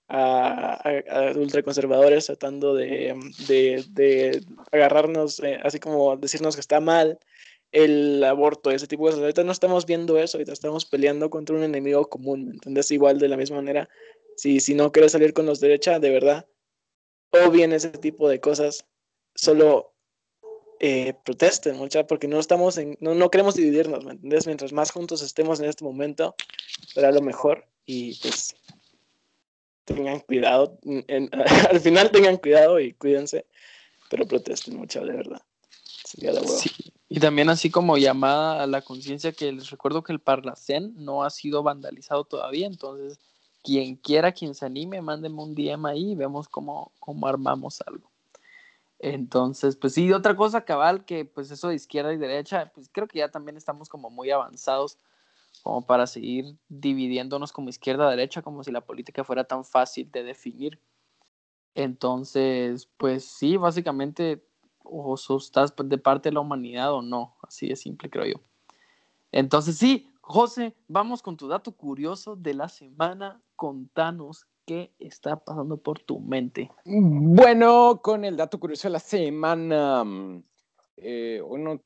a, 0.08 0.82
ultraconservadores 1.36 2.26
tratando 2.26 2.74
de, 2.74 3.14
de, 3.48 4.44
agarrarnos, 4.72 5.40
eh, 5.40 5.58
así 5.62 5.78
como 5.80 6.16
decirnos 6.16 6.54
que 6.54 6.60
está 6.60 6.80
mal 6.80 7.18
el 7.72 8.22
aborto, 8.22 8.70
ese 8.70 8.86
tipo 8.86 9.04
de 9.04 9.10
cosas. 9.10 9.22
Ahorita 9.22 9.44
no 9.44 9.52
estamos 9.52 9.84
viendo 9.84 10.18
eso, 10.18 10.38
ahorita 10.38 10.52
estamos 10.52 10.86
peleando 10.86 11.28
contra 11.28 11.56
un 11.56 11.64
enemigo 11.64 12.08
común, 12.08 12.46
¿me 12.46 12.52
entiendes? 12.52 12.90
Igual 12.90 13.18
de 13.18 13.28
la 13.28 13.36
misma 13.36 13.56
manera, 13.56 13.88
si, 14.36 14.60
si 14.60 14.74
no 14.74 14.92
quieres 14.92 15.12
salir 15.12 15.32
con 15.32 15.46
los 15.46 15.60
derechas, 15.60 16.00
de 16.00 16.10
verdad, 16.10 16.46
o 17.32 17.50
bien 17.50 17.72
ese 17.72 17.90
tipo 17.90 18.28
de 18.28 18.40
cosas, 18.40 18.86
solo 19.34 19.94
eh, 20.80 21.14
protesten, 21.24 21.76
mucha, 21.76 22.06
porque 22.06 22.28
no 22.28 22.38
estamos 22.38 22.78
en, 22.78 22.96
no, 23.00 23.14
no 23.14 23.30
queremos 23.30 23.54
dividirnos, 23.54 24.04
¿me 24.04 24.12
entiendes? 24.12 24.46
Mientras 24.46 24.72
más 24.72 24.90
juntos 24.90 25.22
estemos 25.22 25.60
en 25.60 25.66
este 25.66 25.84
momento, 25.84 26.34
será 26.92 27.10
lo 27.12 27.22
mejor 27.22 27.66
y 27.86 28.18
pues 28.20 28.54
tengan 29.84 30.20
cuidado, 30.20 30.78
al 31.70 31.80
final 31.80 32.10
tengan 32.10 32.36
cuidado 32.36 32.80
y 32.80 32.92
cuídense, 32.94 33.46
pero 34.10 34.26
protesten 34.26 34.76
mucho, 34.76 35.04
de 35.04 35.12
verdad. 35.12 35.42
Y 37.08 37.20
también 37.20 37.48
así 37.48 37.70
como 37.70 37.96
llamada 37.96 38.62
a 38.62 38.66
la 38.66 38.82
conciencia 38.82 39.32
que 39.32 39.52
les 39.52 39.70
recuerdo 39.70 40.02
que 40.02 40.12
el 40.12 40.20
Parlacén 40.20 40.92
no 40.96 41.22
ha 41.22 41.30
sido 41.30 41.62
vandalizado 41.62 42.24
todavía, 42.24 42.66
entonces 42.66 43.18
quien 43.62 43.96
quiera, 43.96 44.32
quien 44.32 44.54
se 44.54 44.66
anime, 44.66 45.00
mándenme 45.00 45.42
un 45.42 45.54
DM 45.54 45.86
ahí 45.86 46.12
y 46.12 46.14
vemos 46.14 46.48
cómo, 46.48 46.92
cómo 47.00 47.26
armamos 47.26 47.82
algo. 47.86 48.10
Entonces, 49.06 49.76
pues 49.76 49.92
sí, 49.92 50.10
otra 50.14 50.34
cosa 50.34 50.64
cabal, 50.64 51.04
que 51.04 51.26
pues 51.26 51.50
eso 51.50 51.68
de 51.68 51.74
izquierda 51.74 52.14
y 52.14 52.16
derecha, 52.16 52.72
pues 52.74 52.88
creo 52.90 53.06
que 53.06 53.18
ya 53.18 53.30
también 53.30 53.58
estamos 53.58 53.90
como 53.90 54.08
muy 54.08 54.30
avanzados 54.30 54.96
como 55.62 55.84
para 55.84 56.06
seguir 56.06 56.56
dividiéndonos 56.70 57.52
como 57.52 57.68
izquierda 57.68 58.08
derecha, 58.08 58.40
como 58.40 58.64
si 58.64 58.72
la 58.72 58.80
política 58.80 59.22
fuera 59.22 59.44
tan 59.44 59.62
fácil 59.66 60.10
de 60.10 60.22
definir. 60.22 60.80
Entonces, 61.74 62.88
pues 62.96 63.26
sí, 63.26 63.58
básicamente 63.58 64.42
o 64.82 65.16
estás 65.16 65.74
de 65.76 65.98
parte 65.98 66.30
de 66.30 66.34
la 66.34 66.40
humanidad 66.40 66.94
o 66.94 67.02
no, 67.02 67.36
así 67.42 67.68
de 67.68 67.76
simple 67.76 68.08
creo 68.08 68.24
yo. 68.24 68.40
Entonces 69.32 69.76
sí, 69.76 70.10
José, 70.22 70.74
vamos 70.88 71.20
con 71.20 71.36
tu 71.36 71.46
dato 71.46 71.72
curioso 71.72 72.36
de 72.36 72.54
la 72.54 72.70
semana, 72.70 73.42
contanos 73.54 74.46
¿Qué 74.66 74.92
está 74.98 75.36
pasando 75.36 75.76
por 75.76 76.00
tu 76.00 76.20
mente? 76.20 76.70
Bueno, 76.86 78.00
con 78.02 78.24
el 78.24 78.36
dato 78.36 78.58
curioso 78.58 78.88
de 78.88 78.92
la 78.92 78.98
semana, 78.98 80.02
mm, 80.04 80.42
eh, 80.96 81.42
uno 81.46 81.82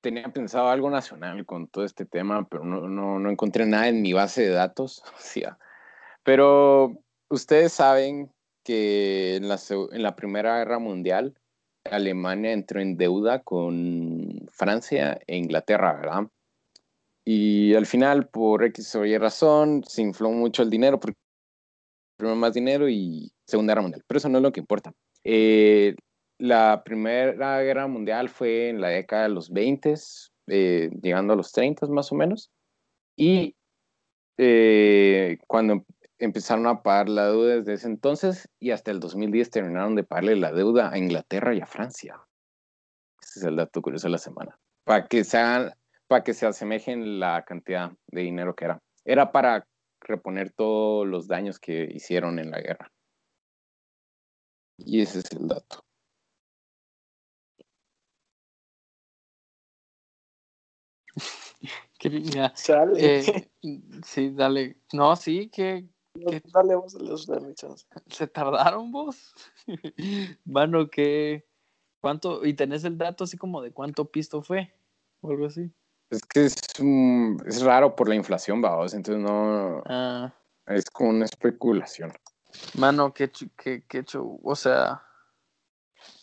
tenía 0.00 0.32
pensado 0.32 0.68
algo 0.68 0.90
nacional 0.90 1.46
con 1.46 1.68
todo 1.68 1.84
este 1.84 2.06
tema, 2.06 2.48
pero 2.48 2.64
no, 2.64 2.88
no, 2.88 3.30
encontré 3.30 3.64
nada 3.66 3.88
en 3.88 4.02
mi 4.02 4.12
base 4.12 4.42
de 4.42 4.50
datos. 4.50 5.02
pero 6.24 6.96
ustedes 7.28 7.72
saben 7.72 8.32
que 8.64 9.36
en 9.36 9.48
la, 9.48 9.58
en 9.92 10.02
la 10.02 10.16
Primera 10.16 10.58
Guerra 10.58 10.78
Mundial, 10.78 11.34
Alemania 11.84 12.52
entró 12.52 12.80
en 12.80 12.96
deuda 12.96 13.42
con 13.42 14.48
Francia 14.50 15.20
e 15.26 15.36
Inglaterra, 15.36 15.94
¿verdad? 15.94 16.26
Y 17.24 17.74
al 17.74 17.86
final, 17.86 18.26
por 18.28 18.64
X 18.64 18.96
o 18.96 19.04
Y 19.04 19.16
razón, 19.16 19.84
se 19.86 20.02
infló 20.02 20.30
mucho 20.30 20.62
el 20.62 20.70
dinero 20.70 20.98
porque 20.98 21.18
primero 22.20 22.36
más 22.36 22.54
dinero 22.54 22.88
y 22.88 23.32
Segunda 23.46 23.72
Guerra 23.72 23.82
Mundial. 23.82 24.04
Pero 24.06 24.18
eso 24.18 24.28
no 24.28 24.38
es 24.38 24.42
lo 24.42 24.52
que 24.52 24.60
importa. 24.60 24.92
Eh, 25.24 25.96
la 26.38 26.82
Primera 26.84 27.60
Guerra 27.62 27.86
Mundial 27.86 28.28
fue 28.28 28.68
en 28.68 28.80
la 28.80 28.88
década 28.88 29.24
de 29.24 29.28
los 29.30 29.50
20, 29.50 29.94
eh, 30.46 30.90
llegando 31.02 31.32
a 31.32 31.36
los 31.36 31.52
30 31.52 31.86
más 31.88 32.10
o 32.12 32.14
menos. 32.14 32.50
Y 33.16 33.56
eh, 34.38 35.38
cuando 35.46 35.84
empezaron 36.18 36.66
a 36.66 36.82
pagar 36.82 37.08
la 37.08 37.26
deuda 37.26 37.56
desde 37.56 37.74
ese 37.74 37.88
entonces 37.88 38.48
y 38.58 38.70
hasta 38.70 38.90
el 38.90 39.00
2010 39.00 39.50
terminaron 39.50 39.96
de 39.96 40.04
pagarle 40.04 40.36
la 40.36 40.52
deuda 40.52 40.90
a 40.90 40.98
Inglaterra 40.98 41.54
y 41.54 41.60
a 41.60 41.66
Francia. 41.66 42.20
Ese 43.20 43.40
es 43.40 43.44
el 43.44 43.56
dato 43.56 43.82
curioso 43.82 44.06
de 44.06 44.12
la 44.12 44.18
semana. 44.18 44.58
Para 44.84 45.06
que, 45.06 45.24
sean, 45.24 45.72
para 46.06 46.24
que 46.24 46.32
se 46.32 46.46
asemejen 46.46 47.20
la 47.20 47.44
cantidad 47.44 47.92
de 48.06 48.22
dinero 48.22 48.54
que 48.54 48.66
era. 48.66 48.80
Era 49.04 49.32
para 49.32 49.66
reponer 50.00 50.50
todos 50.50 51.06
los 51.06 51.28
daños 51.28 51.58
que 51.58 51.84
hicieron 51.84 52.38
en 52.38 52.50
la 52.50 52.60
guerra. 52.60 52.92
Y 54.78 55.00
ese 55.00 55.20
es 55.20 55.30
el 55.32 55.46
dato. 55.48 55.84
eh, 62.96 63.48
sí, 64.04 64.30
dale. 64.30 64.76
No, 64.92 65.16
sí, 65.16 65.48
que. 65.48 65.86
Dale 66.52 66.74
vos, 66.74 66.94
los 66.94 67.28
¿Se 68.08 68.26
tardaron 68.26 68.90
vos? 68.90 69.34
Mano, 70.44 70.88
que. 70.88 71.46
¿Cuánto? 72.00 72.44
¿Y 72.46 72.54
tenés 72.54 72.84
el 72.84 72.96
dato 72.96 73.24
así 73.24 73.36
como 73.36 73.60
de 73.60 73.72
cuánto 73.72 74.10
pisto 74.10 74.42
fue? 74.42 74.72
O 75.20 75.30
algo 75.30 75.46
así. 75.46 75.70
Es 76.10 76.22
que 76.22 76.44
es, 76.44 76.56
es 77.46 77.62
raro 77.62 77.94
por 77.94 78.08
la 78.08 78.16
inflación, 78.16 78.60
vamos, 78.60 78.94
entonces 78.94 79.22
no... 79.22 79.82
Ah. 79.86 80.34
Es 80.66 80.90
como 80.90 81.10
una 81.10 81.24
especulación. 81.24 82.12
Mano, 82.76 83.14
qué, 83.14 83.30
qué, 83.56 83.84
qué 83.86 84.04
o 84.14 84.56
sea... 84.56 85.02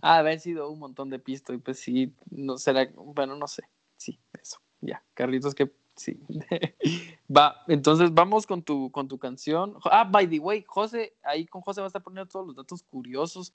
Ah, 0.02 0.18
haber 0.18 0.40
sido 0.40 0.70
un 0.70 0.80
montón 0.80 1.10
de 1.10 1.20
pisto 1.20 1.54
y 1.54 1.60
pues 1.60 1.80
sí, 1.80 2.14
no 2.32 2.58
será, 2.58 2.90
bueno, 2.96 3.36
no 3.36 3.48
sé, 3.48 3.64
sí, 3.96 4.20
eso, 4.34 4.58
ya, 4.82 5.04
Carlitos, 5.14 5.54
que 5.54 5.72
sí. 5.96 6.20
Va, 7.36 7.64
entonces 7.68 8.14
vamos 8.14 8.48
con 8.48 8.64
tu, 8.64 8.92
con 8.92 9.08
tu 9.08 9.20
canción. 9.20 9.76
Ah, 9.86 10.04
by 10.04 10.28
the 10.28 10.40
way, 10.40 10.64
José, 10.68 11.16
ahí 11.24 11.46
con 11.46 11.62
José 11.62 11.82
va 11.82 11.86
a 11.86 11.88
estar 11.88 12.04
poniendo 12.04 12.30
todos 12.30 12.48
los 12.48 12.56
datos 12.56 12.84
curiosos 12.84 13.54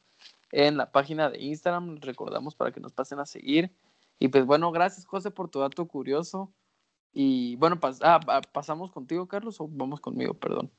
en 0.50 0.76
la 0.76 0.90
página 0.92 1.28
de 1.30 1.40
Instagram, 1.40 1.98
recordamos 2.00 2.54
para 2.54 2.72
que 2.72 2.80
nos 2.80 2.92
pasen 2.92 3.18
a 3.18 3.26
seguir. 3.26 3.74
Y 4.22 4.28
pues 4.28 4.46
bueno, 4.46 4.70
gracias 4.70 5.04
José 5.04 5.32
por 5.32 5.48
tu 5.48 5.58
dato 5.58 5.84
curioso. 5.88 6.54
Y 7.12 7.56
bueno, 7.56 7.80
ah, 8.02 8.20
¿pasamos 8.52 8.92
contigo, 8.92 9.26
Carlos, 9.26 9.60
o 9.60 9.66
vamos 9.66 10.00
conmigo? 10.00 10.32
Perdón. 10.34 10.70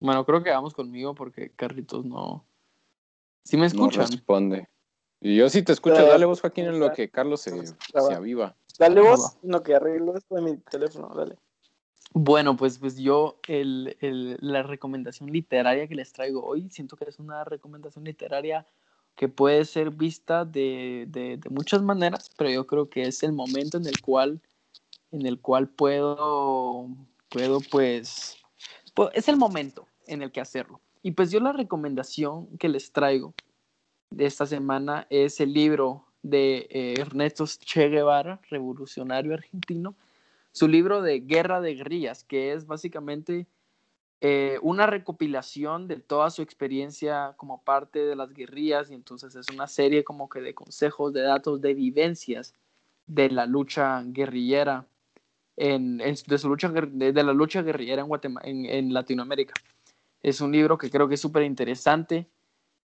Bueno, 0.00 0.26
creo 0.26 0.42
que 0.42 0.50
vamos 0.50 0.74
conmigo 0.74 1.14
porque 1.14 1.50
Carlitos 1.52 2.04
no. 2.04 2.44
¿Sí 3.42 3.56
me 3.56 3.64
escuchan? 3.64 4.04
No 4.04 4.10
responde. 4.10 4.68
Y 5.18 5.38
yo 5.38 5.48
sí 5.48 5.62
te 5.62 5.72
escucho. 5.72 6.06
Dale 6.06 6.26
vos, 6.26 6.42
Joaquín, 6.42 6.66
en 6.66 6.78
lo 6.78 6.92
que 6.92 7.08
Carlos 7.10 7.40
se, 7.40 7.68
se 7.68 8.14
aviva. 8.14 8.54
Dale 8.78 9.00
vos, 9.00 9.38
no 9.42 9.62
que 9.62 9.74
arreglo 9.74 10.14
esto 10.14 10.34
de 10.34 10.42
mi 10.42 10.58
teléfono, 10.58 11.08
dale. 11.14 11.38
Bueno, 12.12 12.56
pues, 12.56 12.78
pues 12.78 12.96
yo 12.96 13.38
el, 13.46 13.96
el, 14.00 14.36
la 14.40 14.62
recomendación 14.62 15.30
literaria 15.30 15.86
que 15.86 15.94
les 15.94 16.12
traigo 16.12 16.44
hoy, 16.44 16.68
siento 16.70 16.96
que 16.96 17.04
es 17.04 17.18
una 17.18 17.44
recomendación 17.44 18.04
literaria 18.04 18.66
que 19.14 19.28
puede 19.28 19.64
ser 19.64 19.90
vista 19.90 20.44
de, 20.44 21.04
de, 21.08 21.38
muchas 21.50 21.82
maneras, 21.82 22.30
pero 22.36 22.50
yo 22.50 22.66
creo 22.66 22.88
que 22.88 23.02
es 23.02 23.22
el 23.22 23.32
momento 23.32 23.76
en 23.76 23.86
el 23.86 24.00
cual, 24.00 24.40
en 25.12 25.26
el 25.26 25.40
cual 25.40 25.68
puedo, 25.68 26.88
puedo 27.28 27.60
pues, 27.70 28.38
pues, 28.94 29.10
es 29.14 29.28
el 29.28 29.36
momento 29.36 29.86
en 30.06 30.22
el 30.22 30.32
que 30.32 30.40
hacerlo. 30.40 30.80
Y 31.02 31.12
pues 31.12 31.30
yo 31.30 31.38
la 31.40 31.52
recomendación 31.52 32.46
que 32.58 32.68
les 32.68 32.92
traigo 32.92 33.34
de 34.10 34.26
esta 34.26 34.46
semana 34.46 35.06
es 35.10 35.40
el 35.40 35.52
libro 35.52 36.06
de 36.22 36.66
eh, 36.70 36.94
Ernesto 36.98 37.44
Che 37.46 37.88
Guevara, 37.88 38.40
revolucionario 38.50 39.34
argentino, 39.34 39.94
su 40.52 40.68
libro 40.68 41.02
de 41.02 41.20
Guerra 41.20 41.60
de 41.60 41.74
Guerrillas, 41.74 42.24
que 42.24 42.52
es 42.52 42.66
básicamente 42.66 43.46
eh, 44.20 44.58
una 44.62 44.86
recopilación 44.86 45.88
de 45.88 45.96
toda 45.96 46.30
su 46.30 46.42
experiencia 46.42 47.34
como 47.36 47.62
parte 47.62 48.00
de 48.00 48.16
las 48.16 48.34
guerrillas 48.34 48.90
y 48.90 48.94
entonces 48.94 49.34
es 49.34 49.48
una 49.48 49.66
serie 49.66 50.04
como 50.04 50.28
que 50.28 50.40
de 50.40 50.54
consejos, 50.54 51.12
de 51.12 51.22
datos, 51.22 51.60
de 51.60 51.74
vivencias 51.74 52.54
de 53.06 53.30
la 53.30 53.46
lucha 53.46 54.02
guerrillera, 54.04 54.86
en, 55.56 55.98
de, 55.98 56.38
su 56.38 56.48
lucha, 56.48 56.68
de, 56.68 57.12
la 57.12 57.32
lucha 57.32 57.62
guerrillera 57.62 58.02
en, 58.02 58.08
Guatemala, 58.08 58.48
en, 58.48 58.66
en 58.66 58.92
Latinoamérica. 58.92 59.54
Es 60.22 60.40
un 60.40 60.52
libro 60.52 60.78
que 60.78 60.90
creo 60.90 61.08
que 61.08 61.14
es 61.14 61.20
súper 61.20 61.42
interesante, 61.42 62.28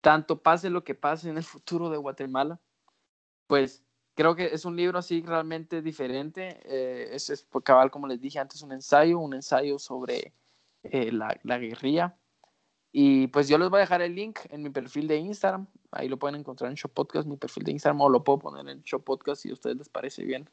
tanto 0.01 0.41
pase 0.41 0.69
lo 0.69 0.83
que 0.83 0.95
pase 0.95 1.29
en 1.29 1.37
el 1.37 1.43
futuro 1.43 1.89
de 1.89 1.97
Guatemala, 1.97 2.59
pues 3.47 3.84
creo 4.15 4.35
que 4.35 4.45
es 4.45 4.65
un 4.65 4.75
libro 4.75 4.97
así 4.97 5.21
realmente 5.21 5.81
diferente. 5.81 6.59
Eh, 6.63 7.09
es, 7.11 7.29
es, 7.29 7.47
cabal, 7.63 7.91
como 7.91 8.07
les 8.07 8.19
dije 8.19 8.39
antes, 8.39 8.61
un 8.61 8.71
ensayo, 8.71 9.19
un 9.19 9.33
ensayo 9.33 9.77
sobre 9.77 10.33
eh, 10.83 11.11
la, 11.11 11.37
la, 11.43 11.59
guerrilla. 11.59 12.15
Y 12.91 13.27
pues 13.27 13.49
yo 13.49 13.57
les 13.57 13.69
voy 13.69 13.77
a 13.77 13.81
dejar 13.81 14.01
el 14.01 14.15
link 14.15 14.39
en 14.49 14.63
mi 14.63 14.69
perfil 14.69 15.07
de 15.07 15.17
Instagram. 15.17 15.67
Ahí 15.91 16.07
lo 16.07 16.17
pueden 16.17 16.39
encontrar 16.39 16.71
en 16.71 16.75
Shop 16.75 16.91
Podcast, 16.91 17.27
mi 17.27 17.35
perfil 17.35 17.63
de 17.63 17.73
Instagram, 17.73 18.01
o 18.01 18.09
lo 18.09 18.23
puedo 18.23 18.39
poner 18.39 18.67
en 18.69 18.81
Shop 18.83 19.03
Podcast 19.03 19.41
si 19.41 19.49
a 19.49 19.53
ustedes 19.53 19.77
les 19.77 19.89
parece 19.89 20.23
bien. 20.23 20.49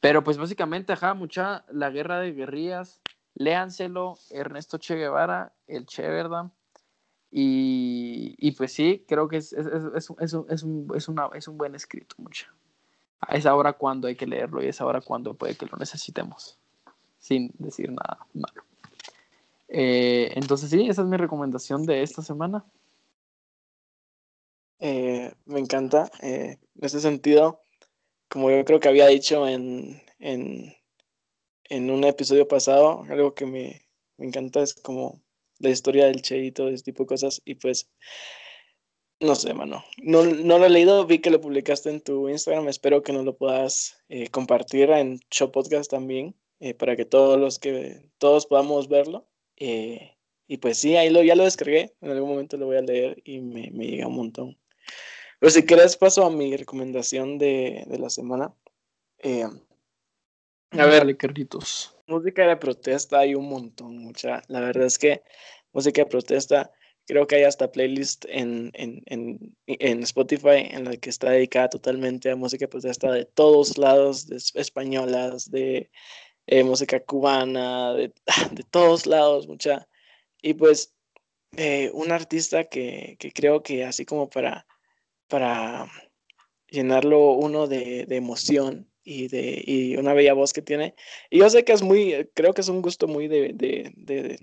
Pero 0.00 0.24
pues 0.24 0.38
básicamente, 0.38 0.94
ajá, 0.94 1.12
mucha 1.12 1.64
la 1.70 1.90
guerra 1.90 2.18
de 2.18 2.32
guerrillas. 2.32 3.00
Léanselo, 3.34 4.18
Ernesto 4.30 4.78
Che 4.78 4.96
Guevara, 4.96 5.52
el 5.66 5.86
Che, 5.86 6.02
¿verdad? 6.08 6.50
Y, 7.30 8.34
y, 8.38 8.52
pues 8.52 8.72
sí, 8.72 9.04
creo 9.06 9.28
que 9.28 9.36
es, 9.36 9.52
es, 9.52 9.66
es, 9.94 10.10
es, 10.18 10.32
un, 10.32 10.46
un, 10.48 11.02
una, 11.08 11.30
un 11.46 11.58
buen 11.58 11.76
escrito, 11.76 12.16
mucha. 12.18 12.52
A 13.20 13.36
esa 13.36 13.54
hora 13.54 13.74
cuando 13.74 14.08
hay 14.08 14.16
que 14.16 14.26
leerlo 14.26 14.62
y 14.62 14.66
a 14.66 14.70
esa 14.70 14.86
hora 14.86 15.00
cuando 15.00 15.34
puede 15.34 15.56
que 15.56 15.66
lo 15.66 15.76
necesitemos, 15.76 16.58
sin 17.18 17.52
decir 17.58 17.90
nada 17.90 18.26
malo. 18.32 18.62
Eh, 19.68 20.32
entonces 20.34 20.70
sí, 20.70 20.88
esa 20.88 21.02
es 21.02 21.08
mi 21.08 21.16
recomendación 21.16 21.86
de 21.86 22.02
esta 22.02 22.22
semana. 22.22 22.64
Eh, 24.80 25.32
me 25.44 25.60
encanta. 25.60 26.10
Eh, 26.22 26.58
en 26.74 26.84
ese 26.84 27.00
sentido, 27.00 27.60
como 28.28 28.50
yo 28.50 28.64
creo 28.64 28.80
que 28.80 28.88
había 28.88 29.06
dicho 29.06 29.46
en, 29.46 30.02
en, 30.18 30.74
en 31.64 31.90
un 31.90 32.04
episodio 32.04 32.48
pasado, 32.48 33.04
algo 33.08 33.34
que 33.34 33.46
me, 33.46 33.82
me 34.16 34.26
encanta 34.26 34.62
es 34.62 34.74
como 34.74 35.20
la 35.58 35.70
historia 35.70 36.06
del 36.06 36.22
Che 36.22 36.38
y 36.38 36.52
todo 36.52 36.68
ese 36.68 36.84
tipo 36.84 37.04
de 37.04 37.08
cosas. 37.08 37.42
Y 37.44 37.54
pues, 37.56 37.90
no 39.20 39.34
sé, 39.34 39.54
mano. 39.54 39.84
No, 40.02 40.24
no 40.24 40.58
lo 40.58 40.66
he 40.66 40.70
leído, 40.70 41.06
vi 41.06 41.18
que 41.18 41.30
lo 41.30 41.40
publicaste 41.40 41.90
en 41.90 42.00
tu 42.00 42.28
Instagram. 42.28 42.68
Espero 42.68 43.02
que 43.02 43.12
nos 43.12 43.24
lo 43.24 43.36
puedas 43.36 44.02
eh, 44.08 44.28
compartir 44.28 44.90
en 44.90 45.20
Show 45.30 45.50
Podcast 45.52 45.90
también, 45.90 46.34
eh, 46.60 46.74
para 46.74 46.96
que 46.96 47.04
todos 47.04 47.38
los 47.38 47.58
que 47.58 48.02
todos 48.18 48.46
podamos 48.46 48.88
verlo. 48.88 49.26
Eh, 49.56 50.16
y 50.46 50.56
pues 50.56 50.78
sí, 50.78 50.96
ahí 50.96 51.10
lo, 51.10 51.22
ya 51.22 51.36
lo 51.36 51.44
descargué. 51.44 51.94
En 52.00 52.10
algún 52.10 52.30
momento 52.30 52.56
lo 52.56 52.66
voy 52.66 52.76
a 52.76 52.82
leer 52.82 53.20
y 53.24 53.40
me, 53.40 53.70
me 53.72 53.86
llega 53.86 54.06
un 54.06 54.16
montón. 54.16 54.58
Pero 55.38 55.50
si 55.50 55.64
quieres, 55.64 55.96
paso 55.96 56.24
a 56.24 56.30
mi 56.30 56.56
recomendación 56.56 57.38
de, 57.38 57.84
de 57.86 57.98
la 57.98 58.10
semana. 58.10 58.54
a 60.72 60.86
ver, 60.86 61.16
Carlitos 61.16 61.94
música 62.10 62.46
de 62.46 62.56
protesta 62.56 63.20
hay 63.20 63.34
un 63.34 63.48
montón, 63.48 63.96
mucha. 63.98 64.42
La 64.48 64.60
verdad 64.60 64.86
es 64.86 64.98
que 64.98 65.22
música 65.72 66.02
de 66.02 66.06
protesta, 66.06 66.72
creo 67.10 67.26
que 67.26 67.34
hay 67.34 67.42
hasta 67.42 67.72
playlist 67.72 68.24
en, 68.28 68.70
en, 68.74 69.02
en, 69.06 69.56
en 69.66 70.02
Spotify 70.04 70.68
en 70.70 70.84
la 70.84 70.96
que 70.96 71.10
está 71.10 71.30
dedicada 71.30 71.68
totalmente 71.68 72.30
a 72.30 72.36
música 72.36 72.66
de 72.66 72.68
protesta 72.68 73.10
de 73.10 73.24
todos 73.24 73.78
lados, 73.78 74.30
españolas, 74.54 75.50
de 75.50 75.90
eh, 76.46 76.62
música 76.62 77.00
cubana, 77.00 77.94
de, 77.94 78.12
de, 78.52 78.62
todos 78.70 79.06
lados, 79.06 79.48
mucha. 79.48 79.88
Y 80.40 80.54
pues 80.54 80.94
eh, 81.56 81.90
un 81.94 82.12
artista 82.12 82.64
que, 82.68 83.16
que, 83.18 83.32
creo 83.32 83.64
que 83.64 83.84
así 83.84 84.04
como 84.04 84.30
para, 84.30 84.68
para 85.26 85.90
llenarlo 86.68 87.32
uno 87.32 87.66
de, 87.66 88.06
de 88.06 88.16
emoción 88.16 88.88
y, 89.02 89.26
de, 89.26 89.60
y 89.66 89.96
una 89.96 90.14
bella 90.14 90.34
voz 90.34 90.52
que 90.52 90.62
tiene. 90.62 90.94
Y 91.28 91.40
yo 91.40 91.50
sé 91.50 91.64
que 91.64 91.72
es 91.72 91.82
muy, 91.82 92.30
creo 92.34 92.54
que 92.54 92.60
es 92.60 92.68
un 92.68 92.82
gusto 92.82 93.08
muy 93.08 93.26
de, 93.26 93.52
de, 93.52 94.38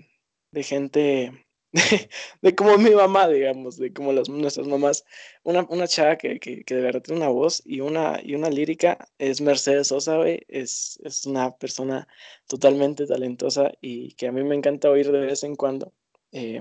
de 0.50 0.62
gente, 0.62 1.47
de, 2.42 2.54
como 2.54 2.78
mi 2.78 2.90
mamá, 2.90 3.28
digamos, 3.28 3.76
de 3.76 3.92
como 3.92 4.12
las, 4.12 4.28
nuestras 4.28 4.66
mamás. 4.66 5.04
Una, 5.42 5.66
una 5.68 5.86
chava 5.86 6.16
que, 6.16 6.40
que, 6.40 6.64
que, 6.64 6.74
de 6.74 6.82
verdad 6.82 7.02
tiene 7.02 7.20
una 7.20 7.30
voz 7.30 7.62
y 7.64 7.80
una, 7.80 8.20
y 8.22 8.34
una 8.34 8.50
lírica 8.50 9.08
es 9.18 9.40
Mercedes 9.40 9.88
Sosa, 9.88 10.26
Es, 10.48 10.98
es 11.04 11.26
una 11.26 11.56
persona 11.56 12.08
totalmente 12.46 13.06
talentosa 13.06 13.72
y 13.80 14.12
que 14.14 14.28
a 14.28 14.32
mí 14.32 14.42
me 14.44 14.54
encanta 14.56 14.90
oír 14.90 15.12
de 15.12 15.20
vez 15.20 15.44
en 15.44 15.56
cuando. 15.56 15.92
Eh, 16.32 16.60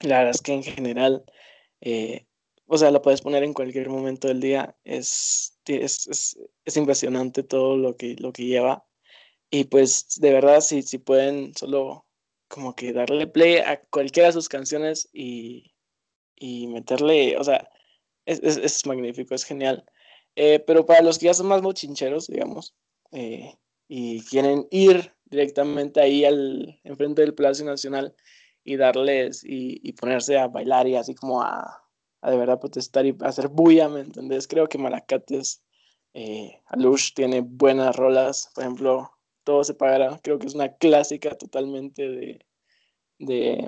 la 0.00 0.18
verdad 0.18 0.34
es 0.34 0.42
que 0.42 0.52
en 0.54 0.62
general, 0.62 1.24
eh, 1.80 2.26
o 2.66 2.78
sea, 2.78 2.90
la 2.90 3.02
puedes 3.02 3.22
poner 3.22 3.42
en 3.44 3.54
cualquier 3.54 3.90
momento 3.90 4.28
del 4.28 4.40
día. 4.40 4.76
Es, 4.84 5.58
es, 5.66 6.06
es, 6.08 6.38
es, 6.64 6.76
impresionante 6.76 7.42
todo 7.42 7.76
lo 7.76 7.96
que, 7.96 8.16
lo 8.18 8.32
que 8.32 8.46
lleva. 8.46 8.86
Y 9.50 9.64
pues 9.64 10.18
de 10.20 10.32
verdad, 10.32 10.60
si, 10.60 10.82
si 10.82 10.98
pueden 10.98 11.54
solo 11.56 12.07
como 12.48 12.74
que 12.74 12.92
darle 12.92 13.26
play 13.26 13.58
a 13.58 13.80
cualquiera 13.90 14.28
de 14.28 14.32
sus 14.32 14.48
canciones 14.48 15.08
y, 15.12 15.74
y 16.36 16.66
meterle, 16.68 17.36
o 17.36 17.44
sea, 17.44 17.68
es, 18.26 18.40
es, 18.42 18.86
magnífico, 18.86 19.34
es 19.34 19.44
genial. 19.44 19.84
Eh, 20.36 20.60
pero 20.66 20.86
para 20.86 21.02
los 21.02 21.18
que 21.18 21.26
ya 21.26 21.34
son 21.34 21.48
más 21.48 21.62
mochincheros, 21.62 22.28
digamos, 22.28 22.74
eh, 23.12 23.54
y 23.88 24.22
quieren 24.24 24.66
ir 24.70 25.12
directamente 25.24 26.00
ahí 26.00 26.24
al 26.24 26.80
enfrente 26.84 27.22
del 27.22 27.34
Palacio 27.34 27.64
Nacional 27.64 28.14
y 28.64 28.76
darles 28.76 29.44
y, 29.44 29.80
y 29.82 29.92
ponerse 29.92 30.38
a 30.38 30.48
bailar 30.48 30.86
y 30.86 30.96
así 30.96 31.14
como 31.14 31.42
a, 31.42 31.82
a 32.20 32.30
de 32.30 32.36
verdad 32.36 32.60
protestar 32.60 33.06
y 33.06 33.16
hacer 33.20 33.48
bulla, 33.48 33.88
¿me 33.88 34.00
entendés? 34.00 34.46
Creo 34.46 34.68
que 34.68 34.78
Malacates, 34.78 35.62
eh, 36.14 36.60
Alush 36.66 37.14
tiene 37.14 37.40
buenas 37.40 37.96
rolas, 37.96 38.50
por 38.54 38.64
ejemplo, 38.64 39.17
Todo 39.48 39.64
se 39.64 39.72
pagará, 39.72 40.20
creo 40.22 40.38
que 40.38 40.46
es 40.46 40.54
una 40.54 40.74
clásica 40.76 41.30
totalmente 41.30 42.06
de, 42.06 42.44
de, 43.18 43.66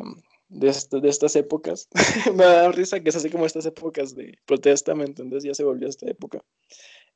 de, 0.50 1.00
de 1.00 1.08
estas 1.08 1.36
épocas. 1.36 1.88
Me 2.34 2.44
da 2.44 2.70
risa 2.70 3.00
que 3.00 3.08
es 3.08 3.16
así 3.16 3.30
como 3.30 3.46
estas 3.46 3.64
épocas 3.64 4.14
de 4.14 4.36
protesta, 4.44 4.94
¿me 4.94 5.04
entendés? 5.04 5.42
Ya 5.42 5.54
se 5.54 5.64
volvió 5.64 5.88
esta 5.88 6.06
época. 6.06 6.44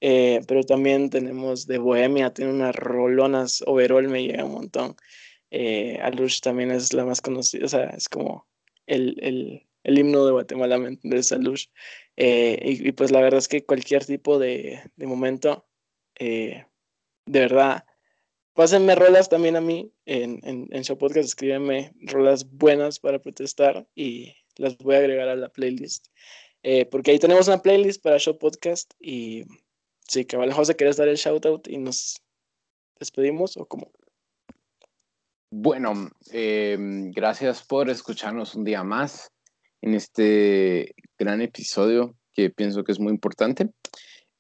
Eh, 0.00 0.40
pero 0.48 0.62
también 0.62 1.10
tenemos 1.10 1.66
de 1.66 1.76
Bohemia, 1.76 2.32
tiene 2.32 2.52
unas 2.52 2.74
rolonas, 2.74 3.62
Overall 3.66 4.08
me 4.08 4.22
llega 4.22 4.46
un 4.46 4.52
montón. 4.52 4.96
Eh, 5.50 5.98
Alush 6.00 6.40
también 6.40 6.70
es 6.70 6.94
la 6.94 7.04
más 7.04 7.20
conocida, 7.20 7.66
o 7.66 7.68
sea, 7.68 7.90
es 7.90 8.08
como 8.08 8.46
el, 8.86 9.18
el, 9.20 9.68
el 9.82 9.98
himno 9.98 10.24
de 10.24 10.32
Guatemala, 10.32 10.78
¿me 10.78 10.88
entiendes? 10.88 11.28
Salush. 11.28 11.66
Eh, 12.16 12.58
y, 12.64 12.88
y, 12.88 12.92
pues 12.92 13.10
la 13.10 13.20
verdad 13.20 13.40
es 13.40 13.48
que 13.48 13.66
cualquier 13.66 14.06
tipo 14.06 14.38
de, 14.38 14.90
de 14.96 15.06
momento, 15.06 15.66
eh, 16.18 16.64
de 17.26 17.40
verdad, 17.40 17.84
pásenme 18.55 18.94
rolas 18.94 19.28
también 19.28 19.57
a 19.57 19.61
mí 19.61 19.92
en, 20.07 20.40
en, 20.42 20.84
Show 20.84 20.96
Podcast, 20.96 21.26
escríbenme 21.26 21.92
rolas 22.00 22.48
buenas 22.50 22.98
para 22.98 23.18
protestar 23.18 23.86
y 23.94 24.34
las 24.57 24.78
voy 24.78 24.94
a 24.94 24.98
agregar 24.98 25.28
a 25.28 25.36
la 25.36 25.48
playlist. 25.48 26.07
Eh, 26.62 26.86
porque 26.86 27.11
ahí 27.11 27.18
tenemos 27.18 27.48
una 27.48 27.61
playlist 27.61 28.02
para 28.02 28.18
Show 28.18 28.38
Podcast 28.38 28.94
y 28.98 29.44
sí, 30.09 30.24
cabal, 30.24 30.52
José, 30.52 30.74
¿quieres 30.76 30.96
dar 30.96 31.09
el 31.09 31.16
shout 31.16 31.44
out 31.46 31.68
y 31.68 31.78
nos 31.78 32.22
despedimos 32.98 33.57
o 33.57 33.66
cómo? 33.66 33.90
Bueno, 35.50 36.11
eh, 36.32 36.76
gracias 37.14 37.62
por 37.62 37.90
escucharnos 37.90 38.55
un 38.55 38.64
día 38.64 38.82
más 38.82 39.30
en 39.82 39.94
este 39.94 40.94
gran 41.18 41.42
episodio 41.42 42.16
que 42.32 42.50
pienso 42.50 42.82
que 42.82 42.92
es 42.92 42.98
muy 42.98 43.12
importante. 43.12 43.70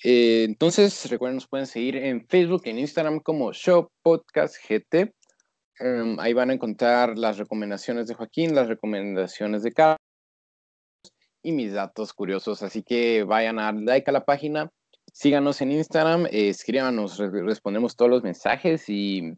Eh, 0.06 0.44
entonces, 0.44 1.08
recuerden, 1.08 1.36
nos 1.36 1.48
pueden 1.48 1.66
seguir 1.66 1.96
en 1.96 2.26
Facebook, 2.28 2.62
en 2.66 2.78
Instagram 2.78 3.20
como 3.20 3.54
Show 3.54 3.88
Podcast 4.02 4.56
GT. 4.68 5.14
Em, 5.80 6.20
ahí 6.20 6.34
van 6.34 6.50
a 6.50 6.52
encontrar 6.52 7.16
las 7.16 7.38
recomendaciones 7.38 8.06
de 8.06 8.14
Joaquín, 8.14 8.54
las 8.54 8.68
recomendaciones 8.68 9.62
de 9.62 9.72
Carlos 9.72 9.98
y 11.42 11.52
mis 11.52 11.72
datos 11.72 12.12
curiosos. 12.12 12.62
Así 12.62 12.82
que 12.82 13.24
vayan 13.24 13.58
a 13.58 13.64
dar 13.64 13.76
like 13.76 14.10
a 14.10 14.12
la 14.12 14.26
página, 14.26 14.70
síganos 15.10 15.62
en 15.62 15.72
Instagram, 15.72 16.26
eh, 16.26 16.50
escríbanos, 16.50 17.16
respondemos 17.16 17.96
todos 17.96 18.10
los 18.10 18.22
mensajes 18.22 18.84
y 18.88 19.32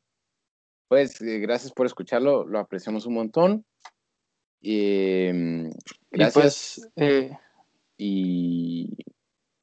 pues 0.89 1.21
eh, 1.21 1.39
gracias 1.39 1.73
por 1.73 1.87
escucharlo, 1.87 2.45
lo 2.45 2.59
apreciamos 2.59 3.07
un 3.07 3.15
montón. 3.15 3.65
Em, 4.63 5.71
gracias. 6.11 6.91
Pues, 6.97 7.31
y 7.99 8.97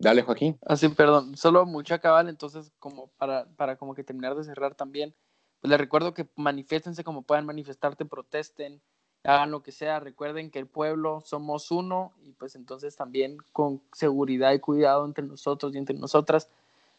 Dale, 0.03 0.21
Joaquín. 0.21 0.59
Así, 0.65 0.87
ah, 0.87 0.93
perdón, 0.95 1.37
solo 1.37 1.65
mucha 1.65 1.99
cabal, 1.99 2.27
entonces 2.27 2.73
como 2.79 3.07
para, 3.17 3.45
para 3.55 3.77
como 3.77 3.95
que 3.95 4.03
terminar 4.03 4.35
de 4.35 4.43
cerrar 4.43 4.75
también, 4.75 5.15
pues 5.61 5.69
les 5.69 5.79
recuerdo 5.79 6.13
que 6.13 6.27
manifiestense 6.35 7.03
como 7.03 7.23
puedan 7.23 7.45
manifestarte, 7.45 8.05
protesten, 8.05 8.81
hagan 9.23 9.51
lo 9.51 9.63
que 9.63 9.71
sea, 9.71 10.01
recuerden 10.01 10.51
que 10.51 10.59
el 10.59 10.67
pueblo 10.67 11.21
somos 11.21 11.71
uno 11.71 12.11
y 12.21 12.33
pues 12.33 12.55
entonces 12.55 12.95
también 12.97 13.37
con 13.53 13.81
seguridad 13.93 14.51
y 14.51 14.59
cuidado 14.59 15.05
entre 15.05 15.25
nosotros 15.25 15.73
y 15.73 15.77
entre 15.77 15.97
nosotras, 15.97 16.49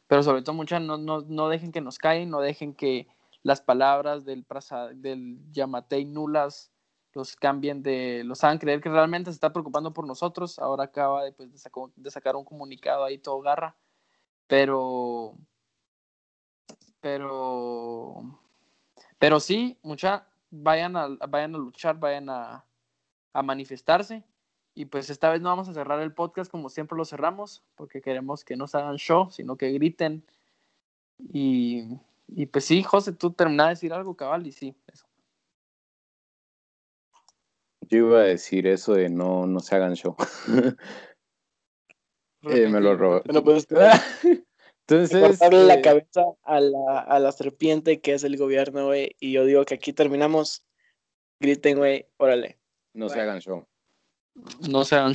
pero 0.07 0.23
sobre 0.23 0.41
todo 0.41 0.55
mucha, 0.55 0.81
no, 0.81 0.97
no, 0.97 1.21
no 1.21 1.49
dejen 1.51 1.73
que 1.73 1.83
nos 1.83 1.99
caen, 1.99 2.31
no 2.31 2.41
dejen 2.41 2.75
que 2.75 3.07
las 3.43 3.61
palabras 3.61 4.25
del, 4.25 4.47
del 4.95 5.39
Yamatei 5.53 6.07
nulas 6.07 6.71
los 7.15 7.37
cambien 7.37 7.83
de, 7.83 8.23
los 8.25 8.43
hagan 8.45 8.59
creer 8.59 8.81
que 8.81 8.89
realmente 8.89 9.31
se 9.31 9.35
está 9.37 9.53
preocupando 9.53 9.93
por 9.93 10.07
nosotros. 10.07 10.59
Ahora 10.59 10.85
acaba 10.85 11.25
de, 11.25 11.33
pues, 11.33 11.51
de, 11.53 12.11
sacar 12.11 12.37
un 12.37 12.45
comunicado 12.45 13.05
ahí 13.05 13.19
todo 13.19 13.41
garra. 13.41 13.77
Pero, 14.47 15.35
pero, 17.01 18.41
pero 19.19 19.41
sí, 19.41 19.79
mucha, 19.83 20.27
vayan 20.51 20.97
a, 20.97 21.09
vayan 21.29 21.55
a 21.55 21.59
luchar, 21.59 21.99
vayan 21.99 22.29
a, 22.29 22.65
a 23.33 23.43
manifestarse. 23.43 24.25
Y 24.75 24.87
pues 24.87 25.09
esta 25.09 25.31
vez 25.31 25.41
no 25.41 25.51
vamos 25.51 25.69
a 25.69 25.75
cerrar 25.75 26.01
el 26.01 26.13
podcast 26.13 26.51
como 26.51 26.69
siempre 26.69 26.99
lo 26.99 27.05
cerramos, 27.05 27.63
porque 27.77 28.01
queremos 28.03 28.45
que 28.45 28.57
no 28.57 28.67
se 28.67 28.77
hagan 28.79 28.97
show, 28.97 29.31
sino 29.31 29.57
que 29.57 29.71
griten. 29.71 30.25
Y, 31.19 31.85
y 32.27 32.47
pues 32.47 32.65
sí, 32.65 32.83
José, 32.83 33.13
tú 33.13 33.33
terminas 33.33 33.67
de 33.67 33.71
decir 33.71 33.93
algo, 33.93 34.17
cabal, 34.17 34.47
y 34.47 34.53
sí, 34.53 34.75
eso. 34.89 35.07
Yo 37.95 38.09
iba 38.09 38.23
a 38.23 38.25
decir 38.25 38.67
eso 38.67 38.95
de 38.95 39.09
no, 39.09 39.47
no 39.47 39.61
se 39.61 39.77
hagan 39.77 39.95
show. 39.95 40.17
Eh, 42.47 42.69
me 42.69 42.79
lo 42.79 42.95
robó. 42.95 43.23
Bueno, 43.25 43.43
pues, 43.45 43.67
Entonces. 44.87 45.19
Cortarle 45.19 45.65
la 45.65 45.77
eh, 45.77 45.81
cabeza 45.81 46.25
a 46.43 46.61
la, 46.61 46.99
a 46.99 47.19
la 47.19 47.33
serpiente 47.33 48.03
que 48.03 48.13
es 48.13 48.23
el 48.23 48.37
gobierno, 48.37 48.85
güey. 48.85 49.17
Y 49.19 49.33
yo 49.33 49.47
digo 49.47 49.65
que 49.65 49.77
aquí 49.77 49.95
terminamos. 49.95 50.63
Griten, 51.41 51.79
güey, 51.79 52.07
órale. 52.19 52.59
No 52.93 53.09
se 53.09 53.19
hagan 53.19 53.41
show. 53.41 53.67
No 54.69 54.85
se 54.85 54.97
hagan 54.97 55.13